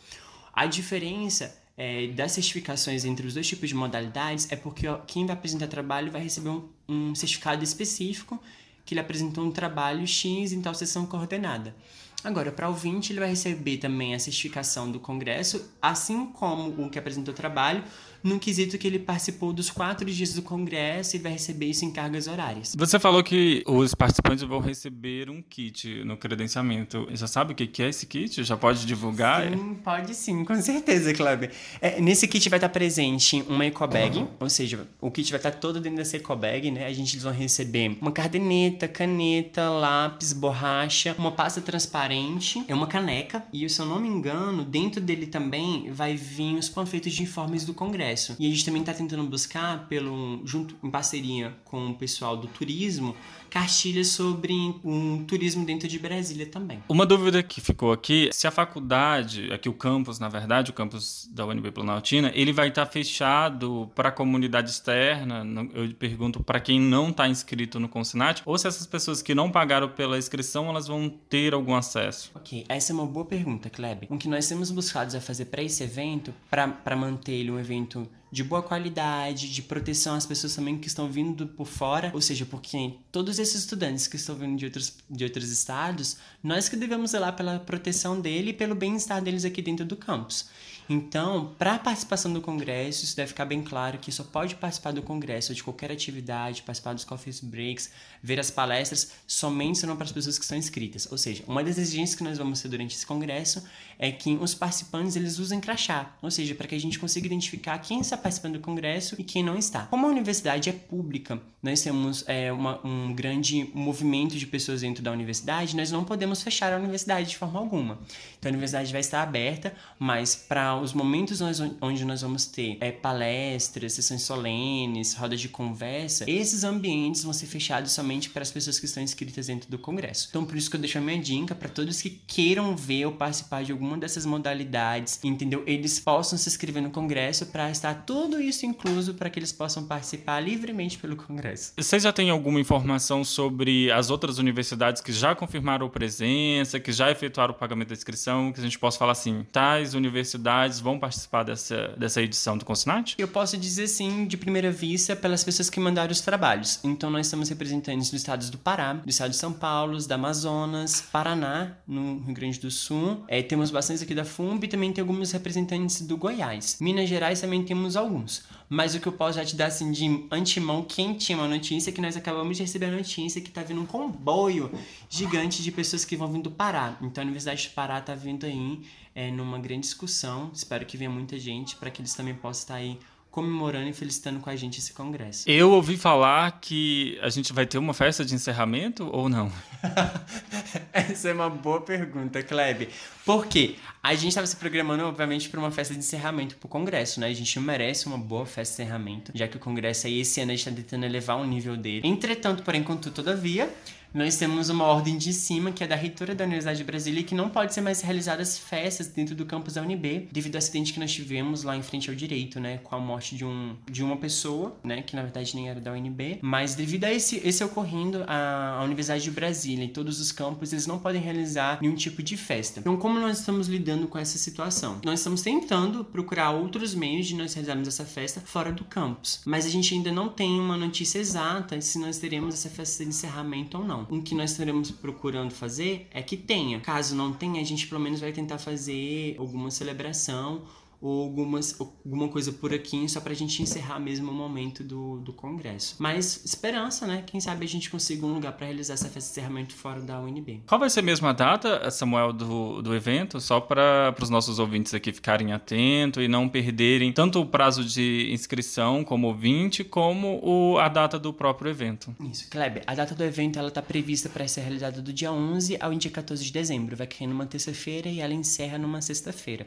A 0.55 0.67
diferença 0.67 1.61
é, 1.77 2.07
das 2.07 2.31
certificações 2.31 3.05
entre 3.05 3.27
os 3.27 3.35
dois 3.35 3.49
tipos 3.49 3.69
de 3.69 3.75
modalidades 3.75 4.47
é 4.53 4.55
porque 4.55 4.87
ó, 4.87 4.99
quem 4.99 5.27
vai 5.27 5.35
apresentar 5.35 5.67
trabalho 5.67 6.13
vai 6.13 6.23
receber 6.23 6.51
um, 6.51 6.69
um 6.89 7.15
certificado 7.17 7.65
específico 7.65 8.41
que 8.85 8.95
ele 8.95 9.01
apresentou 9.01 9.45
um 9.45 9.51
trabalho 9.51 10.07
X 10.07 10.53
em 10.53 10.63
tal 10.63 10.73
sessão 10.73 11.05
coordenada. 11.05 11.75
Agora, 12.25 12.51
para 12.51 12.69
ouvinte, 12.69 13.13
ele 13.13 13.21
vai 13.21 13.29
receber 13.29 13.77
também 13.77 14.15
a 14.15 14.19
certificação 14.19 14.91
do 14.91 14.99
Congresso, 14.99 15.71
assim 15.81 16.27
como 16.27 16.85
o 16.85 16.91
que 16.91 16.99
apresentou 16.99 17.33
o 17.33 17.37
trabalho, 17.37 17.85
no 18.27 18.39
quesito 18.39 18.77
que 18.77 18.87
ele 18.87 18.99
participou 18.99 19.53
dos 19.53 19.71
quatro 19.71 20.11
dias 20.11 20.35
do 20.35 20.43
congresso 20.43 21.17
e 21.17 21.19
vai 21.19 21.33
receber 21.33 21.67
isso 21.67 21.85
em 21.85 21.91
cargas 21.91 22.27
horárias. 22.27 22.75
Você 22.77 22.99
falou 22.99 23.23
que 23.23 23.63
os 23.67 23.95
participantes 23.95 24.45
vão 24.45 24.61
receber 24.61 25.31
um 25.31 25.41
kit 25.43 26.05
no 26.05 26.17
credenciamento. 26.17 27.07
Já 27.13 27.27
sabe 27.27 27.53
o 27.53 27.57
que 27.57 27.83
é 27.83 27.89
esse 27.89 28.07
kit? 28.07 28.43
Já 28.43 28.57
pode 28.57 28.85
divulgar? 28.85 29.49
Sim, 29.49 29.75
pode 29.83 30.15
sim, 30.15 30.45
com 30.45 30.61
certeza, 30.61 31.13
Kleber. 31.15 31.53
É, 31.81 32.01
nesse 32.01 32.27
kit 32.27 32.49
vai 32.49 32.59
estar 32.59 32.69
presente 32.69 33.45
uma 33.49 33.65
ecobag, 33.67 34.19
uhum. 34.19 34.29
ou 34.41 34.51
seja, 34.51 34.87
o 35.01 35.11
kit 35.11 35.31
vai 35.31 35.39
estar 35.39 35.53
todo 35.53 35.81
dentro 35.81 35.99
dessa 35.99 36.17
ecobag, 36.17 36.71
né? 36.71 36.87
A 36.87 36.93
gente 36.93 37.15
eles 37.15 37.23
vão 37.23 37.33
receber 37.33 37.97
uma 38.01 38.13
caderneta, 38.13 38.89
caneta, 38.89 39.71
lápis, 39.71 40.33
borracha, 40.33 41.15
uma 41.19 41.33
pasta 41.33 41.61
transparente, 41.61 42.65
é 42.69 42.75
uma 42.75 42.87
caneca 42.87 43.45
e, 43.53 43.69
se 43.69 43.81
eu 43.81 43.87
não 43.87 44.01
me 44.01 44.09
engano, 44.09 44.65
dentro 44.65 45.01
dele 45.01 45.27
também 45.27 45.91
vai 45.91 46.17
vir 46.17 46.57
os 46.57 46.69
panfletos 46.69 47.13
de 47.13 47.23
informes 47.23 47.65
do 47.65 47.73
congresso. 47.75 48.16
E 48.39 48.47
a 48.47 48.51
gente 48.51 48.65
também 48.65 48.83
está 48.83 48.93
tentando 48.93 49.23
buscar, 49.25 49.87
pelo, 49.89 50.41
junto 50.45 50.75
em 50.83 50.91
parceria 50.91 51.55
com 51.65 51.91
o 51.91 51.95
pessoal 51.95 52.37
do 52.37 52.47
turismo, 52.47 53.15
cartilhas 53.51 54.09
sobre 54.09 54.53
um 54.85 55.25
turismo 55.25 55.65
dentro 55.65 55.89
de 55.89 55.99
Brasília 55.99 56.47
também. 56.47 56.83
Uma 56.89 57.07
dúvida 57.07 57.43
que 57.43 57.61
ficou 57.61 57.93
aqui, 57.93 58.29
se 58.33 58.47
a 58.47 58.51
faculdade, 58.51 59.53
aqui 59.53 59.69
o 59.69 59.73
campus, 59.73 60.19
na 60.19 60.29
verdade, 60.29 60.71
o 60.71 60.75
campus 60.75 61.29
da 61.33 61.47
UNB 61.47 61.71
Planaltina, 61.71 62.31
ele 62.35 62.53
vai 62.53 62.69
estar 62.69 62.87
fechado 62.87 63.91
para 63.95 64.09
a 64.09 64.13
comunidade 64.13 64.71
externa, 64.71 65.45
eu 65.75 65.93
pergunto 65.95 66.43
para 66.43 66.61
quem 66.61 66.81
não 66.81 67.11
está 67.11 67.29
inscrito 67.29 67.81
no 67.81 67.89
Consinat, 67.89 68.43
ou 68.45 68.57
se 68.59 68.67
essas 68.67 68.87
pessoas 68.87 69.23
que 69.23 69.35
não 69.35 69.51
pagaram 69.51 69.89
pela 69.89 70.19
inscrição, 70.19 70.69
elas 70.69 70.87
vão 70.87 71.09
ter 71.09 71.55
algum 71.55 71.75
acesso? 71.75 72.31
Ok, 72.35 72.65
essa 72.69 72.93
é 72.93 72.95
uma 72.95 73.07
boa 73.07 73.25
pergunta, 73.25 73.71
Kleber. 73.71 74.09
O 74.11 74.19
que 74.19 74.29
nós 74.29 74.49
temos 74.49 74.71
buscado 74.71 75.17
a 75.17 75.21
fazer 75.21 75.47
para 75.47 75.63
esse 75.63 75.83
evento, 75.83 76.33
para 76.51 76.97
manter 76.97 77.33
ele 77.33 77.51
um 77.51 77.59
evento 77.59 78.09
de 78.31 78.43
boa 78.43 78.63
qualidade, 78.63 79.53
de 79.53 79.63
proteção 79.63 80.15
às 80.15 80.27
pessoas 80.27 80.55
também 80.55 80.79
que 80.79 80.89
estão 80.89 81.09
vindo 81.11 81.47
por 81.47 81.67
fora, 81.67 82.11
ou 82.13 82.21
seja, 82.21 82.45
porque 82.45 82.95
todos 83.13 83.39
esses 83.39 83.61
estudantes 83.61 84.07
que 84.07 84.17
estão 84.17 84.35
vindo 84.35 84.57
de 84.59 84.65
outros, 84.65 84.95
de 85.09 85.25
outros 85.25 85.51
estados, 85.51 86.17
nós 86.43 86.69
que 86.69 86.77
devemos 86.77 87.13
zelar 87.13 87.37
pela 87.37 87.59
proteção 87.59 88.21
dele 88.21 88.51
e 88.51 88.55
pelo 88.55 88.75
bem-estar 88.75 89.23
deles 89.23 89.45
aqui 89.45 89.63
dentro 89.63 89.85
do 89.85 89.97
campus. 89.97 90.49
Então, 90.89 91.53
para 91.59 91.75
a 91.75 91.79
participação 91.79 92.33
do 92.33 92.41
congresso, 92.41 93.05
isso 93.05 93.17
deve 93.17 93.29
ficar 93.29 93.45
bem 93.45 93.63
claro 93.63 93.99
que 93.99 94.13
só 94.13 94.23
pode 94.23 94.55
participar 94.55 94.93
do 94.93 95.03
congresso 95.03 95.55
de 95.55 95.63
qualquer 95.63 95.91
atividade, 95.91 96.63
participar 96.63 96.95
dos 96.95 97.05
coffee 97.05 97.35
breaks, 97.43 97.91
ver 98.23 98.39
as 98.39 98.51
palestras, 98.51 99.13
somente 99.27 99.79
serão 99.79 99.97
para 99.97 100.05
as 100.05 100.13
pessoas 100.13 100.39
que 100.39 100.45
estão 100.45 100.57
inscritas. 100.57 101.09
Ou 101.11 101.19
seja, 101.19 101.43
uma 101.47 101.63
das 101.63 101.77
exigências 101.77 102.17
que 102.17 102.23
nós 102.23 102.39
vamos 102.39 102.61
ter 102.61 102.69
durante 102.69 102.95
esse 102.95 103.05
congresso 103.05 103.65
é 103.99 104.13
que 104.13 104.37
os 104.37 104.55
participantes 104.55 105.17
eles 105.17 105.39
usem 105.39 105.61
crachá, 105.61 106.15
ou 106.23 106.31
seja, 106.31 106.55
para 106.55 106.67
que 106.69 106.75
a 106.75 106.81
gente 106.81 106.99
consiga 106.99 107.27
identificar 107.27 107.79
quem 107.79 108.01
está 108.01 108.17
participando 108.17 108.55
do 108.55 108.61
congresso 108.61 109.17
e 109.19 109.25
quem 109.25 109.43
não 109.43 109.57
está. 109.57 109.87
Como 109.87 110.07
a 110.07 110.11
universidade 110.11 110.69
é 110.69 110.73
pública, 110.73 111.41
nós 111.63 111.81
temos 111.81 112.25
é, 112.29 112.53
uma, 112.53 112.85
um 112.87 113.13
grande 113.13 113.71
movimento 113.75 114.37
de 114.37 114.47
pessoas 114.47 114.83
dentro 114.83 115.03
da 115.03 115.11
universidade, 115.11 115.75
nós 115.75 115.91
não 115.91 116.05
podemos 116.05 116.43
fechar 116.43 116.73
a 116.73 116.77
universidade 116.77 117.31
de 117.31 117.37
forma 117.37 117.59
alguma. 117.59 117.99
Então 118.39 118.49
a 118.49 118.53
universidade 118.53 118.93
vai 118.93 119.01
estar 119.01 119.23
aberta, 119.23 119.75
mas 119.99 120.37
para 120.37 120.76
os 120.81 120.93
momentos 120.93 121.41
onde 121.81 122.05
nós 122.05 122.23
vamos 122.23 122.47
ter 122.47 122.79
é, 122.81 122.91
palestras, 122.91 123.93
sessões 123.93 124.23
solenes, 124.23 125.15
rodas 125.15 125.41
de 125.41 125.49
conversa, 125.49 126.29
esses 126.29 126.65
ambientes 126.65 127.25
vão 127.25 127.33
ser 127.33 127.47
fechados 127.47 127.93
somente 127.93 128.31
para 128.31 128.43
as 128.43 128.51
pessoas 128.51 128.79
que 128.79 128.87
estão 128.87 129.03
inscritas 129.03 129.47
dentro 129.47 129.71
do 129.71 129.79
congresso. 129.79 130.29
Então, 130.31 130.45
por 130.45 130.57
isso 130.57 130.71
que 130.71 130.77
eu 130.77 130.81
deixo 130.81 130.99
a 130.99 131.01
minha 131.01 131.21
dica 131.21 131.55
para 131.55 131.69
todos 131.69 132.01
que 132.01 132.11
queiram 132.27 132.77
ver 132.77 133.07
ou 133.07 133.13
participar 133.13 133.65
de 133.65 133.73
alguma 133.73 133.97
dessas 133.97 134.27
modalidades, 134.27 135.21
entendeu? 135.25 135.63
Eles 135.67 135.99
possam 136.01 136.39
se 136.39 136.49
inscrever 136.49 136.83
no 136.83 136.91
congresso 136.91 137.47
para 137.47 137.71
estar 137.71 137.95
tudo 138.07 138.41
isso 138.41 138.67
incluso 138.67 139.15
para 139.15 139.31
que 139.31 139.39
eles 139.39 139.53
possam 139.53 139.85
participar 139.85 140.41
livremente 140.41 140.99
pelo 140.99 141.17
congresso. 141.17 141.73
Você 141.77 141.99
já 141.99 142.13
tem 142.13 142.31
alguma 142.31 142.61
informação 142.61 143.25
sobre 143.25 143.91
as 143.91 144.11
outras 144.11 144.39
universidades 144.39 145.03
que 145.03 145.13
já 145.13 145.35
confirmaram 145.35 145.89
presença, 145.89 146.79
que 146.79 146.93
já 146.93 147.11
efetuaram 147.11 147.55
o 147.55 147.57
pagamento 147.57 147.89
da 147.89 147.95
inscrição, 147.95 148.53
que 148.53 148.61
a 148.61 148.63
gente 148.63 148.79
possa 148.79 148.99
falar 148.99 149.13
assim, 149.13 149.47
tais 149.51 149.95
universidades 149.95 150.66
vão 150.81 150.99
participar 150.99 151.43
dessa, 151.43 151.95
dessa 151.97 152.21
edição 152.21 152.59
do 152.59 152.65
Consinat? 152.65 153.15
Eu 153.19 153.29
posso 153.29 153.57
dizer 153.57 153.87
sim, 153.87 154.27
de 154.27 154.37
primeira 154.37 154.71
vista, 154.71 155.15
pelas 155.15 155.45
pessoas 155.45 155.71
que 155.71 155.79
mandaram 155.81 156.13
os 156.13 156.21
trabalhos. 156.21 156.81
Então, 156.83 157.11
nós 157.11 157.27
estamos 157.27 157.49
representantes 157.49 158.11
dos 158.11 158.21
estados 158.21 158.51
do 158.51 158.59
Pará, 158.59 158.95
do 158.95 159.09
estado 159.09 159.31
de 159.31 159.37
São 159.37 159.53
Paulo, 159.53 160.03
da 160.07 160.17
Amazonas, 160.17 161.01
Paraná, 161.13 161.73
no 161.87 162.21
Rio 162.21 162.35
Grande 162.35 162.61
do 162.61 162.71
Sul. 162.71 163.25
É, 163.29 163.43
temos 163.43 163.71
bastante 163.71 164.03
aqui 164.03 164.15
da 164.15 164.25
FUMB 164.25 164.65
e 164.65 164.69
também 164.69 164.93
tem 164.93 165.03
alguns 165.03 165.33
representantes 165.33 166.03
do 166.03 166.17
Goiás. 166.17 166.79
Minas 166.81 167.09
Gerais 167.09 167.41
também 167.41 167.63
temos 167.65 167.97
alguns. 167.97 168.45
Mas 168.69 168.95
o 168.95 169.01
que 169.01 169.07
eu 169.07 169.13
posso 169.13 169.39
já 169.39 169.45
te 169.45 169.55
dar 169.55 169.67
assim 169.67 169.93
de 169.93 170.27
antemão, 170.31 170.83
quem 170.83 171.15
tinha 171.15 171.39
uma 171.39 171.47
notícia, 171.47 171.91
é 171.91 171.93
que 171.93 172.01
nós 172.01 172.17
acabamos 172.17 172.57
de 172.57 172.63
receber 172.65 172.87
a 172.87 172.91
notícia 172.91 173.41
que 173.41 173.51
tá 173.51 173.63
vindo 173.63 173.81
um 173.81 173.87
comboio 173.87 174.71
gigante 175.09 175.63
de 175.63 175.71
pessoas 175.71 176.05
que 176.05 176.17
vão 176.17 176.31
vindo 176.33 176.45
do 176.45 176.51
Pará. 176.51 176.97
Então 177.01 177.23
a 177.23 177.25
Universidade 177.25 177.69
do 177.69 177.75
Pará 177.75 178.01
tá 178.01 178.15
vindo 178.15 178.45
aí 178.45 178.81
é, 179.15 179.31
numa 179.31 179.59
grande 179.59 179.83
discussão. 179.83 180.51
Espero 180.53 180.85
que 180.85 180.97
venha 180.97 181.11
muita 181.11 181.39
gente 181.39 181.77
para 181.77 181.91
que 181.91 182.01
eles 182.01 182.15
também 182.15 182.35
possam 182.35 182.63
estar 182.63 182.75
aí 182.75 182.99
comemorando 183.37 183.91
e 183.91 183.93
felicitando 183.93 184.41
com 184.41 184.49
a 184.49 184.57
gente 184.57 184.79
esse 184.79 184.95
congresso. 184.95 185.45
Eu 185.47 185.71
ouvi 185.73 185.99
falar 185.99 186.59
que 186.59 187.19
a 187.21 187.29
gente 187.29 187.53
vai 187.53 187.67
ter 187.67 187.77
uma 187.77 187.93
festa 187.93 188.25
de 188.25 188.35
encerramento 188.35 189.11
ou 189.13 189.29
não? 189.29 189.53
Essa 190.91 191.29
é 191.29 191.35
uma 191.35 191.51
boa 191.51 191.83
pergunta, 191.83 192.43
Kleb. 192.43 192.89
Por 193.27 193.45
quê? 193.45 193.77
A 194.03 194.15
gente 194.15 194.29
estava 194.29 194.47
se 194.47 194.57
programando, 194.57 195.05
obviamente, 195.05 195.51
para 195.51 195.61
uma 195.61 195.71
festa 195.71 195.93
de 195.93 196.01
encerramento 196.01 196.57
para 196.57 196.67
o 196.67 196.71
Congresso, 196.71 197.21
né? 197.21 197.27
A 197.27 197.35
gente 197.35 197.61
merece 197.61 198.07
uma 198.07 198.17
boa 198.17 198.47
festa 198.47 198.77
de 198.77 198.83
encerramento, 198.85 199.33
já 199.35 199.47
que 199.47 199.59
o 199.59 199.61
Congresso 199.61 200.07
aí 200.07 200.21
esse 200.21 200.41
ano 200.41 200.53
a 200.53 200.55
gente 200.55 200.67
está 200.67 200.83
tentando 200.83 201.05
elevar 201.05 201.37
o 201.37 201.45
nível 201.45 201.77
dele. 201.77 202.09
Entretanto, 202.09 202.63
porém, 202.63 202.83
contudo, 202.83 203.17
todavia, 203.17 203.69
nós 204.17 204.39
temos 204.39 204.71
uma 204.71 204.85
ordem 204.85 205.19
de 205.19 205.31
cima, 205.31 205.71
que 205.71 205.85
é 205.85 205.87
da 205.87 205.95
reitora 205.95 206.35
da 206.35 206.45
Universidade 206.45 206.79
de 206.79 206.85
Brasília, 206.85 207.23
que 207.23 207.35
não 207.35 207.51
pode 207.51 207.75
ser 207.75 207.83
mais 207.83 208.01
realizadas 208.01 208.57
festas 208.57 209.09
dentro 209.09 209.35
do 209.35 209.45
campus 209.45 209.75
da 209.75 209.83
UNB, 209.83 210.31
devido 210.33 210.55
ao 210.55 210.59
acidente 210.59 210.95
que 210.95 210.99
nós 210.99 211.13
tivemos 211.13 211.63
lá 211.63 211.77
em 211.77 211.83
frente 211.83 212.09
ao 212.09 212.17
direito, 212.17 212.59
né, 212.59 212.79
com 212.79 212.97
a 212.97 212.99
morte 212.99 213.37
de, 213.37 213.45
um, 213.45 213.77
de 213.91 214.03
uma 214.03 214.17
pessoa, 214.17 214.75
né, 214.83 215.03
que 215.03 215.15
na 215.15 215.21
verdade 215.21 215.55
nem 215.55 215.69
era 215.69 215.79
da 215.79 215.93
UNB, 215.93 216.39
mas 216.41 216.75
devido 216.75 217.05
a 217.05 217.13
esse, 217.13 217.47
esse 217.47 217.63
ocorrendo, 217.63 218.25
a, 218.27 218.79
a 218.81 218.85
Universidade 218.85 219.23
de 219.23 219.31
Brasília 219.31 219.85
e 219.85 219.89
todos 219.89 220.19
os 220.19 220.33
campos, 220.33 220.73
eles 220.73 220.87
não 220.87 220.99
podem 220.99 221.21
realizar 221.21 221.79
nenhum 221.83 221.95
tipo 221.95 222.23
de 222.23 222.39
festa. 222.39 222.81
Então, 222.81 222.97
como 222.97 223.21
nós 223.21 223.41
estamos 223.41 223.69
lidando 223.69 224.09
com 224.09 224.17
essa 224.17 224.39
situação? 224.39 224.99
Nós 225.05 225.21
estamos 225.21 225.43
tentando 225.43 226.03
procurar 226.03 226.53
outros 226.53 226.95
meios 226.95 227.27
de 227.27 227.35
nós 227.35 227.53
realizarmos 227.53 227.87
essa 227.87 228.07
festa 228.07 228.41
fora 228.41 228.73
do 228.73 228.85
campus, 228.85 229.43
mas 229.45 229.67
a 229.67 229.69
gente 229.69 229.93
ainda 229.93 230.11
não 230.11 230.31
tem 230.31 230.59
uma 230.59 230.79
notícia 230.79 231.19
exata 231.19 231.79
se 231.83 231.99
nós 231.99 232.17
teremos 232.17 232.55
essa 232.55 232.71
festa 232.71 233.05
de 233.05 233.11
encerramento 233.11 233.77
ou 233.77 233.85
não 233.85 234.06
o 234.09 234.23
que 234.23 234.35
nós 234.35 234.53
estaremos 234.53 234.91
procurando 234.91 235.51
fazer 235.51 236.09
é 236.13 236.23
que 236.23 236.37
tenha. 236.37 236.81
Caso 236.81 237.15
não 237.15 237.33
tenha, 237.33 237.61
a 237.61 237.65
gente 237.65 237.87
pelo 237.87 238.01
menos 238.01 238.21
vai 238.21 238.33
tentar 238.33 238.59
fazer 238.59 239.37
alguma 239.39 239.71
celebração 239.71 240.63
ou 241.07 241.23
algumas, 241.23 241.81
alguma 241.81 242.29
coisa 242.29 242.53
por 242.53 242.75
aqui, 242.75 243.09
só 243.09 243.21
pra 243.21 243.33
gente 243.33 243.63
encerrar 243.63 244.01
mesmo 244.01 244.31
o 244.31 244.35
momento 244.35 244.83
do, 244.83 245.19
do 245.19 245.33
congresso. 245.33 245.97
Mas 245.99 246.45
esperança, 246.45 247.07
né? 247.07 247.23
Quem 247.25 247.41
sabe 247.41 247.65
a 247.65 247.69
gente 247.69 247.89
consiga 247.89 248.27
um 248.27 248.35
lugar 248.35 248.53
para 248.53 248.67
realizar 248.67 248.95
essa 248.95 249.09
festa 249.09 249.21
de 249.21 249.41
encerramento 249.41 249.75
fora 249.75 250.01
da 250.01 250.21
UNB. 250.21 250.63
Qual 250.67 250.79
vai 250.79 250.91
ser 250.91 251.03
mesmo 251.03 251.29
a 251.29 251.33
data, 251.33 251.89
Samuel, 251.91 252.33
do, 252.33 252.83
do 252.83 252.95
evento? 252.95 253.41
Só 253.41 253.61
para 253.61 254.15
os 254.21 254.29
nossos 254.29 254.59
ouvintes 254.59 254.95
aqui 254.95 255.13
ficarem 255.13 255.53
atentos 255.53 256.23
e 256.23 256.29
não 256.29 256.49
perderem 256.49 257.13
tanto 257.13 257.41
o 257.41 257.47
prazo 257.47 257.85
de 257.85 258.29
inscrição 258.33 259.05
como 259.05 259.29
ouvinte, 259.29 259.85
como 259.85 260.41
o, 260.43 260.79
a 260.79 260.89
data 260.89 261.19
do 261.19 261.33
próprio 261.33 261.71
evento. 261.71 262.15
Isso, 262.31 262.49
Kleber. 262.51 262.83
A 262.87 262.95
data 262.95 263.15
do 263.15 263.23
evento 263.23 263.59
ela 263.59 263.71
tá 263.71 263.81
prevista 263.81 264.29
para 264.29 264.49
ser 264.49 264.63
realizada 264.63 265.01
do 265.01 265.13
dia 265.13 265.33
11 265.33 265.77
ao 265.81 265.95
dia 265.95 266.11
14 266.11 266.45
de 266.45 266.53
dezembro. 266.53 266.97
Vai 266.97 267.07
cair 267.07 267.29
numa 267.29 267.47
terça-feira 267.47 268.09
e 268.09 268.21
ela 268.21 268.35
encerra 268.35 268.77
numa 268.77 269.01
sexta-feira 269.01 269.67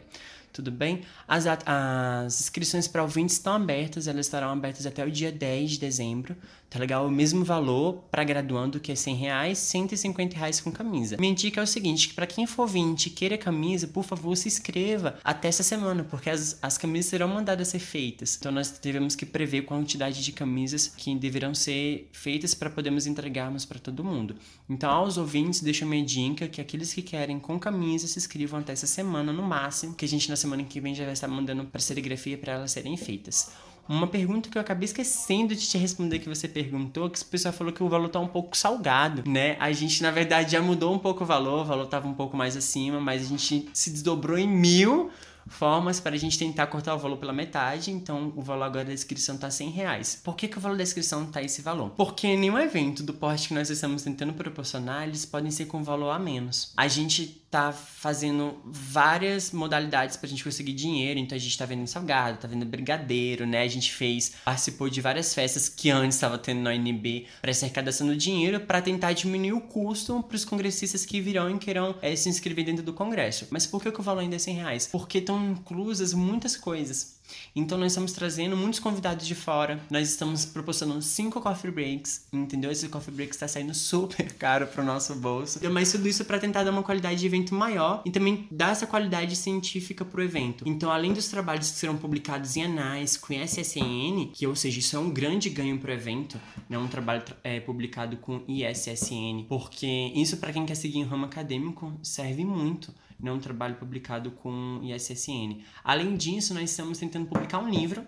tudo 0.51 0.71
bem? 0.71 1.03
As, 1.27 1.45
as 1.65 2.41
inscrições 2.41 2.87
para 2.87 3.01
ouvintes 3.01 3.35
estão 3.35 3.53
abertas, 3.53 4.07
elas 4.07 4.25
estarão 4.25 4.49
abertas 4.49 4.85
até 4.85 5.05
o 5.05 5.11
dia 5.11 5.31
10 5.31 5.71
de 5.71 5.79
dezembro, 5.79 6.35
tá 6.69 6.79
legal? 6.79 7.07
O 7.07 7.11
mesmo 7.11 7.43
valor 7.43 8.03
para 8.11 8.23
graduando, 8.23 8.79
que 8.79 8.91
é 8.91 8.95
100 8.95 9.15
reais, 9.15 9.57
150 9.57 10.37
reais 10.37 10.61
com 10.61 10.71
camisa. 10.71 11.17
Minha 11.19 11.33
dica 11.33 11.59
é 11.59 11.63
o 11.63 11.67
seguinte, 11.67 12.09
que 12.09 12.13
para 12.13 12.27
quem 12.27 12.45
for 12.45 12.63
ouvinte 12.63 13.09
queira 13.09 13.37
camisa, 13.37 13.87
por 13.87 14.03
favor, 14.03 14.35
se 14.35 14.47
inscreva 14.47 15.17
até 15.23 15.47
essa 15.47 15.63
semana, 15.63 16.03
porque 16.03 16.29
as, 16.29 16.59
as 16.61 16.77
camisas 16.77 17.07
serão 17.07 17.27
mandadas 17.27 17.69
ser 17.69 17.79
feitas. 17.79 18.37
Então 18.39 18.51
nós 18.51 18.69
devemos 18.81 19.15
que 19.15 19.25
prever 19.25 19.63
quantidade 19.63 20.23
de 20.23 20.31
camisas 20.31 20.87
que 20.87 21.15
deverão 21.15 21.55
ser 21.55 22.09
feitas 22.11 22.53
para 22.53 22.69
podermos 22.69 23.07
entregarmos 23.07 23.65
para 23.65 23.79
todo 23.79 24.03
mundo. 24.03 24.35
Então 24.69 24.89
aos 24.89 25.17
ouvintes, 25.17 25.61
deixa 25.61 25.85
minha 25.85 26.05
dica 26.05 26.47
que 26.47 26.61
aqueles 26.61 26.93
que 26.93 27.01
querem 27.01 27.39
com 27.39 27.59
camisa 27.59 28.07
se 28.07 28.19
inscrevam 28.19 28.59
até 28.59 28.73
essa 28.73 28.87
semana 28.87 29.33
no 29.33 29.41
máximo, 29.41 29.95
que 29.95 30.05
a 30.05 30.07
gente 30.07 30.29
na 30.29 30.35
semana 30.35 30.63
que 30.63 30.79
vem 30.79 30.93
já 30.93 31.03
vai 31.03 31.13
estar 31.13 31.27
mandando 31.27 31.65
para 31.65 31.81
serigrafia 31.81 32.37
para 32.37 32.53
elas 32.53 32.71
serem 32.71 32.95
feitas. 32.95 33.51
Uma 33.89 34.05
pergunta 34.05 34.49
que 34.49 34.55
eu 34.55 34.61
acabei 34.61 34.85
esquecendo 34.85 35.55
de 35.55 35.67
te 35.67 35.75
responder 35.75 36.19
que 36.19 36.29
você 36.29 36.47
perguntou, 36.47 37.09
que 37.09 37.19
o 37.19 37.25
pessoal 37.25 37.51
falou 37.51 37.73
que 37.73 37.81
o 37.81 37.89
valor 37.89 38.07
tá 38.07 38.19
um 38.19 38.27
pouco 38.27 38.55
salgado, 38.55 39.27
né? 39.27 39.57
A 39.59 39.71
gente, 39.71 40.03
na 40.03 40.11
verdade, 40.11 40.51
já 40.51 40.61
mudou 40.61 40.93
um 40.93 40.99
pouco 40.99 41.23
o 41.23 41.27
valor, 41.27 41.61
o 41.61 41.65
valor 41.65 41.87
tava 41.87 42.07
um 42.07 42.13
pouco 42.13 42.37
mais 42.37 42.55
acima, 42.55 42.99
mas 42.99 43.23
a 43.23 43.25
gente 43.25 43.67
se 43.73 43.89
desdobrou 43.89 44.37
em 44.37 44.47
mil 44.47 45.09
formas 45.49 45.99
para 45.99 46.15
a 46.15 46.19
gente 46.19 46.37
tentar 46.37 46.67
cortar 46.67 46.93
o 46.93 46.99
valor 46.99 47.17
pela 47.17 47.33
metade, 47.33 47.91
então 47.91 48.31
o 48.35 48.41
valor 48.41 48.65
agora 48.65 48.85
da 48.85 48.93
inscrição 48.93 49.35
está 49.35 49.49
100 49.49 49.69
reais. 49.71 50.21
Por 50.23 50.35
que, 50.35 50.47
que 50.47 50.57
o 50.57 50.61
valor 50.61 50.77
da 50.77 50.83
inscrição 50.83 51.23
está 51.23 51.41
esse 51.41 51.61
valor? 51.61 51.89
Porque 51.91 52.35
nenhum 52.37 52.57
evento 52.57 53.01
do 53.01 53.13
porte 53.13 53.47
que 53.47 53.53
nós 53.53 53.69
estamos 53.69 54.03
tentando 54.03 54.33
proporcionar, 54.33 55.07
eles 55.07 55.25
podem 55.25 55.49
ser 55.49 55.65
com 55.65 55.83
valor 55.83 56.11
a 56.11 56.19
menos. 56.19 56.71
A 56.77 56.87
gente 56.87 57.41
tá 57.49 57.71
fazendo 57.71 58.61
várias 58.65 59.51
modalidades 59.51 60.15
pra 60.15 60.29
gente 60.29 60.43
conseguir 60.43 60.73
dinheiro. 60.73 61.19
Então 61.19 61.35
a 61.35 61.39
gente 61.39 61.57
tá 61.57 61.65
vendo 61.65 61.87
salgado, 61.87 62.37
tá 62.37 62.47
vendo 62.47 62.65
brigadeiro, 62.65 63.45
né? 63.45 63.61
A 63.61 63.67
gente 63.67 63.91
fez, 63.91 64.33
participou 64.45 64.89
de 64.89 65.01
várias 65.01 65.33
festas 65.33 65.67
que 65.67 65.89
antes 65.89 66.15
estava 66.15 66.37
tendo 66.37 66.61
na 66.61 66.71
UNB 66.71 67.25
para 67.41 67.53
ser 67.53 67.65
arrecadação 67.65 68.15
dinheiro 68.15 68.59
para 68.61 68.81
tentar 68.81 69.13
diminuir 69.13 69.53
o 69.53 69.61
custo 69.61 70.21
para 70.23 70.35
os 70.35 70.45
congressistas 70.45 71.05
que 71.05 71.21
virão 71.21 71.49
e 71.49 71.57
queiram 71.57 71.95
é, 72.01 72.15
se 72.15 72.29
inscrever 72.29 72.65
dentro 72.65 72.83
do 72.83 72.93
congresso. 72.93 73.47
Mas 73.49 73.65
por 73.65 73.81
que, 73.81 73.91
que 73.91 73.99
o 73.99 74.03
valor 74.03 74.21
ainda 74.21 74.35
é 74.35 74.39
100 74.39 74.55
reais? 74.55 74.87
Porque 74.87 75.19
estão 75.19 75.51
inclusas 75.51 76.13
muitas 76.13 76.55
coisas. 76.55 77.18
Então 77.55 77.77
nós 77.77 77.91
estamos 77.91 78.11
trazendo 78.11 78.55
muitos 78.55 78.79
convidados 78.79 79.25
de 79.25 79.35
fora. 79.35 79.79
Nós 79.89 80.09
estamos 80.09 80.45
proporcionando 80.45 81.01
cinco 81.01 81.41
coffee 81.41 81.71
breaks, 81.71 82.25
entendeu? 82.31 82.71
Esse 82.71 82.87
coffee 82.89 83.13
break 83.13 83.33
está 83.33 83.47
saindo 83.47 83.73
super 83.73 84.31
caro 84.37 84.67
para 84.67 84.81
o 84.81 84.85
nosso 84.85 85.15
bolso. 85.15 85.59
Mas 85.69 85.91
tudo 85.91 86.07
isso 86.07 86.25
para 86.25 86.39
tentar 86.39 86.63
dar 86.63 86.71
uma 86.71 86.83
qualidade 86.83 87.19
de 87.19 87.25
evento 87.25 87.53
maior 87.53 88.01
e 88.05 88.11
também 88.11 88.47
dar 88.51 88.71
essa 88.71 88.87
qualidade 88.87 89.35
científica 89.35 90.05
para 90.05 90.19
o 90.19 90.23
evento. 90.23 90.63
Então, 90.67 90.91
além 90.91 91.13
dos 91.13 91.27
trabalhos 91.27 91.71
que 91.71 91.77
serão 91.77 91.97
publicados 91.97 92.55
em 92.57 92.63
anais 92.63 93.17
com 93.17 93.33
ISSN, 93.33 94.31
que 94.33 94.47
ou 94.47 94.55
seja, 94.55 94.79
isso 94.79 94.95
é 94.95 94.99
um 94.99 95.09
grande 95.09 95.49
ganho 95.49 95.77
para 95.79 95.91
o 95.91 95.93
evento, 95.93 96.39
né? 96.69 96.77
Um 96.77 96.87
trabalho 96.87 97.23
é, 97.43 97.59
publicado 97.59 98.17
com 98.17 98.41
ISSN, 98.47 99.45
porque 99.47 100.11
isso 100.15 100.37
para 100.37 100.53
quem 100.53 100.65
quer 100.65 100.75
seguir 100.75 100.99
em 100.99 101.03
ramo 101.03 101.25
acadêmico 101.25 101.93
serve 102.01 102.45
muito 102.45 102.93
né, 103.19 103.31
um 103.31 103.39
trabalho 103.39 103.75
publicado 103.75 104.31
com 104.31 104.79
ISSN. 104.83 105.61
Além 105.83 106.15
disso, 106.15 106.53
nós 106.53 106.69
estamos 106.69 106.97
tentando 106.97 107.27
publicar 107.27 107.59
um 107.59 107.69
livro 107.69 108.05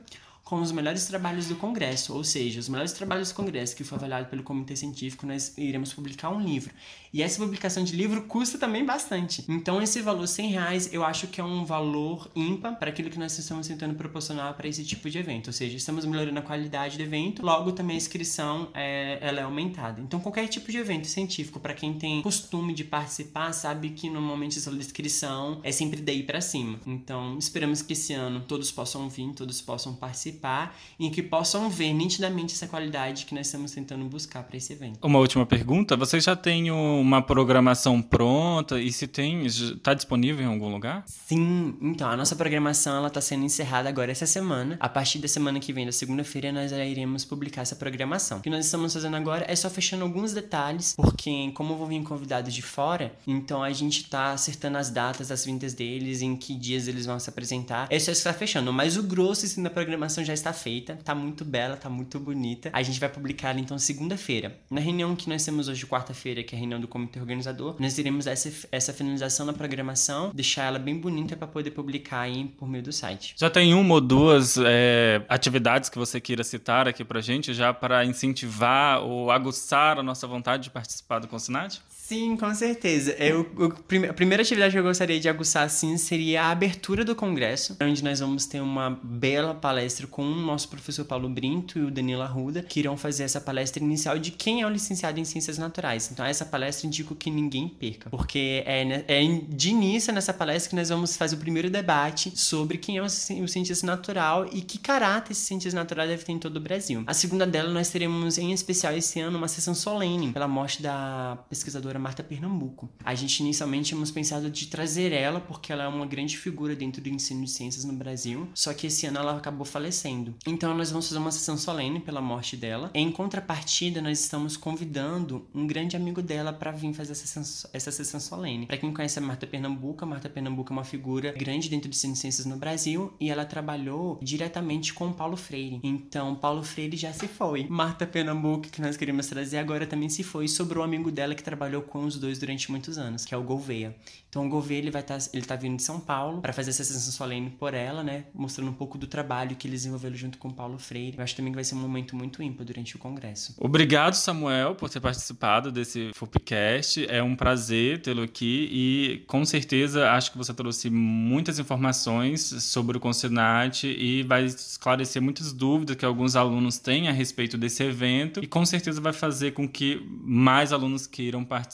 com 0.51 0.59
os 0.59 0.73
melhores 0.73 1.05
trabalhos 1.05 1.45
do 1.45 1.55
Congresso, 1.55 2.13
ou 2.13 2.25
seja, 2.25 2.59
os 2.59 2.67
melhores 2.67 2.91
trabalhos 2.91 3.29
do 3.29 3.35
Congresso 3.35 3.73
que 3.73 3.85
foi 3.85 3.97
avaliado 3.97 4.27
pelo 4.27 4.43
Comitê 4.43 4.75
Científico, 4.75 5.25
nós 5.25 5.57
iremos 5.57 5.93
publicar 5.93 6.29
um 6.29 6.41
livro. 6.41 6.73
E 7.13 7.23
essa 7.23 7.41
publicação 7.41 7.85
de 7.85 7.95
livro 7.95 8.23
custa 8.23 8.57
também 8.57 8.85
bastante. 8.85 9.45
Então, 9.47 9.81
esse 9.81 10.01
valor 10.01 10.27
100 10.27 10.49
reais 10.49 10.93
eu 10.93 11.05
acho 11.05 11.27
que 11.27 11.39
é 11.39 11.43
um 11.43 11.63
valor 11.63 12.29
ímpar 12.35 12.77
para 12.77 12.89
aquilo 12.89 13.09
que 13.09 13.17
nós 13.17 13.37
estamos 13.37 13.65
tentando 13.65 13.95
proporcionar 13.95 14.53
para 14.55 14.67
esse 14.67 14.83
tipo 14.83 15.09
de 15.09 15.17
evento. 15.17 15.47
Ou 15.47 15.53
seja, 15.53 15.77
estamos 15.77 16.03
melhorando 16.03 16.39
a 16.39 16.41
qualidade 16.41 16.97
do 16.97 17.03
evento, 17.03 17.41
logo 17.45 17.71
também 17.71 17.95
a 17.95 17.97
inscrição 17.97 18.69
é, 18.73 19.19
ela 19.21 19.39
é 19.39 19.43
aumentada. 19.43 20.01
Então, 20.01 20.19
qualquer 20.19 20.47
tipo 20.49 20.69
de 20.69 20.77
evento 20.77 21.07
científico, 21.07 21.61
para 21.61 21.73
quem 21.73 21.93
tem 21.93 22.21
costume 22.21 22.73
de 22.73 22.83
participar, 22.83 23.53
sabe 23.53 23.91
que 23.91 24.09
normalmente 24.09 24.57
essa 24.57 24.69
inscrição 24.69 25.61
é 25.63 25.71
sempre 25.71 26.01
daí 26.01 26.23
para 26.23 26.41
cima. 26.41 26.77
Então, 26.85 27.37
esperamos 27.37 27.81
que 27.81 27.93
esse 27.93 28.13
ano 28.13 28.41
todos 28.41 28.69
possam 28.69 29.07
vir, 29.07 29.31
todos 29.33 29.61
possam 29.61 29.95
participar 29.95 30.40
participar 30.41 30.75
e 30.99 31.09
que 31.09 31.21
possam 31.21 31.69
ver 31.69 31.93
nitidamente 31.93 32.53
essa 32.55 32.67
qualidade 32.67 33.25
que 33.25 33.35
nós 33.35 33.45
estamos 33.45 33.71
tentando 33.71 34.03
buscar 34.05 34.43
para 34.43 34.57
esse 34.57 34.73
evento. 34.73 34.99
Uma 35.03 35.19
última 35.19 35.45
pergunta: 35.45 35.95
você 35.95 36.19
já 36.19 36.35
tem 36.35 36.71
uma 36.71 37.21
programação 37.21 38.01
pronta 38.01 38.79
e 38.79 38.91
se 38.91 39.07
tem, 39.07 39.45
está 39.45 39.93
disponível 39.93 40.43
em 40.43 40.49
algum 40.49 40.69
lugar? 40.69 41.03
Sim, 41.05 41.75
então 41.81 42.09
a 42.09 42.17
nossa 42.17 42.35
programação 42.35 42.97
ela 42.97 43.07
está 43.07 43.21
sendo 43.21 43.45
encerrada 43.45 43.87
agora 43.87 44.11
essa 44.11 44.25
semana. 44.25 44.77
A 44.79 44.89
partir 44.89 45.19
da 45.19 45.27
semana 45.27 45.59
que 45.59 45.71
vem, 45.71 45.85
da 45.85 45.91
segunda-feira, 45.91 46.51
nós 46.51 46.71
iremos 46.71 47.23
publicar 47.23 47.61
essa 47.61 47.75
programação. 47.75 48.39
O 48.39 48.41
que 48.41 48.49
nós 48.49 48.65
estamos 48.65 48.93
fazendo 48.93 49.15
agora 49.15 49.45
é 49.47 49.55
só 49.55 49.69
fechando 49.69 50.03
alguns 50.03 50.33
detalhes, 50.33 50.95
porque 50.95 51.51
como 51.53 51.75
vou 51.75 51.87
vir 51.87 52.01
convidados 52.03 52.53
de 52.53 52.61
fora, 52.61 53.13
então 53.27 53.61
a 53.61 53.71
gente 53.71 54.01
está 54.03 54.31
acertando 54.31 54.77
as 54.77 54.89
datas 54.89 55.27
das 55.27 55.45
vindas 55.45 55.73
deles, 55.73 56.21
em 56.21 56.35
que 56.35 56.55
dias 56.55 56.87
eles 56.87 57.05
vão 57.05 57.19
se 57.19 57.29
apresentar. 57.29 57.87
É 57.89 57.99
só 57.99 58.11
estar 58.11 58.33
fechando, 58.33 58.71
mas 58.71 58.97
o 58.97 59.03
grosso 59.03 59.45
assim, 59.45 59.61
da 59.61 59.69
programação 59.69 60.23
já 60.23 60.30
já 60.31 60.33
está 60.33 60.53
feita, 60.53 60.97
tá 61.03 61.13
muito 61.13 61.43
bela, 61.43 61.75
tá 61.75 61.89
muito 61.89 62.19
bonita. 62.19 62.69
A 62.73 62.81
gente 62.81 62.99
vai 62.99 63.09
publicar 63.09 63.49
ela 63.49 63.59
então 63.59 63.77
segunda-feira. 63.77 64.57
Na 64.69 64.79
reunião 64.79 65.15
que 65.15 65.29
nós 65.29 65.43
temos 65.43 65.67
hoje, 65.67 65.85
quarta-feira, 65.85 66.41
que 66.43 66.55
é 66.55 66.57
a 66.57 66.59
reunião 66.59 66.79
do 66.79 66.87
comitê 66.87 67.19
organizador, 67.19 67.75
nós 67.79 67.97
iremos 67.97 68.27
essa, 68.27 68.67
essa 68.71 68.93
finalização 68.93 69.45
na 69.45 69.53
programação, 69.53 70.31
deixar 70.33 70.65
ela 70.65 70.79
bem 70.79 70.97
bonita 70.97 71.35
para 71.35 71.47
poder 71.47 71.71
publicar 71.71 72.21
aí 72.21 72.45
por 72.57 72.67
meio 72.67 72.83
do 72.83 72.91
site. 72.91 73.35
Já 73.37 73.49
tem 73.49 73.73
uma 73.73 73.95
ou 73.95 74.01
duas 74.01 74.57
é, 74.57 75.21
atividades 75.27 75.89
que 75.89 75.97
você 75.97 76.21
queira 76.21 76.43
citar 76.43 76.87
aqui 76.87 77.03
pra 77.03 77.19
gente, 77.21 77.53
já 77.53 77.73
para 77.73 78.05
incentivar 78.05 79.01
ou 79.01 79.31
aguçar 79.31 79.99
a 79.99 80.03
nossa 80.03 80.25
vontade 80.27 80.63
de 80.63 80.69
participar 80.69 81.19
do 81.19 81.27
Consinat? 81.27 81.81
Sim, 82.11 82.35
com 82.35 82.53
certeza. 82.53 83.11
Eu, 83.11 83.49
eu, 83.57 83.73
a 84.09 84.13
primeira 84.13 84.43
atividade 84.43 84.73
que 84.73 84.77
eu 84.77 84.83
gostaria 84.83 85.17
de 85.17 85.29
aguçar, 85.29 85.63
assim, 85.63 85.97
seria 85.97 86.43
a 86.43 86.51
abertura 86.51 87.05
do 87.05 87.15
congresso, 87.15 87.77
onde 87.81 88.03
nós 88.03 88.19
vamos 88.19 88.45
ter 88.45 88.59
uma 88.59 88.99
bela 89.01 89.53
palestra 89.53 90.05
com 90.05 90.21
o 90.21 90.35
nosso 90.35 90.67
professor 90.67 91.05
Paulo 91.05 91.29
Brinto 91.29 91.79
e 91.79 91.83
o 91.83 91.89
Danilo 91.89 92.21
Arruda, 92.21 92.63
que 92.63 92.81
irão 92.81 92.97
fazer 92.97 93.23
essa 93.23 93.39
palestra 93.39 93.81
inicial 93.81 94.19
de 94.19 94.29
quem 94.29 94.61
é 94.61 94.67
o 94.67 94.69
licenciado 94.69 95.21
em 95.21 95.23
Ciências 95.23 95.57
Naturais. 95.57 96.11
Então, 96.11 96.25
essa 96.25 96.43
palestra 96.43 96.85
indico 96.85 97.15
que 97.15 97.31
ninguém 97.31 97.69
perca, 97.69 98.09
porque 98.09 98.61
é, 98.65 99.05
é 99.07 99.41
de 99.47 99.69
início 99.69 100.11
nessa 100.11 100.33
palestra 100.33 100.69
que 100.69 100.75
nós 100.75 100.89
vamos 100.89 101.15
fazer 101.15 101.37
o 101.37 101.39
primeiro 101.39 101.69
debate 101.69 102.37
sobre 102.37 102.77
quem 102.77 102.97
é 102.97 103.01
o, 103.01 103.05
o 103.05 103.47
cientista 103.47 103.87
natural 103.87 104.49
e 104.51 104.61
que 104.61 104.77
caráter 104.77 105.31
esse 105.31 105.45
cientista 105.45 105.79
natural 105.79 106.05
deve 106.05 106.25
ter 106.25 106.33
em 106.33 106.39
todo 106.39 106.57
o 106.57 106.59
Brasil. 106.59 107.05
A 107.07 107.13
segunda 107.13 107.47
dela, 107.47 107.69
nós 107.69 107.87
teremos 107.87 108.37
em 108.37 108.51
especial 108.51 108.93
esse 108.97 109.21
ano 109.21 109.37
uma 109.37 109.47
sessão 109.47 109.73
solene 109.73 110.33
pela 110.33 110.49
morte 110.49 110.81
da 110.81 111.37
pesquisadora 111.49 112.00
Marta 112.01 112.23
Pernambuco. 112.23 112.89
A 113.03 113.15
gente 113.15 113.39
inicialmente 113.39 113.89
tínhamos 113.89 114.11
pensado 114.11 114.49
de 114.49 114.67
trazer 114.67 115.11
ela 115.11 115.39
porque 115.39 115.71
ela 115.71 115.83
é 115.83 115.87
uma 115.87 116.05
grande 116.05 116.37
figura 116.37 116.75
dentro 116.75 117.01
do 117.01 117.09
ensino 117.09 117.43
de 117.45 117.51
ciências 117.51 117.85
no 117.85 117.93
Brasil, 117.93 118.49
só 118.53 118.73
que 118.73 118.87
esse 118.87 119.05
ano 119.05 119.19
ela 119.19 119.37
acabou 119.37 119.65
falecendo. 119.65 120.35
Então 120.45 120.75
nós 120.75 120.89
vamos 120.89 121.07
fazer 121.07 121.19
uma 121.19 121.31
sessão 121.31 121.57
solene 121.57 121.99
pela 121.99 122.21
morte 122.21 122.57
dela. 122.57 122.89
Em 122.93 123.11
contrapartida, 123.11 124.01
nós 124.01 124.19
estamos 124.19 124.57
convidando 124.57 125.47
um 125.53 125.67
grande 125.67 125.95
amigo 125.95 126.21
dela 126.21 126.51
para 126.51 126.71
vir 126.71 126.93
fazer 126.93 127.11
essa 127.11 127.27
sessão, 127.27 127.69
essa 127.73 127.91
sessão 127.91 128.19
solene. 128.19 128.65
Para 128.65 128.77
quem 128.77 128.93
conhece 128.93 129.19
a 129.19 129.21
Marta 129.21 129.45
Pernambuco, 129.45 130.03
a 130.03 130.07
Marta 130.07 130.29
Pernambuco 130.29 130.73
é 130.73 130.75
uma 130.75 130.83
figura 130.83 131.31
grande 131.33 131.69
dentro 131.69 131.89
do 131.89 131.93
ensino 131.93 132.13
de 132.13 132.19
ciências 132.19 132.45
no 132.45 132.57
Brasil 132.57 133.13
e 133.19 133.29
ela 133.29 133.45
trabalhou 133.45 134.19
diretamente 134.21 134.93
com 134.93 135.11
Paulo 135.13 135.37
Freire. 135.37 135.79
Então, 135.83 136.35
Paulo 136.35 136.63
Freire 136.63 136.97
já 136.97 137.13
se 137.13 137.27
foi. 137.27 137.67
Marta 137.69 138.05
Pernambuco, 138.07 138.69
que 138.69 138.81
nós 138.81 138.97
queríamos 138.97 139.27
trazer 139.27 139.57
agora, 139.57 139.85
também 139.85 140.09
se 140.09 140.23
foi. 140.23 140.47
Sobrou 140.47 140.83
um 140.83 140.85
amigo 140.85 141.11
dela 141.11 141.35
que 141.35 141.43
trabalhou 141.43 141.81
com 141.91 142.05
os 142.05 142.17
dois 142.17 142.39
durante 142.39 142.71
muitos 142.71 142.97
anos, 142.97 143.25
que 143.25 143.35
é 143.35 143.37
o 143.37 143.43
Gouveia. 143.43 143.93
Então, 144.29 144.47
o 144.47 144.49
Gouveia 144.49 144.79
ele 144.79 144.89
vai 144.89 145.01
estar, 145.01 145.19
tá, 145.19 145.25
ele 145.33 145.45
tá 145.45 145.57
vindo 145.57 145.75
de 145.75 145.83
São 145.83 145.99
Paulo 145.99 146.41
para 146.41 146.53
fazer 146.53 146.69
essa 146.69 146.85
sessão 146.85 147.11
solene 147.11 147.49
por 147.49 147.73
ela, 147.73 148.01
né, 148.01 148.23
mostrando 148.33 148.69
um 148.71 148.73
pouco 148.73 148.97
do 148.97 149.05
trabalho 149.05 149.57
que 149.57 149.67
eles 149.67 149.81
desenvolveram 149.81 150.15
junto 150.15 150.37
com 150.37 150.49
Paulo 150.49 150.79
Freire. 150.79 151.17
Eu 151.17 151.23
acho 151.23 151.35
também 151.35 151.51
que 151.51 151.55
vai 151.55 151.65
ser 151.65 151.75
um 151.75 151.79
momento 151.79 152.15
muito 152.15 152.41
ímpar 152.41 152.63
durante 152.63 152.95
o 152.95 152.99
congresso. 152.99 153.53
Obrigado, 153.57 154.13
Samuel, 154.13 154.73
por 154.75 154.89
ter 154.89 155.01
participado 155.01 155.69
desse 155.69 156.11
FUPcast. 156.15 157.05
É 157.09 157.21
um 157.21 157.35
prazer 157.35 158.01
tê-lo 158.01 158.23
aqui 158.23 158.69
e 158.71 159.23
com 159.27 159.43
certeza 159.43 160.11
acho 160.11 160.31
que 160.31 160.37
você 160.37 160.53
trouxe 160.53 160.89
muitas 160.89 161.59
informações 161.59 162.41
sobre 162.63 162.95
o 162.95 162.99
Consinat 163.01 163.83
e 163.83 164.23
vai 164.23 164.45
esclarecer 164.45 165.21
muitas 165.21 165.51
dúvidas 165.51 165.97
que 165.97 166.05
alguns 166.05 166.37
alunos 166.37 166.77
têm 166.77 167.09
a 167.09 167.11
respeito 167.11 167.57
desse 167.57 167.83
evento 167.83 168.41
e 168.41 168.47
com 168.47 168.65
certeza 168.65 169.01
vai 169.01 169.11
fazer 169.11 169.51
com 169.51 169.67
que 169.67 170.01
mais 170.23 170.71
alunos 170.71 171.05
queiram 171.05 171.43
participar. 171.43 171.70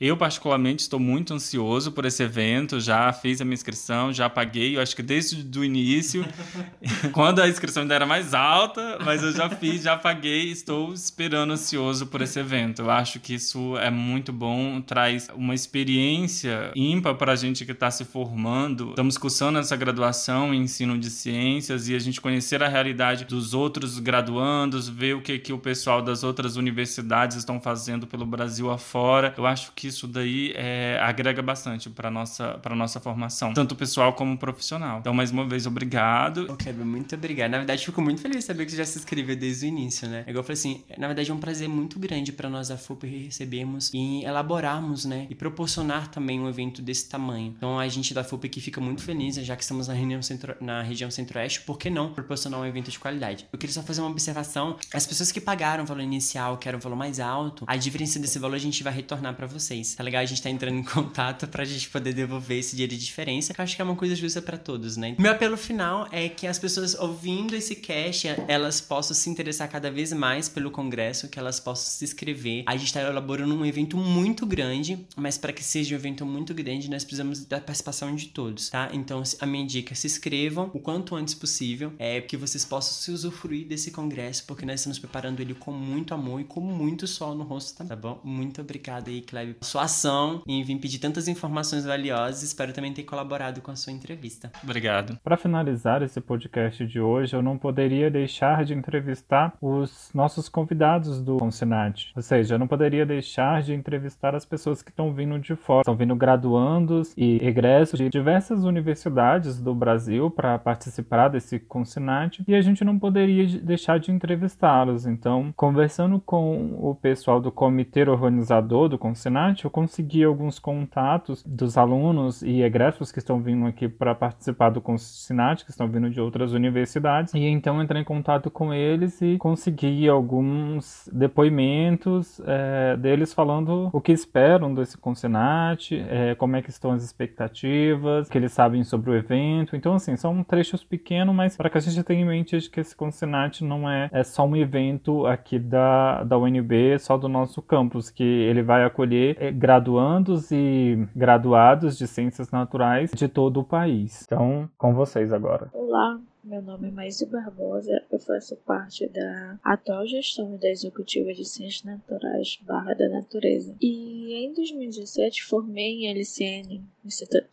Eu 0.00 0.16
particularmente 0.16 0.82
estou 0.82 0.98
muito 0.98 1.34
ansioso 1.34 1.92
por 1.92 2.04
esse 2.04 2.22
evento, 2.22 2.80
já 2.80 3.12
fiz 3.12 3.40
a 3.40 3.44
minha 3.44 3.54
inscrição, 3.54 4.12
já 4.12 4.28
paguei, 4.28 4.76
eu 4.76 4.80
acho 4.82 4.94
que 4.96 5.02
desde 5.02 5.58
o 5.58 5.64
início, 5.64 6.26
quando 7.12 7.40
a 7.40 7.48
inscrição 7.48 7.82
ainda 7.82 7.94
era 7.94 8.06
mais 8.06 8.34
alta, 8.34 8.98
mas 9.04 9.22
eu 9.22 9.32
já 9.32 9.48
fiz, 9.48 9.82
já 9.82 9.96
paguei, 9.96 10.50
estou 10.50 10.92
esperando 10.92 11.52
ansioso 11.52 12.06
por 12.06 12.22
esse 12.22 12.38
evento. 12.38 12.82
Eu 12.82 12.90
acho 12.90 13.20
que 13.20 13.34
isso 13.34 13.76
é 13.78 13.90
muito 13.90 14.32
bom, 14.32 14.80
traz 14.80 15.28
uma 15.34 15.54
experiência 15.54 16.72
ímpar 16.74 17.14
para 17.14 17.32
a 17.32 17.36
gente 17.36 17.64
que 17.64 17.72
está 17.72 17.90
se 17.90 18.04
formando. 18.04 18.90
Estamos 18.90 19.16
cursando 19.18 19.58
essa 19.58 19.76
graduação 19.76 20.54
em 20.54 20.62
ensino 20.62 20.98
de 20.98 21.10
ciências 21.10 21.88
e 21.88 21.94
a 21.94 21.98
gente 21.98 22.20
conhecer 22.20 22.62
a 22.62 22.68
realidade 22.68 23.24
dos 23.24 23.54
outros 23.54 23.98
graduandos, 23.98 24.88
ver 24.88 25.14
o 25.14 25.22
que, 25.22 25.38
que 25.38 25.52
o 25.52 25.58
pessoal 25.58 26.02
das 26.02 26.22
outras 26.22 26.56
universidades 26.56 27.36
estão 27.36 27.60
fazendo 27.60 28.06
pelo 28.06 28.26
Brasil 28.26 28.70
afora. 28.70 29.19
Eu 29.36 29.46
acho 29.46 29.72
que 29.72 29.88
isso 29.88 30.06
daí 30.06 30.52
é, 30.56 30.98
agrega 31.02 31.42
bastante 31.42 31.88
para 31.90 32.10
nossa 32.10 32.54
para 32.58 32.74
nossa 32.74 33.00
formação, 33.00 33.52
tanto 33.52 33.74
pessoal 33.74 34.12
como 34.12 34.36
profissional. 34.38 34.98
Então, 35.00 35.14
mais 35.14 35.30
uma 35.30 35.46
vez, 35.46 35.66
obrigado. 35.66 36.46
Ok, 36.50 36.72
muito 36.72 37.14
obrigado. 37.14 37.50
Na 37.50 37.58
verdade, 37.58 37.84
fico 37.84 38.00
muito 38.00 38.20
feliz 38.20 38.38
de 38.38 38.44
saber 38.44 38.64
que 38.64 38.72
você 38.72 38.78
já 38.78 38.84
se 38.84 38.98
inscreveu 38.98 39.36
desde 39.36 39.66
o 39.66 39.68
início, 39.68 40.08
né? 40.08 40.20
Igual 40.22 40.38
eu 40.38 40.42
falei 40.42 40.54
assim, 40.54 40.84
na 40.98 41.06
verdade 41.06 41.30
é 41.30 41.34
um 41.34 41.38
prazer 41.38 41.68
muito 41.68 41.98
grande 41.98 42.32
para 42.32 42.48
nós 42.48 42.68
da 42.68 42.76
FUP 42.76 43.06
recebermos 43.06 43.90
e 43.92 44.24
elaborarmos, 44.24 45.04
né? 45.04 45.26
E 45.30 45.34
proporcionar 45.34 46.08
também 46.08 46.40
um 46.40 46.48
evento 46.48 46.82
desse 46.82 47.08
tamanho. 47.08 47.54
Então, 47.56 47.78
a 47.78 47.88
gente 47.88 48.14
da 48.14 48.24
FUP 48.24 48.46
aqui 48.46 48.60
fica 48.60 48.80
muito 48.80 49.02
feliz, 49.02 49.36
já 49.36 49.56
que 49.56 49.62
estamos 49.62 49.88
na, 49.88 49.94
região 49.94 50.22
centro, 50.22 50.56
na 50.60 50.82
região 50.82 51.10
centro-oeste, 51.10 51.62
por 51.62 51.78
que 51.78 51.90
não 51.90 52.12
proporcionar 52.12 52.60
um 52.60 52.66
evento 52.66 52.90
de 52.90 52.98
qualidade? 52.98 53.46
Eu 53.52 53.58
queria 53.58 53.72
só 53.72 53.82
fazer 53.82 54.00
uma 54.00 54.10
observação. 54.10 54.76
As 54.92 55.06
pessoas 55.06 55.32
que 55.32 55.40
pagaram 55.40 55.84
o 55.84 55.86
valor 55.86 56.02
inicial, 56.02 56.58
que 56.58 56.68
era 56.68 56.76
o 56.76 56.80
valor 56.80 56.96
mais 56.96 57.20
alto, 57.20 57.64
a 57.66 57.76
diferença 57.76 58.18
desse 58.18 58.38
valor 58.38 58.56
a 58.56 58.58
gente 58.58 58.82
vai 58.82 58.92
para 59.16 59.46
vocês. 59.46 59.94
Tá 59.94 60.02
legal? 60.02 60.22
A 60.22 60.26
gente 60.26 60.42
tá 60.42 60.50
entrando 60.50 60.78
em 60.78 60.82
contato 60.84 61.46
pra 61.48 61.64
gente 61.64 61.88
poder 61.88 62.12
devolver 62.12 62.58
esse 62.58 62.72
dinheiro 62.72 62.94
de 62.94 63.04
diferença, 63.04 63.52
que 63.52 63.60
eu 63.60 63.62
acho 63.62 63.76
que 63.76 63.82
é 63.82 63.84
uma 63.84 63.96
coisa 63.96 64.14
justa 64.14 64.40
para 64.40 64.56
todos, 64.56 64.96
né? 64.96 65.14
Meu 65.18 65.32
apelo 65.32 65.56
final 65.56 66.08
é 66.10 66.28
que 66.28 66.46
as 66.46 66.58
pessoas 66.58 66.94
ouvindo 66.94 67.54
esse 67.54 67.74
cast, 67.74 68.28
elas 68.46 68.80
possam 68.80 69.14
se 69.14 69.28
interessar 69.28 69.68
cada 69.68 69.90
vez 69.90 70.12
mais 70.12 70.48
pelo 70.48 70.70
congresso, 70.70 71.28
que 71.28 71.38
elas 71.38 71.58
possam 71.58 71.90
se 71.90 72.04
inscrever. 72.04 72.64
A 72.66 72.76
gente 72.76 72.86
está 72.86 73.00
elaborando 73.02 73.54
um 73.54 73.64
evento 73.64 73.96
muito 73.96 74.46
grande, 74.46 75.06
mas 75.16 75.36
para 75.36 75.52
que 75.52 75.62
seja 75.62 75.94
um 75.94 75.98
evento 75.98 76.24
muito 76.24 76.54
grande, 76.54 76.88
nós 76.90 77.04
precisamos 77.04 77.44
da 77.44 77.60
participação 77.60 78.14
de 78.14 78.28
todos, 78.28 78.70
tá? 78.70 78.90
Então, 78.92 79.22
a 79.40 79.46
minha 79.46 79.66
dica, 79.66 79.94
se 79.94 80.06
inscrevam 80.06 80.70
o 80.72 80.78
quanto 80.78 81.16
antes 81.16 81.34
possível, 81.34 81.92
é 81.98 82.20
que 82.20 82.36
vocês 82.36 82.64
possam 82.64 82.92
se 82.92 83.10
usufruir 83.10 83.66
desse 83.66 83.90
congresso, 83.90 84.44
porque 84.46 84.64
nós 84.64 84.80
estamos 84.80 84.98
preparando 84.98 85.40
ele 85.40 85.54
com 85.54 85.72
muito 85.72 86.14
amor 86.14 86.40
e 86.40 86.44
com 86.44 86.60
muito 86.60 87.06
sol 87.06 87.34
no 87.34 87.44
rosto, 87.44 87.76
tá, 87.76 87.84
tá 87.84 87.96
bom? 87.96 88.20
Muito 88.22 88.60
obrigado 88.60 88.99
aí, 89.08 89.22
Cleve, 89.22 89.54
por 89.54 89.64
sua 89.64 89.82
ação 89.82 90.42
em 90.46 90.62
vir 90.62 90.78
pedir 90.78 90.98
tantas 90.98 91.28
informações 91.28 91.84
valiosas. 91.84 92.42
Espero 92.42 92.72
também 92.72 92.92
ter 92.92 93.04
colaborado 93.04 93.60
com 93.60 93.70
a 93.70 93.76
sua 93.76 93.92
entrevista. 93.92 94.50
Obrigado. 94.62 95.18
Para 95.22 95.36
finalizar 95.36 96.02
esse 96.02 96.20
podcast 96.20 96.86
de 96.86 97.00
hoje, 97.00 97.34
eu 97.34 97.42
não 97.42 97.56
poderia 97.56 98.10
deixar 98.10 98.64
de 98.64 98.74
entrevistar 98.74 99.54
os 99.60 100.10
nossos 100.12 100.48
convidados 100.48 101.22
do 101.22 101.38
Consinat. 101.38 102.12
Ou 102.14 102.22
seja, 102.22 102.54
eu 102.54 102.58
não 102.58 102.66
poderia 102.66 103.06
deixar 103.06 103.62
de 103.62 103.72
entrevistar 103.72 104.34
as 104.34 104.44
pessoas 104.44 104.82
que 104.82 104.90
estão 104.90 105.12
vindo 105.12 105.38
de 105.38 105.54
fora. 105.54 105.80
Estão 105.80 105.96
vindo 105.96 106.14
graduandos 106.14 107.14
e 107.16 107.36
egressos 107.44 107.98
de 107.98 108.08
diversas 108.08 108.64
universidades 108.64 109.60
do 109.60 109.74
Brasil 109.74 110.30
para 110.30 110.58
participar 110.58 111.28
desse 111.28 111.58
Consinat 111.58 112.42
e 112.46 112.54
a 112.54 112.60
gente 112.60 112.84
não 112.84 112.98
poderia 112.98 113.46
deixar 113.60 113.98
de 113.98 114.10
entrevistá-los. 114.10 115.06
Então, 115.06 115.52
conversando 115.56 116.20
com 116.20 116.76
o 116.78 116.94
pessoal 116.94 117.40
do 117.40 117.50
comitê 117.50 118.02
organizador 118.02 118.88
do 118.90 118.98
Consinat, 118.98 119.64
eu 119.64 119.70
consegui 119.70 120.22
alguns 120.24 120.58
contatos 120.58 121.42
dos 121.44 121.78
alunos 121.78 122.42
e 122.42 122.62
egressos 122.62 123.10
que 123.10 123.18
estão 123.18 123.40
vindo 123.40 123.66
aqui 123.66 123.88
para 123.88 124.14
participar 124.14 124.70
do 124.70 124.80
Consinat, 124.80 125.64
que 125.64 125.70
estão 125.70 125.88
vindo 125.88 126.10
de 126.10 126.20
outras 126.20 126.52
universidades, 126.52 127.32
e 127.32 127.46
então 127.46 127.82
entrei 127.82 128.02
em 128.02 128.04
contato 128.04 128.50
com 128.50 128.74
eles 128.74 129.20
e 129.22 129.38
consegui 129.38 130.08
alguns 130.08 131.08
depoimentos 131.12 132.40
é, 132.46 132.96
deles 132.96 133.32
falando 133.32 133.88
o 133.92 134.00
que 134.00 134.12
esperam 134.12 134.74
desse 134.74 134.98
Consinat, 134.98 135.92
é, 135.92 136.34
como 136.34 136.56
é 136.56 136.62
que 136.62 136.70
estão 136.70 136.92
as 136.92 137.02
expectativas, 137.02 138.28
que 138.28 138.36
eles 138.36 138.52
sabem 138.52 138.82
sobre 138.82 139.10
o 139.10 139.14
evento. 139.14 139.76
Então, 139.76 139.94
assim, 139.94 140.16
são 140.16 140.42
trechos 140.42 140.82
pequenos, 140.82 141.34
mas 141.34 141.56
para 141.56 141.70
que 141.70 141.78
a 141.78 141.80
gente 141.80 142.02
tenha 142.02 142.20
em 142.20 142.26
mente 142.26 142.58
de 142.58 142.68
que 142.68 142.80
esse 142.80 142.94
Consinat 142.94 143.62
não 143.62 143.88
é, 143.88 144.08
é 144.12 144.24
só 144.24 144.46
um 144.46 144.56
evento 144.56 145.26
aqui 145.26 145.58
da, 145.58 146.24
da 146.24 146.36
UNB, 146.38 146.98
só 146.98 147.16
do 147.16 147.28
nosso 147.28 147.62
campus, 147.62 148.10
que 148.10 148.24
ele 148.24 148.62
vai 148.62 148.79
acolher 148.86 149.36
é, 149.40 149.50
graduandos 149.50 150.50
e 150.50 151.06
graduados 151.14 151.96
de 151.96 152.06
ciências 152.06 152.50
naturais 152.50 153.10
de 153.14 153.28
todo 153.28 153.60
o 153.60 153.64
país. 153.64 154.22
Então, 154.24 154.68
com 154.76 154.94
vocês 154.94 155.32
agora. 155.32 155.68
Olá, 155.72 156.20
meu 156.42 156.62
nome 156.62 156.88
é 156.88 156.90
Maísa 156.90 157.26
Barbosa, 157.26 158.02
eu 158.10 158.18
faço 158.18 158.56
parte 158.56 159.06
da 159.08 159.58
atual 159.62 160.06
gestão 160.06 160.56
da 160.56 160.68
Executiva 160.68 161.32
de 161.34 161.44
Ciências 161.44 161.84
Naturais 161.84 162.58
Barra 162.62 162.94
da 162.94 163.08
Natureza. 163.08 163.76
E 163.80 164.32
em 164.32 164.54
2017 164.54 165.44
formei 165.44 166.04
em 166.04 166.10
LCN, 166.10 166.82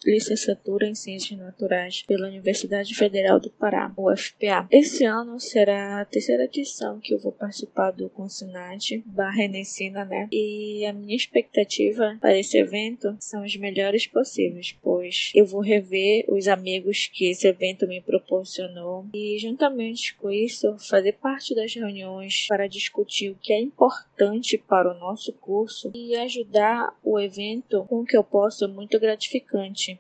licenciatura 0.05 0.87
em 0.87 0.95
Ciências 0.95 1.37
Naturais, 1.39 2.03
pela 2.07 2.27
Universidade 2.27 2.93
Federal 2.95 3.39
do 3.39 3.49
Pará, 3.49 3.91
UFPA. 3.97 4.67
Esse 4.71 5.05
ano 5.05 5.39
será 5.39 6.01
a 6.01 6.05
terceira 6.05 6.45
edição 6.45 6.99
que 6.99 7.13
eu 7.13 7.19
vou 7.19 7.31
participar 7.31 7.91
do 7.91 8.09
Consinat 8.09 8.97
Barra 9.05 9.47
né? 9.47 10.27
E 10.31 10.85
a 10.85 10.93
minha 10.93 11.15
expectativa 11.15 12.17
para 12.19 12.37
esse 12.37 12.57
evento 12.57 13.15
são 13.19 13.43
as 13.43 13.55
melhores 13.55 14.07
possíveis, 14.07 14.75
pois 14.81 15.31
eu 15.33 15.45
vou 15.45 15.61
rever 15.61 16.25
os 16.27 16.47
amigos 16.47 17.07
que 17.07 17.29
esse 17.29 17.47
evento 17.47 17.87
me 17.87 18.01
proporcionou 18.01 19.05
e, 19.13 19.37
juntamente 19.39 20.15
com 20.15 20.29
isso, 20.29 20.75
fazer 20.79 21.13
parte 21.13 21.55
das 21.55 21.73
reuniões 21.73 22.47
para 22.47 22.67
discutir 22.67 23.31
o 23.31 23.35
que 23.35 23.53
é 23.53 23.59
importante 23.59 24.57
para 24.57 24.91
o 24.91 24.97
nosso 24.97 25.31
curso 25.33 25.91
e 25.95 26.15
ajudar 26.15 26.95
o 27.03 27.19
evento 27.19 27.85
com 27.87 28.01
o 28.01 28.05
que 28.05 28.17
eu 28.17 28.23
posso 28.23 28.67
muito 28.67 28.99
gratificante. 28.99 29.36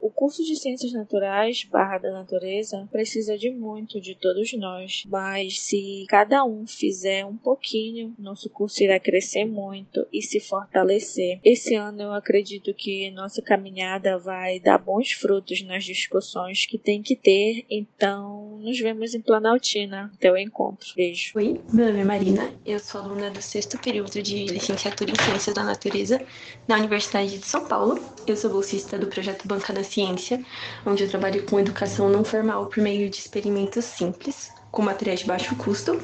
O 0.01 0.09
curso 0.09 0.43
de 0.43 0.55
Ciências 0.55 0.93
Naturais 0.93 1.63
barra 1.63 1.97
da 1.97 2.11
Natureza 2.11 2.87
precisa 2.91 3.37
de 3.37 3.49
muito 3.49 3.99
de 3.99 4.15
todos 4.15 4.53
nós, 4.53 5.03
mas 5.07 5.59
se 5.59 6.05
cada 6.07 6.43
um 6.43 6.65
fizer 6.65 7.25
um 7.25 7.37
pouquinho, 7.37 8.13
nosso 8.17 8.49
curso 8.49 8.83
irá 8.83 8.99
crescer 8.99 9.45
muito 9.45 10.05
e 10.11 10.21
se 10.21 10.39
fortalecer. 10.39 11.39
Esse 11.43 11.75
ano 11.75 12.03
eu 12.03 12.13
acredito 12.13 12.73
que 12.73 13.11
nossa 13.11 13.41
caminhada 13.41 14.17
vai 14.17 14.59
dar 14.59 14.77
bons 14.77 15.11
frutos 15.11 15.61
nas 15.61 15.83
discussões 15.83 16.65
que 16.65 16.77
tem 16.77 17.01
que 17.01 17.15
ter, 17.15 17.65
então 17.69 18.57
nos 18.59 18.79
vemos 18.79 19.13
em 19.13 19.21
Planaltina. 19.21 20.11
Até 20.13 20.31
o 20.31 20.37
encontro. 20.37 20.93
Beijo. 20.95 21.33
Oi, 21.35 21.59
meu 21.71 21.87
nome 21.87 21.99
é 21.99 22.03
Marina, 22.03 22.51
eu 22.65 22.79
sou 22.79 23.01
aluna 23.01 23.29
do 23.29 23.41
sexto 23.41 23.77
período 23.77 24.21
de 24.21 24.45
licenciatura 24.45 25.11
em 25.11 25.25
Ciências 25.25 25.55
da 25.55 25.63
Natureza 25.63 26.21
na 26.67 26.77
Universidade 26.77 27.37
de 27.37 27.45
São 27.45 27.67
Paulo. 27.67 27.99
Eu 28.25 28.35
sou 28.35 28.49
bolsista 28.49 28.97
do 28.97 29.07
projeto 29.07 29.26
Banca 29.45 29.73
da 29.73 29.83
Ciência, 29.83 30.43
onde 30.85 31.03
eu 31.03 31.09
trabalho 31.09 31.43
com 31.45 31.59
educação 31.59 32.09
não 32.09 32.23
formal 32.23 32.67
por 32.67 32.81
meio 32.81 33.09
de 33.09 33.17
experimentos 33.17 33.85
simples, 33.85 34.51
com 34.71 34.81
materiais 34.81 35.21
de 35.21 35.25
baixo 35.25 35.55
custo. 35.55 35.99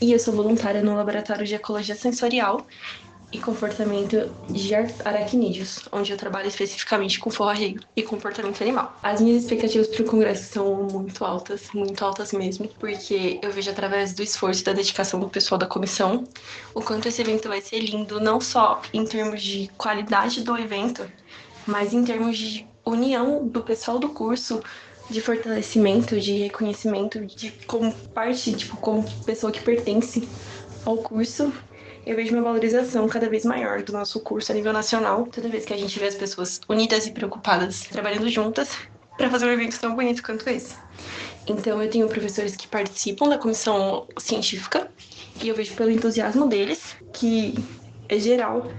E 0.00 0.12
eu 0.12 0.18
sou 0.18 0.34
voluntária 0.34 0.82
no 0.82 0.94
Laboratório 0.94 1.46
de 1.46 1.54
Ecologia 1.54 1.94
Sensorial 1.94 2.66
e 3.32 3.38
comportamento 3.38 4.30
de 4.50 4.74
aracnídeos, 4.74 5.88
onde 5.90 6.12
eu 6.12 6.18
trabalho 6.18 6.48
especificamente 6.48 7.18
com 7.18 7.30
forrageio 7.30 7.80
e 7.96 8.02
comportamento 8.02 8.62
animal. 8.62 8.94
As 9.02 9.20
minhas 9.20 9.44
expectativas 9.44 9.88
para 9.88 10.02
o 10.02 10.06
congresso 10.06 10.52
são 10.52 10.86
muito 10.92 11.24
altas, 11.24 11.68
muito 11.72 12.04
altas 12.04 12.32
mesmo, 12.32 12.68
porque 12.78 13.40
eu 13.42 13.50
vejo 13.50 13.70
através 13.70 14.12
do 14.12 14.22
esforço 14.22 14.60
e 14.60 14.64
da 14.64 14.74
dedicação 14.74 15.18
do 15.18 15.30
pessoal 15.30 15.58
da 15.58 15.66
comissão 15.66 16.24
o 16.74 16.82
quanto 16.82 17.08
esse 17.08 17.22
evento 17.22 17.48
vai 17.48 17.60
ser 17.62 17.80
lindo, 17.80 18.20
não 18.20 18.40
só 18.40 18.82
em 18.92 19.04
termos 19.06 19.42
de 19.42 19.70
qualidade 19.78 20.42
do 20.42 20.56
evento, 20.58 21.10
mas 21.66 21.92
em 21.92 22.04
termos 22.04 22.36
de 22.36 22.66
união 22.84 23.46
do 23.46 23.62
pessoal 23.62 23.98
do 23.98 24.08
curso 24.08 24.62
de 25.10 25.20
fortalecimento, 25.20 26.18
de 26.18 26.38
reconhecimento, 26.38 27.24
de 27.24 27.50
como 27.66 27.92
parte, 28.14 28.52
tipo, 28.54 28.76
como 28.76 29.04
pessoa 29.24 29.52
que 29.52 29.60
pertence 29.60 30.28
ao 30.84 30.96
curso, 30.96 31.52
eu 32.04 32.16
vejo 32.16 32.34
uma 32.34 32.42
valorização 32.42 33.08
cada 33.08 33.28
vez 33.28 33.44
maior 33.44 33.82
do 33.82 33.92
nosso 33.92 34.18
curso 34.20 34.50
a 34.50 34.54
nível 34.54 34.72
nacional, 34.72 35.26
toda 35.26 35.48
vez 35.48 35.64
que 35.64 35.72
a 35.72 35.76
gente 35.76 35.98
vê 35.98 36.06
as 36.06 36.14
pessoas 36.14 36.60
unidas 36.68 37.06
e 37.06 37.12
preocupadas, 37.12 37.82
trabalhando 37.82 38.28
juntas 38.28 38.70
para 39.16 39.30
fazer 39.30 39.46
um 39.46 39.52
evento 39.52 39.78
tão 39.78 39.94
bonito 39.94 40.22
quanto 40.22 40.48
esse. 40.48 40.74
Então, 41.46 41.82
eu 41.82 41.90
tenho 41.90 42.08
professores 42.08 42.56
que 42.56 42.66
participam 42.66 43.28
da 43.28 43.38
comissão 43.38 44.06
científica 44.18 44.90
e 45.40 45.48
eu 45.48 45.54
vejo 45.54 45.74
pelo 45.74 45.90
entusiasmo 45.90 46.48
deles 46.48 46.96
que 47.12 47.54
é 48.08 48.18
geral 48.18 48.70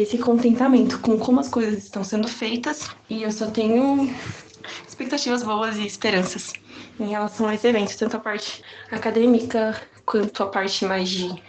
esse 0.00 0.16
contentamento 0.16 1.00
com 1.00 1.18
como 1.18 1.40
as 1.40 1.48
coisas 1.48 1.84
estão 1.84 2.04
sendo 2.04 2.28
feitas 2.28 2.88
e 3.10 3.24
eu 3.24 3.32
só 3.32 3.50
tenho 3.50 4.08
expectativas 4.86 5.42
boas 5.42 5.76
e 5.76 5.86
esperanças 5.86 6.52
em 7.00 7.08
relação 7.08 7.48
a 7.48 7.54
esse 7.54 7.66
evento, 7.66 7.96
tanto 7.98 8.16
a 8.16 8.20
parte 8.20 8.62
acadêmica 8.92 9.80
quanto 10.06 10.42
a 10.42 10.46
parte 10.46 10.84
mais 10.84 11.08
de 11.08 11.42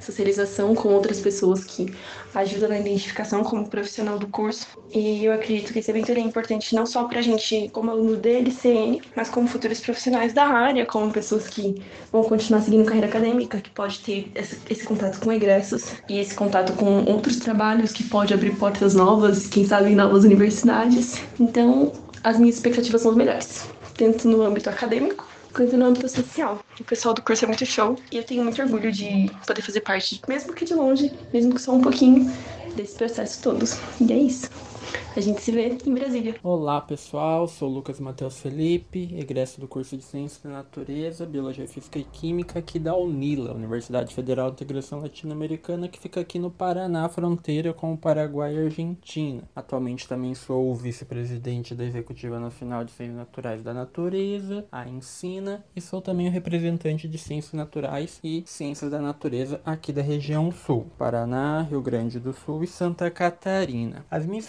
socialização 0.00 0.74
com 0.74 0.88
outras 0.88 1.20
pessoas 1.20 1.64
que 1.64 1.92
ajudam 2.34 2.68
na 2.68 2.78
identificação 2.78 3.42
como 3.42 3.68
profissional 3.68 4.18
do 4.18 4.26
curso. 4.26 4.66
E 4.94 5.24
eu 5.24 5.32
acredito 5.32 5.72
que 5.72 5.78
esse 5.78 5.90
evento 5.90 6.10
é 6.12 6.18
importante 6.18 6.74
não 6.74 6.86
só 6.86 7.04
para 7.04 7.18
a 7.18 7.22
gente, 7.22 7.68
como 7.72 7.90
aluno 7.90 8.16
da 8.16 8.28
LCN, 8.28 9.00
mas 9.14 9.28
como 9.28 9.46
futuros 9.46 9.80
profissionais 9.80 10.32
da 10.32 10.44
área, 10.44 10.86
como 10.86 11.12
pessoas 11.12 11.48
que 11.48 11.82
vão 12.10 12.22
continuar 12.24 12.62
seguindo 12.62 12.84
carreira 12.84 13.06
acadêmica, 13.06 13.60
que 13.60 13.70
pode 13.70 14.00
ter 14.00 14.30
esse, 14.34 14.58
esse 14.68 14.84
contato 14.84 15.20
com 15.20 15.32
egressos 15.32 15.92
e 16.08 16.18
esse 16.18 16.34
contato 16.34 16.72
com 16.74 17.04
outros 17.04 17.36
trabalhos 17.36 17.92
que 17.92 18.04
pode 18.04 18.32
abrir 18.34 18.56
portas 18.56 18.94
novas, 18.94 19.46
quem 19.46 19.66
sabe 19.66 19.90
em 19.90 19.94
novas 19.94 20.24
universidades. 20.24 21.22
Então, 21.38 21.92
as 22.24 22.38
minhas 22.38 22.56
expectativas 22.56 23.02
são 23.02 23.10
as 23.10 23.16
melhores, 23.16 23.68
tanto 23.96 24.28
no 24.28 24.42
âmbito 24.42 24.70
acadêmico 24.70 25.26
âmbito 25.84 26.08
social. 26.08 26.64
O 26.80 26.84
pessoal 26.84 27.14
do 27.14 27.22
curso 27.22 27.44
é 27.44 27.48
muito 27.48 27.66
show 27.66 28.04
e 28.10 28.16
eu 28.16 28.24
tenho 28.24 28.42
muito 28.44 28.60
orgulho 28.62 28.90
de 28.92 29.38
poder 29.46 29.62
fazer 29.62 29.80
parte, 29.82 30.22
mesmo 30.28 30.54
que 30.54 30.64
de 30.64 30.74
longe, 30.74 31.20
mesmo 31.32 31.54
que 31.54 31.60
só 31.60 31.72
um 31.72 31.80
pouquinho, 31.80 32.26
desse 32.74 32.96
processo 32.96 33.40
todo. 33.40 33.64
E 34.00 34.12
é 34.12 34.16
isso. 34.18 34.50
A 35.14 35.20
gente 35.20 35.42
se 35.42 35.52
vê 35.52 35.68
em 35.68 35.94
Brasília. 35.94 36.36
Olá 36.42 36.80
pessoal, 36.80 37.46
sou 37.46 37.68
Lucas 37.68 38.00
Matheus 38.00 38.38
Felipe, 38.40 39.14
egresso 39.14 39.60
do 39.60 39.68
curso 39.68 39.94
de 39.94 40.02
Ciência 40.02 40.48
da 40.48 40.56
Natureza, 40.56 41.26
Biologia 41.26 41.68
Física 41.68 41.98
e 41.98 42.04
Química 42.04 42.58
aqui 42.58 42.78
da 42.78 42.96
UNILA, 42.96 43.52
Universidade 43.52 44.14
Federal 44.14 44.48
de 44.48 44.54
Integração 44.54 45.00
Latino-Americana, 45.00 45.86
que 45.86 46.00
fica 46.00 46.20
aqui 46.20 46.38
no 46.38 46.50
Paraná, 46.50 47.06
fronteira 47.10 47.74
com 47.74 47.92
o 47.92 47.98
Paraguai 47.98 48.54
e 48.54 48.64
Argentina. 48.64 49.42
Atualmente 49.54 50.08
também 50.08 50.34
sou 50.34 50.74
vice-presidente 50.74 51.74
da 51.74 51.84
Executiva 51.84 52.40
Nacional 52.40 52.82
de 52.82 52.92
Ciências 52.92 53.18
Naturais 53.18 53.62
da 53.62 53.74
Natureza, 53.74 54.64
a 54.72 54.88
Ensina, 54.88 55.62
e 55.76 55.80
sou 55.82 56.00
também 56.00 56.28
o 56.28 56.32
representante 56.32 57.06
de 57.06 57.18
Ciências 57.18 57.52
Naturais 57.52 58.18
e 58.24 58.44
Ciências 58.46 58.90
da 58.90 59.02
Natureza 59.02 59.60
aqui 59.62 59.92
da 59.92 60.00
região 60.00 60.50
Sul, 60.50 60.86
Paraná, 60.96 61.66
Rio 61.68 61.82
Grande 61.82 62.18
do 62.18 62.32
Sul 62.32 62.64
e 62.64 62.66
Santa 62.66 63.10
Catarina. 63.10 64.06
As 64.10 64.24
minhas 64.24 64.48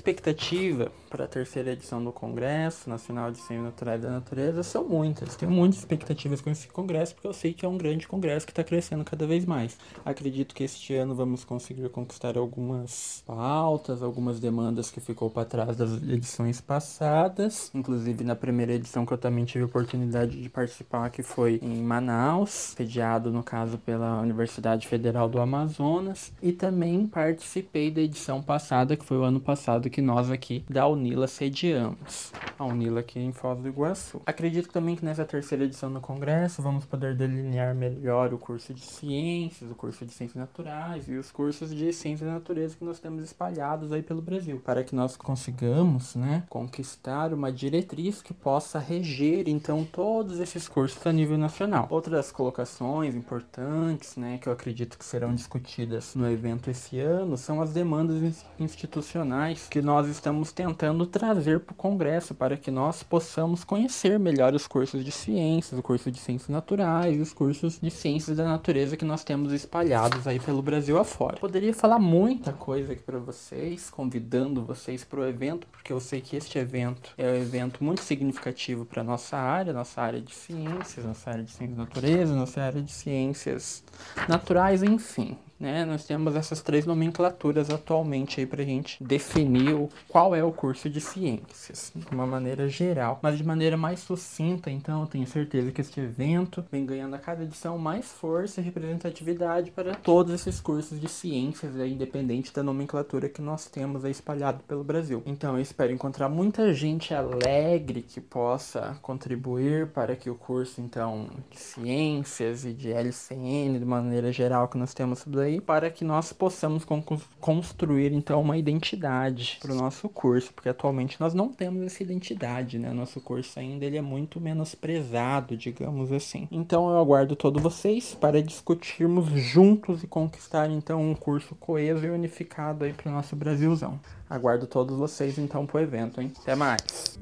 expectativa 0.53 0.91
para 1.13 1.25
a 1.25 1.27
terceira 1.27 1.73
edição 1.73 2.03
do 2.03 2.11
Congresso 2.11 2.89
Nacional 2.89 3.29
de 3.29 3.37
Ciências 3.37 3.65
Naturais 3.65 4.01
da 4.01 4.09
Natureza 4.09 4.63
são 4.63 4.83
muitas. 4.83 5.35
Tenho 5.35 5.51
muitas 5.51 5.77
expectativas 5.77 6.41
com 6.41 6.49
esse 6.49 6.67
congresso, 6.67 7.13
porque 7.13 7.27
eu 7.27 7.33
sei 7.33 7.53
que 7.53 7.63
é 7.63 7.69
um 7.69 7.77
grande 7.77 8.07
congresso 8.07 8.47
que 8.47 8.51
está 8.51 8.63
crescendo 8.63 9.03
cada 9.03 9.27
vez 9.27 9.45
mais. 9.45 9.77
Acredito 10.03 10.55
que 10.55 10.63
este 10.63 10.95
ano 10.95 11.13
vamos 11.13 11.43
conseguir 11.43 11.87
conquistar 11.89 12.35
algumas 12.35 13.23
pautas, 13.27 14.01
algumas 14.01 14.39
demandas 14.39 14.89
que 14.89 14.99
ficou 14.99 15.29
para 15.29 15.45
trás 15.45 15.77
das 15.77 15.91
edições 16.01 16.59
passadas. 16.59 17.69
Inclusive 17.75 18.23
na 18.23 18.35
primeira 18.35 18.73
edição 18.73 19.05
que 19.05 19.13
eu 19.13 19.17
também 19.19 19.45
tive 19.45 19.65
a 19.65 19.67
oportunidade 19.67 20.41
de 20.41 20.49
participar, 20.49 21.11
que 21.11 21.21
foi 21.21 21.59
em 21.61 21.79
Manaus, 21.83 22.73
sediado 22.75 23.31
no 23.31 23.43
caso 23.43 23.77
pela 23.77 24.19
Universidade 24.19 24.87
Federal 24.87 25.29
do 25.29 25.39
Amazonas. 25.39 26.33
E 26.41 26.51
também 26.51 27.05
participei 27.05 27.91
da 27.91 28.01
edição 28.01 28.41
passada, 28.41 28.97
que 28.97 29.05
foi 29.05 29.17
o 29.17 29.23
ano 29.23 29.39
passado, 29.39 29.91
que 29.91 30.01
nós 30.01 30.31
aqui 30.31 30.65
da 30.67 30.81
Unila 31.03 31.27
sediamos. 31.27 32.31
A 32.57 32.63
Unila 32.63 33.01
aqui 33.01 33.19
em 33.19 33.33
Foz 33.33 33.59
do 33.59 33.67
Iguaçu. 33.67 34.21
Acredito 34.25 34.69
também 34.69 34.95
que 34.95 35.03
nessa 35.03 35.25
terceira 35.25 35.65
edição 35.65 35.91
do 35.91 35.99
congresso 35.99 36.61
vamos 36.61 36.85
poder 36.85 37.13
delinear 37.13 37.75
melhor 37.75 38.33
o 38.33 38.37
curso 38.37 38.73
de 38.73 38.79
ciências, 38.79 39.69
o 39.69 39.75
curso 39.75 40.05
de 40.05 40.13
ciências 40.13 40.39
naturais 40.39 41.09
e 41.09 41.15
os 41.15 41.29
cursos 41.29 41.75
de 41.75 41.91
ciências 41.91 42.29
da 42.29 42.35
natureza 42.35 42.77
que 42.77 42.85
nós 42.85 42.99
temos 42.99 43.21
espalhados 43.21 43.91
aí 43.91 44.01
pelo 44.01 44.21
Brasil, 44.21 44.61
para 44.63 44.81
que 44.81 44.95
nós 44.95 45.17
consigamos, 45.17 46.15
né, 46.15 46.43
conquistar 46.47 47.33
uma 47.33 47.51
diretriz 47.51 48.21
que 48.21 48.33
possa 48.33 48.79
reger 48.79 49.49
então 49.49 49.83
todos 49.83 50.39
esses 50.39 50.69
cursos 50.69 51.05
a 51.05 51.11
nível 51.11 51.37
nacional. 51.37 51.87
Outras 51.89 52.31
colocações 52.31 53.13
importantes, 53.13 54.15
né, 54.15 54.37
que 54.37 54.47
eu 54.47 54.53
acredito 54.53 54.97
que 54.97 55.03
serão 55.03 55.35
discutidas 55.35 56.15
no 56.15 56.31
evento 56.31 56.69
esse 56.69 56.97
ano 56.97 57.35
são 57.35 57.61
as 57.61 57.73
demandas 57.73 58.45
institucionais 58.57 59.67
que 59.67 59.81
nós 59.81 60.07
estamos 60.07 60.53
tentando 60.53 60.92
trazer 61.05 61.61
para 61.61 61.73
o 61.73 61.75
Congresso 61.75 62.35
para 62.35 62.55
que 62.55 62.69
nós 62.69 63.01
possamos 63.01 63.63
conhecer 63.63 64.19
melhor 64.19 64.53
os 64.53 64.67
cursos 64.67 65.03
de 65.03 65.11
ciências, 65.11 65.79
o 65.79 65.83
curso 65.83 66.11
de 66.11 66.19
ciências 66.19 66.49
naturais 66.49 67.23
os 67.23 67.33
cursos 67.33 67.79
de 67.81 67.89
ciências 67.89 68.37
da 68.37 68.43
natureza 68.43 68.95
que 68.95 69.05
nós 69.05 69.23
temos 69.23 69.51
espalhados 69.51 70.27
aí 70.27 70.39
pelo 70.39 70.61
Brasil 70.61 70.99
afora. 70.99 71.37
Poderia 71.37 71.73
falar 71.73 71.99
muita 71.99 72.53
coisa 72.53 72.93
aqui 72.93 73.01
para 73.01 73.17
vocês, 73.17 73.89
convidando 73.89 74.63
vocês 74.63 75.03
para 75.03 75.19
o 75.19 75.25
evento, 75.25 75.65
porque 75.71 75.91
eu 75.91 75.99
sei 75.99 76.21
que 76.21 76.35
este 76.35 76.57
evento 76.59 77.11
é 77.17 77.25
um 77.31 77.35
evento 77.35 77.83
muito 77.83 78.01
significativo 78.01 78.85
para 78.85 79.03
nossa 79.03 79.37
área, 79.37 79.73
nossa 79.73 80.01
área 80.01 80.21
de 80.21 80.33
ciências, 80.33 81.05
nossa 81.05 81.29
área 81.29 81.43
de 81.43 81.51
ciências 81.51 81.77
da 81.77 81.83
natureza, 81.83 82.35
nossa 82.35 82.61
área 82.61 82.81
de 82.81 82.91
ciências 82.91 83.83
naturais, 84.27 84.83
enfim 84.83 85.37
né? 85.63 85.85
Nós 85.85 86.05
temos 86.05 86.35
essas 86.35 86.61
três 86.61 86.85
nomenclaturas 86.85 87.69
atualmente 87.69 88.41
aí 88.41 88.45
pra 88.45 88.63
gente 88.63 89.01
definir 89.01 89.87
qual 90.09 90.35
é 90.35 90.43
o 90.43 90.51
curso 90.51 90.89
de 90.89 90.99
ciências, 90.99 91.93
de 91.95 92.13
uma 92.13 92.27
maneira 92.27 92.67
geral, 92.67 93.17
mas 93.21 93.37
de 93.37 93.45
maneira 93.45 93.77
mais 93.77 94.01
sucinta, 94.01 94.69
então 94.69 95.01
eu 95.01 95.07
tenho 95.07 95.25
certeza 95.25 95.71
que 95.71 95.79
este 95.79 96.01
evento 96.01 96.63
vem 96.69 96.85
ganhando 96.85 97.15
a 97.15 97.17
cada 97.19 97.43
edição 97.43 97.77
mais 97.77 98.11
força 98.11 98.59
e 98.59 98.63
representatividade 98.63 99.71
para 99.71 99.95
todos 99.95 100.33
esses 100.33 100.59
cursos 100.59 100.99
de 100.99 101.07
ciências, 101.07 101.79
aí, 101.79 101.93
independente 101.93 102.53
da 102.53 102.61
nomenclatura 102.61 103.29
que 103.29 103.41
nós 103.41 103.65
temos 103.65 104.03
aí 104.03 104.11
espalhado 104.11 104.61
pelo 104.67 104.83
Brasil. 104.83 105.23
Então 105.25 105.55
eu 105.55 105.61
espero 105.61 105.93
encontrar 105.93 106.27
muita 106.27 106.73
gente 106.73 107.13
alegre 107.13 108.01
que 108.01 108.19
possa 108.19 108.97
contribuir 109.01 109.87
para 109.87 110.13
que 110.17 110.29
o 110.29 110.35
curso 110.35 110.81
então 110.81 111.29
de 111.49 111.57
ciências 111.57 112.65
e 112.65 112.73
de 112.73 112.91
LCN 112.91 113.79
de 113.79 113.85
maneira 113.85 114.29
geral 114.29 114.67
que 114.67 114.77
nós 114.77 114.93
temos 114.93 115.23
tudo 115.23 115.39
aí 115.39 115.52
aí 115.53 115.61
para 115.61 115.89
que 115.89 116.03
nós 116.03 116.33
possamos 116.33 116.83
con 116.83 117.03
construir 117.39 118.11
então 118.11 118.41
uma 118.41 118.57
identidade 118.57 119.57
para 119.61 119.71
o 119.71 119.75
nosso 119.75 120.09
curso, 120.09 120.53
porque 120.53 120.69
atualmente 120.69 121.19
nós 121.19 121.33
não 121.33 121.49
temos 121.49 121.83
essa 121.83 122.01
identidade, 122.03 122.79
né? 122.79 122.91
Nosso 122.91 123.21
curso 123.21 123.59
ainda 123.59 123.85
ele 123.85 123.97
é 123.97 124.01
muito 124.01 124.39
menosprezado, 124.39 125.55
digamos 125.55 126.11
assim. 126.11 126.47
Então 126.51 126.89
eu 126.89 126.97
aguardo 126.97 127.35
todos 127.35 127.61
vocês 127.61 128.15
para 128.15 128.41
discutirmos 128.41 129.29
juntos 129.29 130.03
e 130.03 130.07
conquistar 130.07 130.69
então 130.69 131.01
um 131.01 131.15
curso 131.15 131.55
coeso 131.55 132.05
e 132.05 132.09
unificado 132.09 132.85
aí 132.85 132.93
para 132.93 133.09
o 133.09 133.13
nosso 133.13 133.35
Brasilzão. 133.35 133.99
Aguardo 134.29 134.65
todos 134.65 134.97
vocês 134.97 135.37
então 135.37 135.65
pro 135.65 135.79
evento, 135.79 136.21
hein? 136.21 136.31
Até 136.41 136.55
mais. 136.55 137.19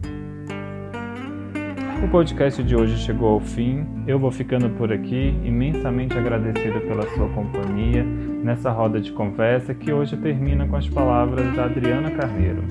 O 2.04 2.08
podcast 2.08 2.64
de 2.64 2.76
hoje 2.76 2.98
chegou 2.98 3.30
ao 3.30 3.40
fim. 3.40 3.86
Eu 4.08 4.18
vou 4.18 4.32
ficando 4.32 4.72
por 4.72 4.92
aqui, 4.92 5.36
imensamente 5.44 6.18
agradecido 6.18 6.82
pela 6.82 7.04
sua 7.16 7.30
companhia 7.30 8.04
nessa 8.04 8.72
roda 8.72 9.00
de 9.00 9.12
conversa 9.12 9.76
que 9.76 9.94
hoje 9.94 10.18
termina 10.18 10.68
com 10.68 10.76
as 10.76 10.90
palavras 10.90 11.56
da 11.56 11.66
Adriana 11.66 12.10
Carneiro. 12.10 12.64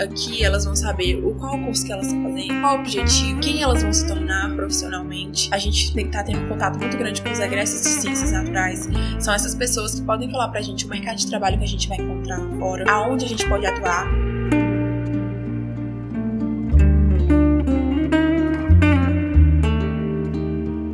Aqui 0.00 0.42
elas 0.42 0.64
vão 0.64 0.74
saber 0.74 1.22
o 1.22 1.34
qual 1.34 1.58
curso 1.58 1.84
que 1.84 1.92
elas 1.92 2.06
estão 2.06 2.22
fazendo, 2.22 2.60
qual 2.62 2.76
o 2.78 2.80
objetivo, 2.80 3.40
quem 3.40 3.62
elas 3.62 3.82
vão 3.82 3.92
se 3.92 4.08
tornar 4.08 4.52
profissionalmente. 4.56 5.50
A 5.52 5.58
gente 5.58 5.92
tem 5.92 6.04
que 6.04 6.10
estar 6.10 6.24
tendo 6.24 6.46
um 6.46 6.48
contato 6.48 6.78
muito 6.78 6.96
grande 6.96 7.20
com 7.20 7.30
os 7.30 7.38
egressos 7.38 7.82
de 7.82 7.88
ciências 7.88 8.32
naturais. 8.32 8.88
São 9.20 9.34
essas 9.34 9.54
pessoas 9.54 9.94
que 9.94 10.02
podem 10.02 10.30
falar 10.30 10.48
pra 10.48 10.62
gente 10.62 10.86
o 10.86 10.88
mercado 10.88 11.18
de 11.18 11.28
trabalho 11.28 11.58
que 11.58 11.64
a 11.64 11.68
gente 11.68 11.88
vai 11.88 11.98
encontrar 11.98 12.40
fora, 12.58 12.90
aonde 12.90 13.26
a 13.26 13.28
gente 13.28 13.46
pode 13.46 13.66
atuar 13.66 14.08